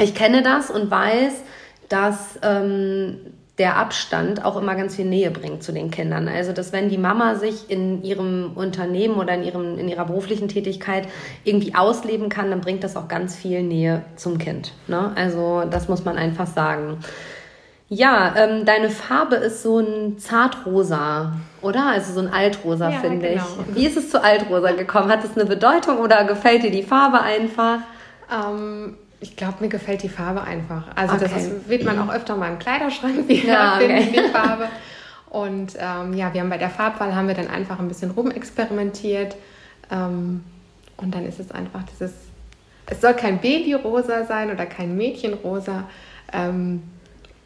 ich 0.01 0.13
kenne 0.15 0.43
das 0.43 0.69
und 0.69 0.91
weiß, 0.91 1.43
dass 1.89 2.39
ähm, 2.41 3.17
der 3.59 3.75
Abstand 3.75 4.45
auch 4.45 4.55
immer 4.55 4.73
ganz 4.75 4.95
viel 4.95 5.05
Nähe 5.05 5.31
bringt 5.31 5.61
zu 5.61 5.73
den 5.73 5.91
Kindern. 5.91 6.29
Also, 6.29 6.53
dass 6.53 6.71
wenn 6.71 6.87
die 6.87 6.97
Mama 6.97 7.35
sich 7.35 7.69
in 7.69 8.03
ihrem 8.03 8.53
Unternehmen 8.55 9.15
oder 9.15 9.33
in, 9.33 9.43
ihrem, 9.43 9.77
in 9.77 9.89
ihrer 9.89 10.05
beruflichen 10.05 10.47
Tätigkeit 10.47 11.07
irgendwie 11.43 11.75
ausleben 11.75 12.29
kann, 12.29 12.49
dann 12.49 12.61
bringt 12.61 12.85
das 12.85 12.95
auch 12.95 13.09
ganz 13.09 13.35
viel 13.35 13.61
Nähe 13.61 14.03
zum 14.15 14.37
Kind. 14.37 14.71
Ne? 14.87 15.11
Also, 15.15 15.65
das 15.69 15.89
muss 15.89 16.05
man 16.05 16.17
einfach 16.17 16.47
sagen. 16.47 16.99
Ja, 17.89 18.35
ähm, 18.37 18.65
deine 18.65 18.91
Farbe 18.91 19.35
ist 19.35 19.63
so 19.63 19.79
ein 19.79 20.19
zartrosa, 20.19 21.33
oder? 21.61 21.87
Also 21.87 22.13
so 22.13 22.19
ein 22.19 22.31
Altrosa, 22.31 22.91
ja, 22.91 22.99
finde 22.99 23.29
genau. 23.29 23.43
ich. 23.67 23.75
Wie 23.75 23.85
ist 23.85 23.97
es 23.97 24.11
zu 24.11 24.23
Altrosa 24.23 24.71
gekommen? 24.73 25.11
Hat 25.11 25.23
es 25.23 25.35
eine 25.35 25.45
Bedeutung 25.45 25.97
oder 25.97 26.23
gefällt 26.23 26.61
dir 26.61 26.69
die 26.69 26.83
Farbe 26.83 27.19
einfach? 27.19 27.79
Ähm, 28.31 28.95
ich 29.21 29.35
glaube, 29.35 29.55
mir 29.59 29.69
gefällt 29.69 30.03
die 30.03 30.09
Farbe 30.09 30.41
einfach. 30.41 30.83
Also 30.95 31.15
okay. 31.15 31.29
das 31.31 31.45
ist, 31.45 31.69
wird 31.69 31.83
man 31.83 31.99
auch 31.99 32.13
öfter 32.13 32.35
mal 32.35 32.51
im 32.51 32.59
Kleiderschrank 32.59 33.15
wiederfinden, 33.27 33.49
ja, 33.49 33.75
okay. 33.75 34.09
die 34.13 34.31
Farbe. 34.31 34.67
Und 35.29 35.75
ähm, 35.77 36.13
ja, 36.13 36.33
wir 36.33 36.41
haben 36.41 36.49
bei 36.49 36.57
der 36.57 36.69
Farbwahl 36.69 37.15
haben 37.15 37.27
wir 37.27 37.35
dann 37.35 37.49
einfach 37.49 37.79
ein 37.79 37.87
bisschen 37.87 38.11
rumexperimentiert. 38.11 39.35
Ähm, 39.91 40.43
und 40.97 41.13
dann 41.13 41.25
ist 41.25 41.39
es 41.39 41.51
einfach 41.51 41.83
dieses, 41.83 42.11
es 42.87 43.01
soll 43.01 43.13
kein 43.13 43.39
Babyrosa 43.39 44.25
sein 44.25 44.51
oder 44.51 44.65
kein 44.65 44.97
Mädchenrosa. 44.97 45.83
Ähm, 46.33 46.83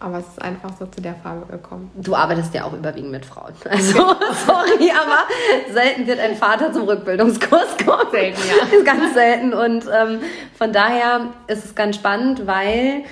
aber 0.04 0.20
es 0.20 0.28
ist 0.28 0.42
einfach 0.42 0.72
so 0.78 0.86
zu 0.86 1.00
der 1.02 1.16
Farbe 1.16 1.46
gekommen. 1.50 1.90
Du 1.96 2.14
arbeitest 2.14 2.54
ja 2.54 2.66
auch 2.66 2.74
überwiegend 2.74 3.12
mit 3.12 3.26
Frauen. 3.26 3.54
Also, 3.70 4.00
sorry, 4.46 4.92
aber 4.92 5.74
selten 5.74 6.06
wird 6.06 6.20
ein 6.20 6.36
Vater 6.36 6.74
zum 6.74 6.84
Rückbildungskurs 6.84 7.78
kommen. 7.86 8.12
Selten, 8.12 8.42
ja. 8.50 8.78
Ist 8.78 8.86
ganz 8.86 9.14
selten. 9.14 9.54
Und 9.54 9.86
ähm, 9.86 10.20
von 10.58 10.74
daher 10.74 11.28
ist 11.48 11.64
es 11.64 11.76
ganz 11.76 11.96
spannend, 11.96 12.46
weil 12.46 13.04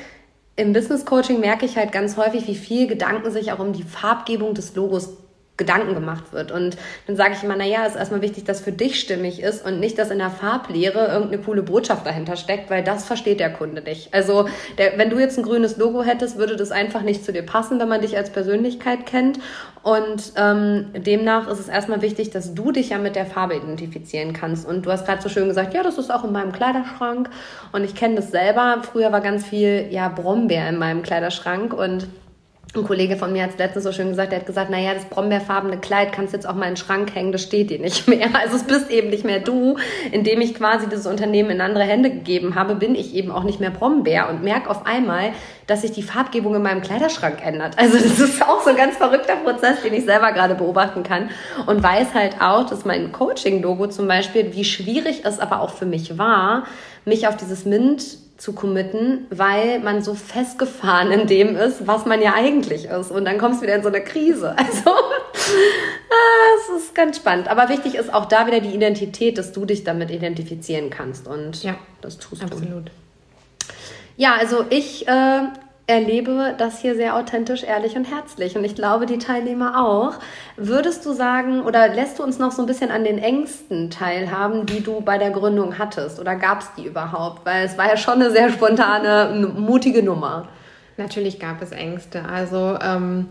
im 0.58 0.74
Business 0.74 1.06
Coaching 1.06 1.40
merke 1.40 1.66
ich 1.66 1.78
halt 1.78 1.94
ganz 1.94 2.18
häufig, 2.18 2.48
wie 2.48 2.56
viel 2.56 2.88
Gedanken 2.88 3.32
sich 3.32 3.54
auch 3.54 3.60
um 3.60 3.72
die 3.72 3.84
Farbgebung 3.84 4.54
des 4.54 4.76
Logos 4.76 5.14
Gedanken 5.58 5.94
gemacht 5.94 6.34
wird. 6.34 6.52
Und 6.52 6.76
dann 7.06 7.16
sage 7.16 7.34
ich 7.38 7.44
immer, 7.44 7.56
naja, 7.56 7.82
es 7.86 7.94
ist 7.94 8.00
erstmal 8.00 8.22
wichtig, 8.22 8.46
dass 8.46 8.62
für 8.62 8.72
dich 8.72 9.00
stimmig 9.00 9.42
ist 9.42 9.64
und 9.64 9.80
nicht, 9.80 9.98
dass 10.00 10.10
in 10.10 10.18
der 10.18 10.32
Farblehre 10.32 11.08
irgendeine 11.08 11.44
coole 11.44 11.62
Botschaft 11.62 12.06
dahinter 12.06 12.36
steckt, 12.36 12.72
weil 12.72 12.84
das 12.84 13.06
versteht 13.06 13.40
der 13.40 13.54
Kunde 13.54 13.84
nicht. 13.84 14.14
Also 14.14 14.48
der, 14.78 14.98
wenn 14.98 15.12
du 15.12 15.20
jetzt 15.20 15.38
ein 15.38 15.44
grünes 15.44 15.78
Logo 15.78 16.02
hättest, 16.02 16.38
würde 16.38 16.56
das 16.56 16.72
einfach 16.72 17.02
nicht 17.04 17.24
zu 17.24 17.32
dir 17.32 17.44
passen, 17.44 17.80
wenn 17.80 17.90
man 17.90 18.02
dich 18.02 18.18
als 18.18 18.32
Persönlichkeit 18.32 19.06
kennt. 19.06 19.40
Und 19.84 20.34
ähm, 20.36 20.88
demnach 20.94 21.48
ist 21.48 21.60
es 21.60 21.68
erstmal 21.68 22.02
wichtig, 22.02 22.30
dass 22.30 22.54
du 22.54 22.72
dich 22.72 22.90
ja 22.90 22.98
mit 22.98 23.16
der 23.16 23.26
Farbe 23.26 23.56
identifizieren 23.56 24.34
kannst. 24.34 24.68
Und 24.68 24.86
du 24.86 24.92
hast 24.92 25.06
gerade 25.06 25.22
so 25.22 25.30
schön 25.30 25.48
gesagt, 25.48 25.74
ja, 25.74 25.84
das 25.84 25.98
ist 25.98 26.12
auch 26.12 26.24
in 26.24 26.32
meinem 26.32 26.52
Kleiderschrank. 26.52 27.30
Und 27.72 27.84
ich 27.84 27.96
kenne 27.96 28.16
das 28.16 28.32
selber. 28.32 28.82
Früher 28.84 29.12
war 29.12 29.22
ganz 29.22 29.46
viel 29.46 29.88
ja 29.92 30.08
Brombeer 30.08 30.70
in 30.70 30.78
meinem 30.78 31.02
Kleiderschrank 31.04 31.74
und 31.74 32.08
ein 32.74 32.86
Kollege 32.86 33.18
von 33.18 33.34
mir 33.34 33.44
hat 33.44 33.52
es 33.52 33.58
letztens 33.58 33.84
so 33.84 33.92
schön 33.92 34.10
gesagt, 34.10 34.32
der 34.32 34.40
hat 34.40 34.46
gesagt, 34.46 34.70
naja, 34.70 34.94
das 34.94 35.04
brombeerfarbene 35.06 35.78
Kleid 35.78 36.14
kannst 36.14 36.34
jetzt 36.34 36.48
auch 36.48 36.54
mal 36.56 36.68
in 36.68 36.72
den 36.72 36.78
Schrank 36.78 37.14
hängen, 37.14 37.34
das 37.34 37.44
steht 37.44 37.70
dir 37.70 37.80
nicht 37.80 38.08
mehr. 38.08 38.30
Also 38.42 38.56
es 38.56 38.64
bist 38.64 38.90
eben 38.90 39.10
nicht 39.10 39.26
mehr 39.26 39.40
du. 39.40 39.78
Indem 40.12 40.42
ich 40.42 40.56
quasi 40.56 40.88
dieses 40.88 41.06
Unternehmen 41.06 41.52
in 41.52 41.62
andere 41.62 41.84
Hände 41.84 42.10
gegeben 42.10 42.56
habe, 42.56 42.76
bin 42.76 42.96
ich 42.96 43.14
eben 43.14 43.30
auch 43.30 43.44
nicht 43.44 43.60
mehr 43.60 43.70
Brombeer 43.70 44.30
und 44.30 44.42
merke 44.42 44.70
auf 44.70 44.86
einmal, 44.86 45.34
dass 45.68 45.82
sich 45.82 45.92
die 45.92 46.02
Farbgebung 46.02 46.56
in 46.56 46.64
meinem 46.64 46.82
Kleiderschrank 46.82 47.46
ändert. 47.46 47.78
Also 47.78 47.98
das 47.98 48.20
ist 48.20 48.42
auch 48.42 48.62
so 48.62 48.72
ein 48.72 48.78
ganz 48.78 48.98
verrückter 48.98 49.36
Prozess, 49.36 49.82
den 49.84 49.94
ich 49.94 50.06
selber 50.06 50.32
gerade 50.32 50.56
beobachten 50.56 51.04
kann 51.04 51.30
und 51.68 51.84
weiß 51.84 52.14
halt 52.14 52.42
auch, 52.42 52.66
dass 52.68 52.86
mein 52.86 53.12
Coaching-Logo 53.12 53.88
zum 53.88 54.08
Beispiel, 54.08 54.54
wie 54.54 54.64
schwierig 54.64 55.22
es 55.26 55.40
aber 55.40 55.62
auch 55.62 55.72
für 55.72 55.86
mich 55.86 56.18
war, 56.18 56.64
mich 57.06 57.28
auf 57.28 57.38
dieses 57.38 57.66
Mint 57.66 58.04
zu 58.42 58.54
committen, 58.54 59.28
weil 59.30 59.80
man 59.82 60.02
so 60.02 60.16
festgefahren 60.16 61.12
in 61.12 61.28
dem 61.28 61.56
ist, 61.56 61.86
was 61.86 62.08
man 62.08 62.24
ja 62.24 62.34
eigentlich 62.34 62.86
ist. 62.86 63.12
Und 63.12 63.26
dann 63.26 63.38
kommst 63.38 63.60
du 63.60 63.64
wieder 63.64 63.76
in 63.76 63.84
so 63.84 63.90
eine 63.90 64.04
Krise. 64.04 64.56
Also, 64.72 64.90
ah, 64.90 66.76
es 66.76 66.84
ist 66.84 66.96
ganz 66.96 67.18
spannend. 67.18 67.48
Aber 67.50 67.70
wichtig 67.70 67.96
ist 67.96 68.14
auch 68.14 68.26
da 68.26 68.48
wieder 68.48 68.60
die 68.60 68.74
Identität, 68.74 69.38
dass 69.38 69.52
du 69.52 69.66
dich 69.66 69.84
damit 69.84 70.10
identifizieren 70.10 70.90
kannst. 70.90 71.28
Und 71.28 71.62
ja, 71.64 71.76
das 72.02 72.18
tust 72.18 72.44
absolut. 72.44 72.64
du. 72.64 72.68
Absolut. 72.68 72.92
Ja, 74.18 74.36
also 74.36 74.66
ich 74.70 75.08
äh, 75.08 75.42
erlebe 75.88 76.56
das 76.58 76.80
hier 76.80 76.96
sehr 76.96 77.16
authentisch, 77.16 77.64
ehrlich 77.64 77.96
und 77.96 78.06
herzlich. 78.06 78.56
Und 78.56 78.64
ich 78.64 78.76
glaube, 78.76 79.06
die 79.06 79.18
Teilnehmer 79.18 79.86
auch. 79.86 80.14
Würdest 80.56 81.06
du 81.06 81.14
sagen 81.14 81.62
oder 81.62 81.90
lässt 81.90 82.20
du 82.20 82.24
uns 82.24 82.40
noch 82.40 82.52
so 82.52 82.62
ein 82.62 82.66
bisschen 82.66 82.92
an 82.92 83.04
den 83.04 83.18
Ängsten 83.18 83.90
teilhaben, 83.90 84.66
die 84.66 84.82
du 84.82 85.02
bei 85.02 85.18
der 85.18 85.32
Gründung 85.32 85.78
hattest? 85.78 86.20
Oder 86.20 86.36
gab 86.36 86.62
es 86.62 86.70
die 86.78 86.86
überhaupt? 86.86 87.46
Weil 87.46 87.66
es 87.66 87.78
war 87.78 87.88
ja 87.88 87.98
schon 87.98 88.16
eine 88.16 88.32
sehr 88.32 88.50
spontane, 88.52 89.54
mutige 89.56 90.04
Nummer. 90.04 90.48
Natürlich 90.98 91.40
gab 91.40 91.62
es 91.62 91.72
Ängste. 91.72 92.24
Also 92.26 92.78
ähm, 92.82 93.28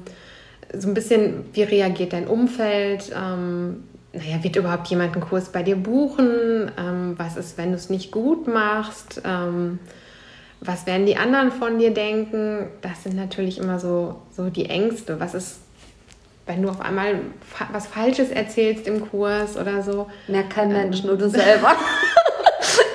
so 0.76 0.88
ein 0.88 0.94
bisschen, 0.94 1.46
wie 1.52 1.62
reagiert 1.62 2.12
dein 2.12 2.26
Umfeld? 2.26 3.10
Ähm, 3.14 3.84
naja, 4.12 4.42
wird 4.42 4.56
überhaupt 4.56 4.88
jemand 4.88 5.14
einen 5.14 5.24
Kurs 5.24 5.50
bei 5.50 5.62
dir 5.62 5.76
buchen? 5.76 6.70
Ähm, 6.78 7.14
was 7.16 7.36
ist, 7.36 7.56
wenn 7.58 7.70
du 7.70 7.76
es 7.76 7.90
nicht 7.90 8.10
gut 8.10 8.48
machst? 8.48 9.22
Ähm, 9.24 9.78
was 10.60 10.86
werden 10.86 11.06
die 11.06 11.16
anderen 11.16 11.52
von 11.52 11.78
dir 11.78 11.92
denken? 11.92 12.68
Das 12.82 13.02
sind 13.02 13.16
natürlich 13.16 13.58
immer 13.58 13.78
so, 13.78 14.16
so 14.30 14.50
die 14.50 14.66
Ängste. 14.66 15.18
Was 15.18 15.34
ist, 15.34 15.60
wenn 16.46 16.62
du 16.62 16.68
auf 16.68 16.80
einmal 16.80 17.20
was 17.72 17.86
Falsches 17.86 18.30
erzählst 18.30 18.86
im 18.86 19.08
Kurs 19.10 19.56
oder 19.56 19.82
so? 19.82 20.08
Merkt 20.28 20.50
kein 20.50 20.68
Mensch, 20.68 21.00
ähm. 21.00 21.06
nur 21.06 21.16
du 21.16 21.30
selber. 21.30 21.74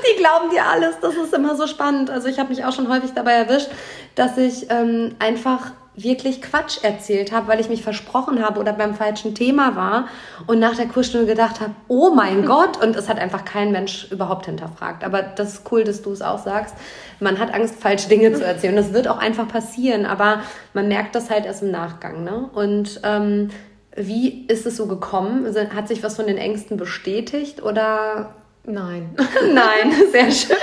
die 0.06 0.20
glauben 0.20 0.52
dir 0.52 0.64
alles. 0.64 1.00
Das 1.02 1.16
ist 1.16 1.34
immer 1.34 1.56
so 1.56 1.66
spannend. 1.66 2.10
Also 2.10 2.28
ich 2.28 2.38
habe 2.38 2.50
mich 2.50 2.64
auch 2.64 2.74
schon 2.74 2.88
häufig 2.88 3.12
dabei 3.16 3.34
erwischt, 3.34 3.70
dass 4.14 4.38
ich 4.38 4.70
ähm, 4.70 5.16
einfach 5.18 5.72
wirklich 5.96 6.42
Quatsch 6.42 6.84
erzählt 6.84 7.32
habe, 7.32 7.48
weil 7.48 7.60
ich 7.60 7.70
mich 7.70 7.82
versprochen 7.82 8.44
habe 8.44 8.60
oder 8.60 8.74
beim 8.74 8.96
falschen 8.96 9.34
Thema 9.34 9.76
war 9.76 10.08
und 10.46 10.60
nach 10.60 10.76
der 10.76 10.88
Kursstunde 10.88 11.26
gedacht 11.26 11.62
habe, 11.62 11.74
oh 11.88 12.12
mein 12.14 12.46
Gott, 12.46 12.82
und 12.82 12.96
es 12.96 13.08
hat 13.08 13.20
einfach 13.20 13.46
kein 13.46 13.72
Mensch 13.72 14.08
überhaupt 14.12 14.46
hinterfragt. 14.46 15.04
Aber 15.04 15.22
das 15.22 15.54
ist 15.54 15.72
cool, 15.72 15.84
dass 15.84 16.02
du 16.02 16.12
es 16.12 16.22
auch 16.22 16.40
sagst. 16.40 16.76
Man 17.20 17.40
hat 17.40 17.54
Angst, 17.54 17.76
falsche 17.76 18.10
Dinge 18.10 18.34
zu 18.34 18.44
erzählen. 18.44 18.76
Das 18.76 18.94
wird 18.94 19.08
auch 19.08 19.18
einfach 19.18 19.48
passieren, 19.48 20.06
aber 20.06 20.42
man 20.74 20.88
merkt 20.88 21.16
das 21.16 21.30
halt 21.30 21.46
erst 21.46 21.64
im 21.64 21.72
Nachgang. 21.72 22.24
Ne? 22.24 22.50
Und 22.54 23.00
ähm, 23.04 23.52
wie 23.96 24.46
ist 24.48 24.66
es 24.66 24.76
so 24.76 24.88
gekommen? 24.88 25.48
Hat 25.74 25.88
sich 25.88 26.04
was 26.04 26.18
von 26.18 26.28
den 26.28 26.38
Ängsten 26.38 26.76
bestätigt 26.76 27.64
oder? 27.64 28.36
Nein. 28.66 29.16
Nein, 29.54 29.94
sehr 30.12 30.32
schön. 30.32 30.58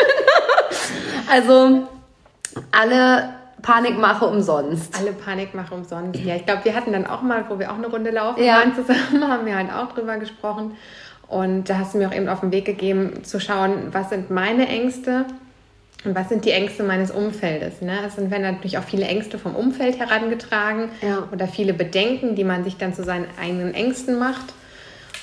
also 1.30 1.88
alle 2.70 3.41
Panikmache 3.62 4.26
umsonst. 4.26 4.98
Alle 4.98 5.12
Panikmache 5.12 5.74
umsonst. 5.74 6.20
Ja, 6.20 6.36
ich 6.36 6.44
glaube, 6.44 6.64
wir 6.64 6.74
hatten 6.74 6.92
dann 6.92 7.06
auch 7.06 7.22
mal, 7.22 7.44
wo 7.48 7.58
wir 7.58 7.70
auch 7.70 7.76
eine 7.76 7.86
Runde 7.86 8.10
laufen 8.10 8.42
ja. 8.42 8.56
waren 8.56 8.74
zusammen, 8.74 9.22
haben 9.28 9.46
wir 9.46 9.56
halt 9.56 9.72
auch 9.72 9.92
drüber 9.92 10.16
gesprochen. 10.18 10.76
Und 11.28 11.70
da 11.70 11.78
hast 11.78 11.94
du 11.94 11.98
mir 11.98 12.08
auch 12.08 12.14
eben 12.14 12.28
auf 12.28 12.40
den 12.40 12.52
Weg 12.52 12.66
gegeben, 12.66 13.24
zu 13.24 13.40
schauen, 13.40 13.88
was 13.92 14.10
sind 14.10 14.30
meine 14.30 14.68
Ängste 14.68 15.24
und 16.04 16.14
was 16.14 16.28
sind 16.28 16.44
die 16.44 16.50
Ängste 16.50 16.82
meines 16.82 17.10
Umfeldes. 17.10 17.80
Ne? 17.80 18.00
Es 18.06 18.16
sind 18.16 18.30
werden 18.30 18.42
natürlich 18.42 18.76
auch 18.76 18.82
viele 18.82 19.06
Ängste 19.06 19.38
vom 19.38 19.54
Umfeld 19.54 19.98
herangetragen 19.98 20.90
ja. 21.00 21.26
oder 21.32 21.46
viele 21.46 21.72
Bedenken, 21.72 22.34
die 22.34 22.44
man 22.44 22.64
sich 22.64 22.76
dann 22.76 22.92
zu 22.92 23.04
seinen 23.04 23.26
eigenen 23.40 23.72
Ängsten 23.72 24.18
macht. 24.18 24.52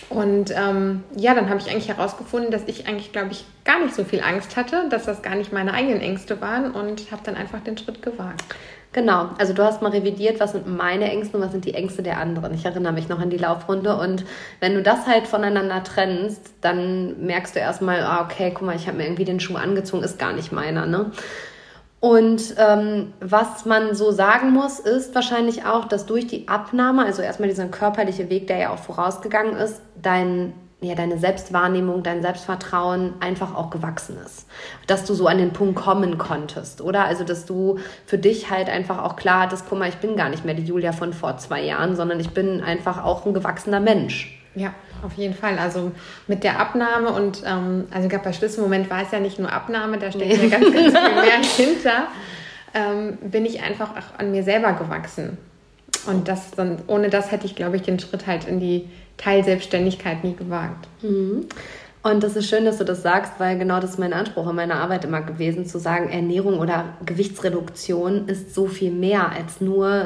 Und 0.09 0.51
ähm, 0.55 1.03
ja, 1.15 1.35
dann 1.35 1.49
habe 1.49 1.59
ich 1.59 1.69
eigentlich 1.69 1.87
herausgefunden, 1.87 2.49
dass 2.51 2.63
ich 2.65 2.87
eigentlich, 2.87 3.11
glaube 3.11 3.29
ich, 3.31 3.45
gar 3.63 3.79
nicht 3.79 3.93
so 3.93 4.03
viel 4.03 4.21
Angst 4.21 4.57
hatte, 4.57 4.89
dass 4.89 5.05
das 5.05 5.21
gar 5.21 5.35
nicht 5.35 5.53
meine 5.53 5.73
eigenen 5.73 6.01
Ängste 6.01 6.41
waren 6.41 6.71
und 6.71 7.11
habe 7.11 7.21
dann 7.23 7.35
einfach 7.35 7.59
den 7.59 7.77
Schritt 7.77 8.01
gewagt. 8.01 8.43
Genau, 8.91 9.29
also 9.37 9.53
du 9.53 9.63
hast 9.63 9.83
mal 9.83 9.91
revidiert, 9.91 10.39
was 10.39 10.53
sind 10.53 10.65
meine 10.65 11.11
Ängste 11.11 11.37
und 11.37 11.43
was 11.43 11.51
sind 11.51 11.63
die 11.63 11.75
Ängste 11.75 12.01
der 12.01 12.17
anderen. 12.17 12.55
Ich 12.55 12.65
erinnere 12.65 12.91
mich 12.91 13.07
noch 13.07 13.19
an 13.19 13.29
die 13.29 13.37
Laufrunde 13.37 13.95
und 13.95 14.25
wenn 14.61 14.73
du 14.73 14.81
das 14.81 15.05
halt 15.05 15.27
voneinander 15.27 15.83
trennst, 15.83 16.53
dann 16.61 17.23
merkst 17.23 17.55
du 17.55 17.59
erstmal, 17.59 18.01
ah, 18.01 18.23
okay, 18.23 18.51
guck 18.51 18.65
mal, 18.65 18.75
ich 18.75 18.87
habe 18.87 18.97
mir 18.97 19.03
irgendwie 19.03 19.25
den 19.25 19.39
Schuh 19.39 19.57
angezogen, 19.57 20.01
ist 20.01 20.17
gar 20.17 20.33
nicht 20.33 20.51
meiner, 20.51 20.87
ne? 20.87 21.11
Und 21.99 22.55
ähm, 22.57 23.13
was 23.19 23.65
man 23.65 23.93
so 23.93 24.11
sagen 24.11 24.51
muss, 24.51 24.79
ist 24.79 25.13
wahrscheinlich 25.15 25.65
auch, 25.65 25.85
dass 25.85 26.05
durch 26.05 26.27
die 26.27 26.47
Abnahme, 26.47 27.03
also 27.05 27.21
erstmal 27.21 27.49
dieser 27.49 27.65
körperliche 27.65 28.29
Weg, 28.29 28.47
der 28.47 28.57
ja 28.57 28.69
auch 28.69 28.79
vorausgegangen 28.79 29.57
ist, 29.57 29.81
dein, 30.01 30.53
ja, 30.79 30.95
deine 30.95 31.17
Selbstwahrnehmung, 31.17 32.01
dein 32.01 32.21
Selbstvertrauen 32.21 33.15
einfach 33.19 33.53
auch 33.53 33.69
gewachsen 33.69 34.17
ist. 34.25 34.47
Dass 34.87 35.03
du 35.03 35.13
so 35.13 35.27
an 35.27 35.39
den 35.39 35.51
Punkt 35.51 35.75
kommen 35.75 36.17
konntest, 36.17 36.79
oder? 36.79 37.03
Also, 37.03 37.25
dass 37.25 37.45
du 37.45 37.79
für 38.05 38.17
dich 38.17 38.49
halt 38.49 38.69
einfach 38.69 39.03
auch 39.03 39.17
klar 39.17 39.41
hattest, 39.41 39.65
guck 39.67 39.79
mal, 39.79 39.89
ich 39.89 39.97
bin 39.97 40.15
gar 40.15 40.29
nicht 40.29 40.45
mehr 40.45 40.55
die 40.55 40.63
Julia 40.63 40.93
von 40.93 41.11
vor 41.11 41.37
zwei 41.37 41.61
Jahren, 41.63 41.97
sondern 41.97 42.21
ich 42.21 42.29
bin 42.29 42.61
einfach 42.61 43.03
auch 43.03 43.25
ein 43.25 43.33
gewachsener 43.33 43.81
Mensch. 43.81 44.41
Ja, 44.55 44.73
auf 45.03 45.13
jeden 45.13 45.33
Fall. 45.33 45.57
Also 45.59 45.91
mit 46.27 46.43
der 46.43 46.59
Abnahme 46.59 47.11
und 47.11 47.43
ähm, 47.45 47.85
also 47.91 48.07
gerade 48.07 48.23
bei 48.23 48.33
Schlüsselmoment 48.33 48.89
war 48.89 49.03
es 49.03 49.11
ja 49.11 49.19
nicht 49.19 49.39
nur 49.39 49.51
Abnahme, 49.51 49.97
da 49.97 50.11
steckt 50.11 50.27
nee. 50.27 50.47
ja 50.47 50.59
ganz, 50.59 50.73
ganz 50.73 50.97
viel 50.97 51.15
mehr 51.15 51.39
hinter. 51.57 52.07
Ähm, 52.73 53.17
bin 53.21 53.45
ich 53.45 53.61
einfach 53.61 53.91
auch 53.91 54.19
an 54.19 54.31
mir 54.31 54.43
selber 54.43 54.73
gewachsen. 54.73 55.37
Und 56.05 56.27
das 56.27 56.51
dann, 56.51 56.77
ohne 56.87 57.09
das 57.09 57.31
hätte 57.31 57.45
ich, 57.45 57.55
glaube 57.55 57.75
ich, 57.75 57.81
den 57.81 57.99
Schritt 57.99 58.27
halt 58.27 58.45
in 58.45 58.59
die 58.59 58.87
Teilselbstständigkeit 59.17 60.23
nie 60.23 60.35
gewagt. 60.35 60.87
Mhm. 61.01 61.47
Und 62.01 62.23
das 62.23 62.37
ist 62.37 62.47
schön, 62.47 62.63
dass 62.63 62.77
du 62.77 62.85
das 62.85 63.01
sagst, 63.01 63.33
weil 63.39 63.57
genau 63.57 63.81
das 63.81 63.91
ist 63.91 63.99
mein 63.99 64.13
Anspruch 64.13 64.49
in 64.49 64.55
meiner 64.55 64.75
Arbeit 64.75 65.03
immer 65.03 65.21
gewesen, 65.21 65.65
zu 65.65 65.79
sagen, 65.79 66.09
Ernährung 66.09 66.59
oder 66.59 66.85
Gewichtsreduktion 67.05 68.29
ist 68.29 68.55
so 68.55 68.67
viel 68.67 68.91
mehr 68.91 69.33
als 69.33 69.59
nur 69.59 70.05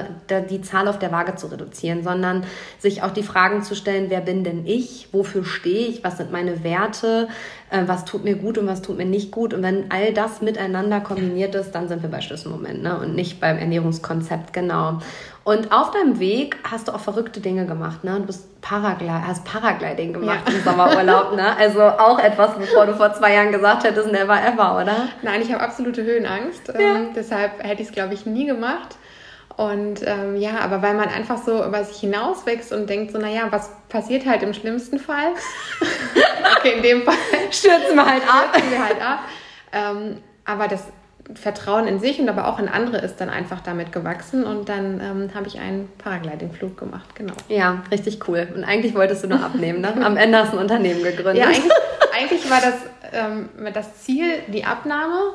die 0.50 0.62
Zahl 0.62 0.88
auf 0.88 0.98
der 0.98 1.12
Waage 1.12 1.36
zu 1.36 1.52
reduzieren, 1.52 2.04
sondern 2.04 2.46
sich 2.80 3.04
auch 3.04 3.12
die 3.12 3.22
Fragen 3.22 3.62
zu 3.62 3.76
stellen, 3.76 4.10
wer 4.10 4.22
bin 4.22 4.44
denn 4.44 4.66
ich, 4.66 5.10
wofür 5.12 5.46
stehe 5.46 5.88
ich, 5.88 6.04
was 6.04 6.18
sind 6.18 6.32
meine 6.32 6.64
Werte, 6.64 7.28
äh, 7.70 7.84
was 7.86 8.06
tut 8.06 8.24
mir 8.24 8.38
gut 8.38 8.58
und 8.58 8.66
was 8.66 8.82
tut 8.82 8.98
mir 8.98 9.06
nicht 9.06 9.30
gut. 9.30 9.54
Und 9.54 9.62
wenn 9.62 9.92
all 9.92 10.14
das 10.14 10.42
miteinander 10.42 11.00
kombiniert 11.00 11.54
ist, 11.54 11.74
dann 11.74 11.88
sind 11.90 12.02
wir 12.02 12.10
bei 12.10 12.22
Schlüsselmoment 12.22 12.82
ne? 12.82 13.00
und 13.00 13.14
nicht 13.14 13.40
beim 13.40 13.60
Ernährungskonzept, 13.60 14.52
genau. 14.52 15.00
Und 15.44 15.74
auf 15.74 15.92
deinem 15.92 16.20
Weg 16.20 16.58
hast 16.70 16.88
du 16.88 16.94
auch 16.94 17.02
verrückte 17.02 17.42
Dinge 17.42 17.66
gemacht, 17.66 18.04
ne? 18.06 18.18
Du 18.20 18.28
bist 18.28 18.62
Paraglid 18.62 19.10
hast 19.10 19.44
Paragliding 19.44 20.14
gemacht 20.14 20.44
ja. 20.48 20.54
im 20.54 20.64
Sommerurlaub, 20.64 21.36
ne? 21.36 21.58
Also 21.58 21.82
auch 21.82 22.18
etwas, 22.18 22.56
bevor 22.58 22.86
du 22.86 22.96
vor 22.96 23.14
zwei 23.14 23.34
Jahren 23.34 23.52
gesagt 23.52 23.84
hättest, 23.84 24.10
never 24.10 24.42
ever, 24.42 24.82
oder? 24.82 25.10
Nein, 25.22 25.42
ich 25.42 25.52
habe 25.52 25.62
absolute 25.62 26.04
Höhenangst. 26.04 26.70
Ja. 26.70 26.80
Ähm, 26.80 27.10
deshalb 27.14 27.62
hätte 27.62 27.82
ich 27.82 27.90
es, 27.90 27.94
glaube 27.94 28.14
ich, 28.14 28.26
nie 28.26 28.46
gemacht. 28.46 28.96
Und 29.58 30.02
ähm, 30.06 30.38
ja, 30.38 30.60
aber 30.62 30.82
weil 30.82 30.94
man 30.94 31.10
einfach 31.10 31.38
so 31.38 31.64
über 31.64 31.84
sich 31.84 31.98
hinauswächst 31.98 32.72
und 32.72 32.90
denkt 32.90 33.12
so, 33.12 33.20
naja, 33.20 33.48
was 33.50 33.70
passiert 33.90 34.26
halt 34.26 34.44
im 34.44 34.54
schlimmsten 34.54 34.98
Fall? 34.98 35.34
okay, 36.58 36.78
in 36.78 36.84
dem 36.84 37.04
Fall 37.04 37.16
stürzen 37.52 37.96
wir 37.96 38.06
halt 38.06 38.24
ab. 38.24 38.50
Stürzen 38.50 38.72
wir 38.72 38.84
halt 38.84 39.02
ab. 39.02 39.20
Ähm, 39.74 40.18
aber 40.46 40.68
das 40.68 40.84
Vertrauen 41.36 41.88
in 41.88 42.00
sich 42.00 42.20
und 42.20 42.28
aber 42.28 42.48
auch 42.48 42.60
in 42.60 42.68
andere 42.68 42.98
ist 42.98 43.22
dann 43.22 43.30
einfach 43.30 43.62
damit 43.62 43.92
gewachsen 43.92 44.44
und 44.44 44.68
dann 44.68 45.00
ähm, 45.00 45.30
habe 45.34 45.48
ich 45.48 45.60
einen 45.60 45.90
Paragliding-Flug 45.98 46.78
gemacht, 46.78 47.16
genau. 47.16 47.34
Ja, 47.48 47.84
richtig 47.92 48.28
cool. 48.28 48.48
Und 48.54 48.64
eigentlich 48.64 48.94
wolltest 48.94 49.24
du 49.24 49.28
nur 49.28 49.42
abnehmen, 49.42 49.82
ne? 49.82 49.94
Am 50.04 50.18
Ende 50.18 50.38
hast 50.38 50.52
du 50.52 50.58
ein 50.58 50.62
Unternehmen 50.62 51.02
gegründet. 51.02 51.38
Ja, 51.38 51.48
eigentlich, 51.48 51.72
eigentlich 52.14 52.52
war 52.52 52.60
das, 52.62 52.76
ähm, 53.14 53.50
das 53.74 54.02
Ziel 54.02 54.26
die 54.48 54.66
Abnahme 54.66 55.34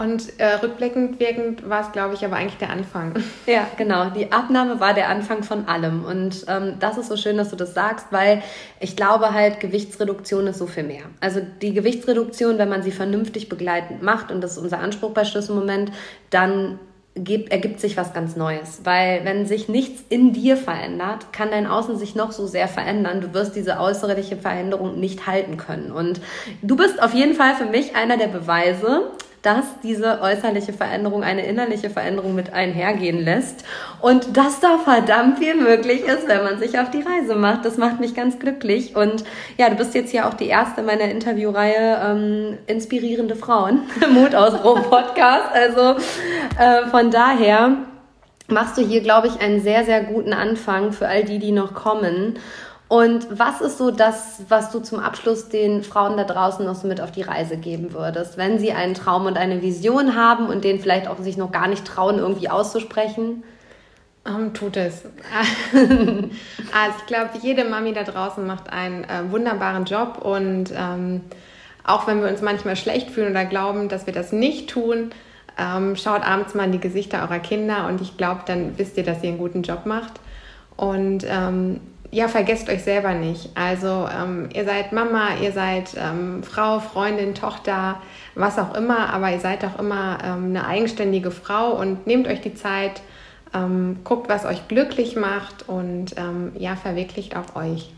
Und 0.00 0.38
äh, 0.38 0.54
rückblickend 0.54 1.20
wirkend 1.20 1.68
war 1.68 1.82
es, 1.82 1.92
glaube 1.92 2.14
ich, 2.14 2.24
aber 2.24 2.36
eigentlich 2.36 2.56
der 2.56 2.70
Anfang. 2.70 3.12
Ja, 3.46 3.66
genau. 3.76 4.10
Die 4.10 4.32
Abnahme 4.32 4.80
war 4.80 4.94
der 4.94 5.08
Anfang 5.08 5.42
von 5.42 5.68
allem. 5.68 6.04
Und 6.04 6.46
ähm, 6.48 6.76
das 6.78 6.96
ist 6.96 7.08
so 7.08 7.16
schön, 7.16 7.36
dass 7.36 7.50
du 7.50 7.56
das 7.56 7.74
sagst, 7.74 8.06
weil 8.10 8.42
ich 8.78 8.96
glaube 8.96 9.34
halt, 9.34 9.60
Gewichtsreduktion 9.60 10.46
ist 10.46 10.58
so 10.58 10.66
viel 10.66 10.84
mehr. 10.84 11.02
Also 11.20 11.40
die 11.60 11.74
Gewichtsreduktion, 11.74 12.56
wenn 12.58 12.68
man 12.68 12.82
sie 12.82 12.92
vernünftig 12.92 13.48
begleitend 13.48 14.02
macht, 14.02 14.30
und 14.30 14.40
das 14.40 14.52
ist 14.52 14.58
unser 14.58 14.78
Anspruch 14.78 15.10
bei 15.10 15.24
Schlüsselmoment, 15.24 15.92
dann 16.30 16.78
gibt, 17.14 17.50
ergibt 17.50 17.80
sich 17.80 17.96
was 17.96 18.14
ganz 18.14 18.36
Neues. 18.36 18.80
Weil 18.84 19.24
wenn 19.24 19.46
sich 19.46 19.68
nichts 19.68 20.02
in 20.08 20.32
dir 20.32 20.56
verändert, 20.56 21.32
kann 21.32 21.50
dein 21.50 21.66
Außen 21.66 21.98
sich 21.98 22.14
noch 22.14 22.32
so 22.32 22.46
sehr 22.46 22.68
verändern. 22.68 23.20
Du 23.20 23.34
wirst 23.34 23.54
diese 23.54 23.78
äußerliche 23.78 24.36
Veränderung 24.36 24.98
nicht 24.98 25.26
halten 25.26 25.58
können. 25.58 25.92
Und 25.92 26.20
du 26.62 26.76
bist 26.76 27.02
auf 27.02 27.12
jeden 27.12 27.34
Fall 27.34 27.54
für 27.54 27.66
mich 27.66 27.96
einer 27.96 28.16
der 28.16 28.28
Beweise, 28.28 29.10
dass 29.42 29.64
diese 29.82 30.20
äußerliche 30.20 30.72
Veränderung 30.72 31.22
eine 31.22 31.46
innerliche 31.46 31.88
Veränderung 31.90 32.34
mit 32.34 32.52
einhergehen 32.52 33.24
lässt 33.24 33.64
und 34.00 34.36
dass 34.36 34.60
da 34.60 34.78
verdammt 34.78 35.38
viel 35.38 35.54
möglich 35.54 36.04
ist, 36.04 36.28
wenn 36.28 36.44
man 36.44 36.58
sich 36.58 36.78
auf 36.78 36.90
die 36.90 37.02
Reise 37.02 37.34
macht. 37.34 37.64
Das 37.64 37.78
macht 37.78 38.00
mich 38.00 38.14
ganz 38.14 38.38
glücklich 38.38 38.96
und 38.96 39.24
ja, 39.56 39.70
du 39.70 39.76
bist 39.76 39.94
jetzt 39.94 40.10
hier 40.10 40.28
auch 40.28 40.34
die 40.34 40.48
erste 40.48 40.82
meiner 40.82 41.04
Interviewreihe 41.04 42.00
ähm, 42.04 42.58
inspirierende 42.66 43.36
Frauen, 43.36 43.82
Mut 44.12 44.34
aus 44.34 44.62
Rom 44.62 44.82
Podcast. 44.82 45.48
Also 45.54 45.96
äh, 46.58 46.86
von 46.90 47.10
daher 47.10 47.76
machst 48.48 48.76
du 48.76 48.82
hier, 48.82 49.00
glaube 49.00 49.28
ich, 49.28 49.40
einen 49.40 49.60
sehr, 49.60 49.84
sehr 49.84 50.02
guten 50.02 50.32
Anfang 50.32 50.92
für 50.92 51.08
all 51.08 51.24
die, 51.24 51.38
die 51.38 51.52
noch 51.52 51.74
kommen. 51.74 52.38
Und 52.90 53.38
was 53.38 53.60
ist 53.60 53.78
so 53.78 53.92
das, 53.92 54.42
was 54.48 54.72
du 54.72 54.80
zum 54.80 54.98
Abschluss 54.98 55.48
den 55.48 55.84
Frauen 55.84 56.16
da 56.16 56.24
draußen 56.24 56.66
noch 56.66 56.74
so 56.74 56.88
mit 56.88 57.00
auf 57.00 57.12
die 57.12 57.22
Reise 57.22 57.56
geben 57.56 57.92
würdest, 57.92 58.36
wenn 58.36 58.58
sie 58.58 58.72
einen 58.72 58.94
Traum 58.94 59.26
und 59.26 59.36
eine 59.36 59.62
Vision 59.62 60.16
haben 60.16 60.48
und 60.48 60.64
den 60.64 60.80
vielleicht 60.80 61.06
auch 61.06 61.18
sich 61.18 61.36
noch 61.36 61.52
gar 61.52 61.68
nicht 61.68 61.84
trauen, 61.84 62.18
irgendwie 62.18 62.48
auszusprechen? 62.48 63.44
Um, 64.26 64.34
ähm, 64.34 64.54
tut 64.54 64.76
es. 64.76 65.04
also 65.72 66.96
ich 66.98 67.06
glaube, 67.06 67.30
jede 67.40 67.64
Mami 67.64 67.92
da 67.92 68.02
draußen 68.02 68.44
macht 68.44 68.72
einen 68.72 69.04
äh, 69.04 69.30
wunderbaren 69.30 69.84
Job 69.84 70.18
und 70.20 70.72
ähm, 70.76 71.20
auch 71.84 72.08
wenn 72.08 72.20
wir 72.20 72.28
uns 72.28 72.42
manchmal 72.42 72.74
schlecht 72.74 73.10
fühlen 73.12 73.30
oder 73.30 73.44
glauben, 73.44 73.88
dass 73.88 74.06
wir 74.06 74.12
das 74.12 74.32
nicht 74.32 74.68
tun, 74.68 75.12
ähm, 75.56 75.94
schaut 75.94 76.26
abends 76.26 76.54
mal 76.54 76.64
in 76.64 76.72
die 76.72 76.80
Gesichter 76.80 77.22
eurer 77.22 77.38
Kinder 77.38 77.86
und 77.86 78.00
ich 78.00 78.16
glaube, 78.16 78.40
dann 78.46 78.76
wisst 78.78 78.96
ihr, 78.96 79.04
dass 79.04 79.22
ihr 79.22 79.28
einen 79.28 79.38
guten 79.38 79.62
Job 79.62 79.86
macht. 79.86 80.14
Und 80.76 81.24
ähm, 81.28 81.80
ja, 82.10 82.28
vergesst 82.28 82.68
euch 82.68 82.82
selber 82.82 83.14
nicht. 83.14 83.50
Also 83.54 84.08
ähm, 84.12 84.48
ihr 84.52 84.64
seid 84.64 84.92
Mama, 84.92 85.36
ihr 85.40 85.52
seid 85.52 85.94
ähm, 85.96 86.42
Frau, 86.42 86.80
Freundin, 86.80 87.34
Tochter, 87.34 88.00
was 88.34 88.58
auch 88.58 88.74
immer, 88.74 89.12
aber 89.12 89.30
ihr 89.30 89.40
seid 89.40 89.64
auch 89.64 89.78
immer 89.78 90.18
ähm, 90.24 90.46
eine 90.46 90.66
eigenständige 90.66 91.30
Frau 91.30 91.72
und 91.72 92.06
nehmt 92.06 92.26
euch 92.26 92.40
die 92.40 92.54
Zeit, 92.54 93.00
ähm, 93.54 93.98
guckt, 94.04 94.28
was 94.28 94.44
euch 94.44 94.66
glücklich 94.68 95.16
macht 95.16 95.68
und 95.68 96.16
ähm, 96.16 96.52
ja, 96.56 96.76
verwirklicht 96.76 97.36
auch 97.36 97.56
euch. 97.56 97.92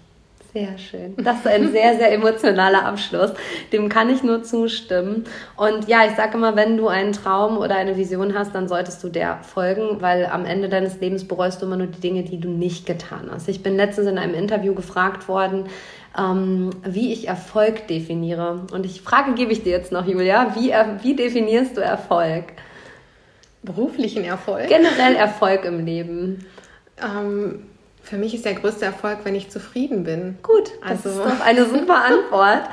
Sehr 0.55 0.77
schön. 0.77 1.15
Das 1.17 1.39
ist 1.39 1.47
ein 1.47 1.73
sehr, 1.73 1.97
sehr 1.97 2.13
emotionaler 2.13 2.85
Abschluss. 2.85 3.33
Dem 3.73 3.89
kann 3.89 4.11
ich 4.11 4.23
nur 4.23 4.43
zustimmen. 4.43 5.25
Und 5.57 5.89
ja, 5.89 6.05
ich 6.05 6.15
sage 6.15 6.37
immer, 6.37 6.57
wenn 6.57 6.77
du 6.77 6.89
einen 6.89 7.13
Traum 7.13 7.57
oder 7.57 7.77
eine 7.77 7.97
Vision 7.97 8.35
hast, 8.35 8.55
dann 8.55 8.69
solltest 8.69 9.03
du 9.03 9.09
der 9.09 9.39
folgen, 9.43 10.03
weil 10.03 10.27
am 10.27 10.45
Ende 10.45 10.69
deines 10.69 11.01
Lebens 11.01 11.27
bereust 11.27 11.63
du 11.63 11.67
immer 11.67 11.79
nur 11.79 11.87
die 11.87 12.01
Dinge, 12.01 12.23
die 12.25 12.39
du 12.39 12.51
nicht 12.51 12.85
getan 12.85 13.31
hast. 13.33 13.49
Ich 13.49 13.63
bin 13.63 13.77
letztens 13.77 14.09
in 14.09 14.19
einem 14.19 14.35
Interview 14.35 14.75
gefragt 14.75 15.27
worden, 15.27 15.71
ähm, 16.19 16.69
wie 16.85 17.15
ich 17.15 17.29
Erfolg 17.29 17.87
definiere. 17.87 18.67
Und 18.73 18.83
die 18.83 18.91
Frage 18.91 19.33
gebe 19.33 19.53
ich 19.53 19.63
dir 19.63 19.73
jetzt 19.73 19.91
noch, 19.91 20.07
Julia. 20.07 20.55
Wie, 20.55 20.75
wie 21.03 21.17
definierst 21.17 21.79
du 21.79 21.81
Erfolg? 21.81 22.45
Beruflichen 23.63 24.25
Erfolg? 24.25 24.69
Generell 24.69 25.15
Erfolg 25.17 25.65
im 25.65 25.87
Leben. 25.87 26.45
Ähm 27.03 27.69
für 28.03 28.17
mich 28.17 28.35
ist 28.35 28.45
der 28.45 28.55
größte 28.55 28.85
Erfolg, 28.85 29.21
wenn 29.25 29.35
ich 29.35 29.51
zufrieden 29.51 30.05
bin. 30.05 30.39
Gut, 30.43 30.73
das 30.83 31.07
also. 31.07 31.11
ist 31.11 31.19
doch 31.19 31.45
eine 31.45 31.67
super 31.67 32.05
Antwort. 32.05 32.69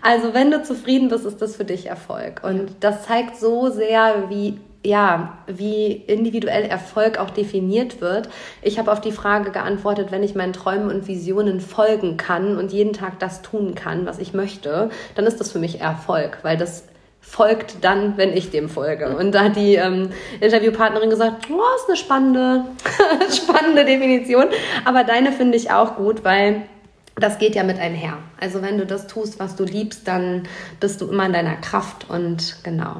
Also 0.00 0.34
wenn 0.34 0.50
du 0.50 0.62
zufrieden 0.62 1.08
bist, 1.08 1.24
ist 1.24 1.40
das 1.40 1.56
für 1.56 1.64
dich 1.64 1.86
Erfolg. 1.86 2.42
Und 2.44 2.72
das 2.80 3.04
zeigt 3.04 3.36
so 3.36 3.70
sehr, 3.70 4.24
wie 4.28 4.58
ja, 4.84 5.38
wie 5.46 5.92
individuell 5.92 6.64
Erfolg 6.64 7.18
auch 7.18 7.30
definiert 7.30 8.00
wird. 8.00 8.28
Ich 8.62 8.80
habe 8.80 8.90
auf 8.90 9.00
die 9.00 9.12
Frage 9.12 9.52
geantwortet, 9.52 10.10
wenn 10.10 10.24
ich 10.24 10.34
meinen 10.34 10.52
Träumen 10.52 10.90
und 10.90 11.06
Visionen 11.06 11.60
folgen 11.60 12.16
kann 12.16 12.56
und 12.56 12.72
jeden 12.72 12.92
Tag 12.92 13.20
das 13.20 13.42
tun 13.42 13.76
kann, 13.76 14.06
was 14.06 14.18
ich 14.18 14.34
möchte, 14.34 14.90
dann 15.14 15.24
ist 15.26 15.38
das 15.38 15.52
für 15.52 15.60
mich 15.60 15.80
Erfolg, 15.80 16.38
weil 16.42 16.56
das 16.56 16.84
folgt 17.22 17.82
dann, 17.82 18.18
wenn 18.18 18.36
ich 18.36 18.50
dem 18.50 18.68
folge. 18.68 19.16
Und 19.16 19.32
da 19.32 19.44
hat 19.44 19.56
die 19.56 19.76
ähm, 19.76 20.10
Interviewpartnerin 20.40 21.08
gesagt, 21.08 21.46
oh, 21.50 21.62
ist 21.76 21.88
eine 21.88 21.96
spannende, 21.96 22.64
spannende 23.32 23.86
Definition. 23.86 24.46
Aber 24.84 25.04
deine 25.04 25.32
finde 25.32 25.56
ich 25.56 25.70
auch 25.70 25.96
gut, 25.96 26.24
weil 26.24 26.62
das 27.14 27.38
geht 27.38 27.54
ja 27.54 27.62
mit 27.62 27.78
einher. 27.78 28.18
Also 28.40 28.60
wenn 28.60 28.76
du 28.76 28.84
das 28.84 29.06
tust, 29.06 29.38
was 29.38 29.56
du 29.56 29.64
liebst, 29.64 30.06
dann 30.06 30.42
bist 30.80 31.00
du 31.00 31.08
immer 31.08 31.26
in 31.26 31.32
deiner 31.32 31.56
Kraft 31.56 32.10
und 32.10 32.56
genau. 32.64 32.96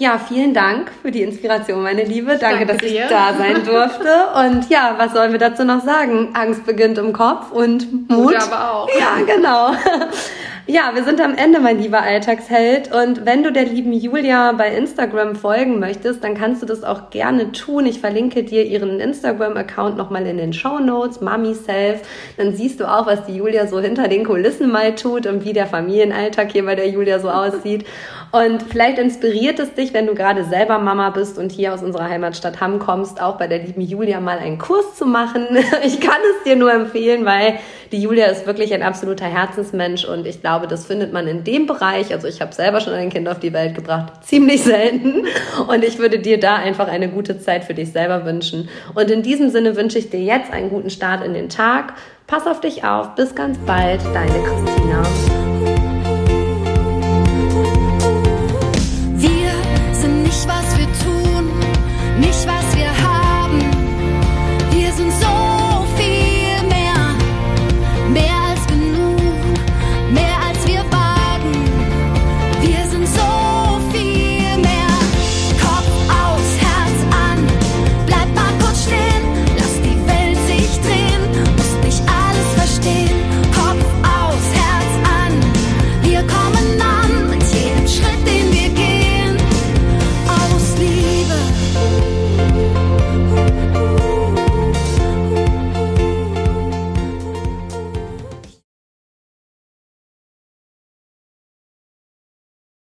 Ja, 0.00 0.18
vielen 0.18 0.54
Dank 0.54 0.90
für 1.02 1.10
die 1.10 1.20
Inspiration, 1.20 1.82
meine 1.82 2.04
Liebe. 2.04 2.38
Danke, 2.38 2.64
Danke 2.64 2.82
dass 2.82 2.82
ich 2.82 2.98
da 3.10 3.34
sein 3.34 3.62
durfte. 3.64 4.08
Und 4.34 4.70
ja, 4.70 4.94
was 4.96 5.12
sollen 5.12 5.30
wir 5.30 5.38
dazu 5.38 5.62
noch 5.62 5.84
sagen? 5.84 6.30
Angst 6.32 6.64
beginnt 6.64 6.96
im 6.96 7.12
Kopf 7.12 7.52
und 7.52 8.08
Mut. 8.08 8.32
Mut 8.32 8.34
aber 8.34 8.72
auch. 8.72 8.88
Ja, 8.98 9.16
genau. 9.26 9.72
Ja, 10.72 10.92
wir 10.94 11.02
sind 11.02 11.20
am 11.20 11.34
Ende, 11.34 11.58
mein 11.58 11.80
lieber 11.80 12.00
Alltagsheld. 12.00 12.94
Und 12.94 13.26
wenn 13.26 13.42
du 13.42 13.50
der 13.50 13.64
lieben 13.64 13.92
Julia 13.92 14.52
bei 14.52 14.72
Instagram 14.72 15.34
folgen 15.34 15.80
möchtest, 15.80 16.22
dann 16.22 16.36
kannst 16.36 16.62
du 16.62 16.66
das 16.66 16.84
auch 16.84 17.10
gerne 17.10 17.50
tun. 17.50 17.86
Ich 17.86 17.98
verlinke 17.98 18.44
dir 18.44 18.64
ihren 18.64 19.00
Instagram-Account 19.00 19.96
nochmal 19.96 20.24
in 20.28 20.36
den 20.36 20.52
Show 20.52 20.78
Notes, 20.78 21.20
Mami. 21.20 21.56
Dann 22.36 22.54
siehst 22.54 22.78
du 22.78 22.84
auch, 22.84 23.06
was 23.06 23.26
die 23.26 23.34
Julia 23.34 23.66
so 23.66 23.80
hinter 23.80 24.06
den 24.06 24.24
Kulissen 24.24 24.70
mal 24.70 24.94
tut 24.94 25.26
und 25.26 25.44
wie 25.44 25.52
der 25.52 25.66
Familienalltag 25.66 26.52
hier 26.52 26.64
bei 26.64 26.76
der 26.76 26.88
Julia 26.88 27.18
so 27.18 27.30
aussieht. 27.30 27.84
Und 28.32 28.62
vielleicht 28.62 28.98
inspiriert 28.98 29.58
es 29.58 29.74
dich, 29.74 29.92
wenn 29.92 30.06
du 30.06 30.14
gerade 30.14 30.44
selber 30.44 30.78
Mama 30.78 31.10
bist 31.10 31.36
und 31.36 31.50
hier 31.50 31.74
aus 31.74 31.82
unserer 31.82 32.08
Heimatstadt 32.08 32.60
Hamm 32.60 32.78
kommst, 32.78 33.20
auch 33.20 33.38
bei 33.38 33.48
der 33.48 33.58
lieben 33.58 33.80
Julia 33.80 34.20
mal 34.20 34.38
einen 34.38 34.58
Kurs 34.58 34.94
zu 34.94 35.06
machen. 35.06 35.46
Ich 35.82 36.00
kann 36.00 36.18
es 36.36 36.44
dir 36.44 36.56
nur 36.56 36.72
empfehlen, 36.72 37.24
weil 37.24 37.58
die 37.90 38.02
Julia 38.02 38.26
ist 38.26 38.46
wirklich 38.46 38.72
ein 38.74 38.82
absoluter 38.82 39.24
Herzensmensch 39.24 40.04
und 40.04 40.26
ich 40.26 40.40
glaube, 40.40 40.66
das 40.66 40.86
findet 40.86 41.12
man 41.12 41.26
in 41.26 41.42
dem 41.42 41.66
Bereich, 41.66 42.12
also 42.12 42.28
ich 42.28 42.40
habe 42.40 42.52
selber 42.52 42.80
schon 42.80 42.92
ein 42.92 43.08
Kind 43.08 43.28
auf 43.28 43.40
die 43.40 43.52
Welt 43.52 43.74
gebracht, 43.74 44.24
ziemlich 44.24 44.62
selten 44.62 45.26
und 45.66 45.84
ich 45.84 45.98
würde 45.98 46.18
dir 46.18 46.38
da 46.38 46.56
einfach 46.56 46.88
eine 46.88 47.08
gute 47.08 47.40
Zeit 47.40 47.64
für 47.64 47.74
dich 47.74 47.92
selber 47.92 48.24
wünschen. 48.24 48.68
Und 48.94 49.10
in 49.10 49.22
diesem 49.22 49.50
Sinne 49.50 49.76
wünsche 49.76 49.98
ich 49.98 50.10
dir 50.10 50.20
jetzt 50.20 50.52
einen 50.52 50.70
guten 50.70 50.90
Start 50.90 51.24
in 51.24 51.34
den 51.34 51.48
Tag. 51.48 51.94
Pass 52.26 52.46
auf 52.46 52.60
dich 52.60 52.84
auf. 52.84 53.14
Bis 53.14 53.34
ganz 53.34 53.58
bald. 53.66 54.00
Deine 54.14 54.44
Christina. 54.44 55.49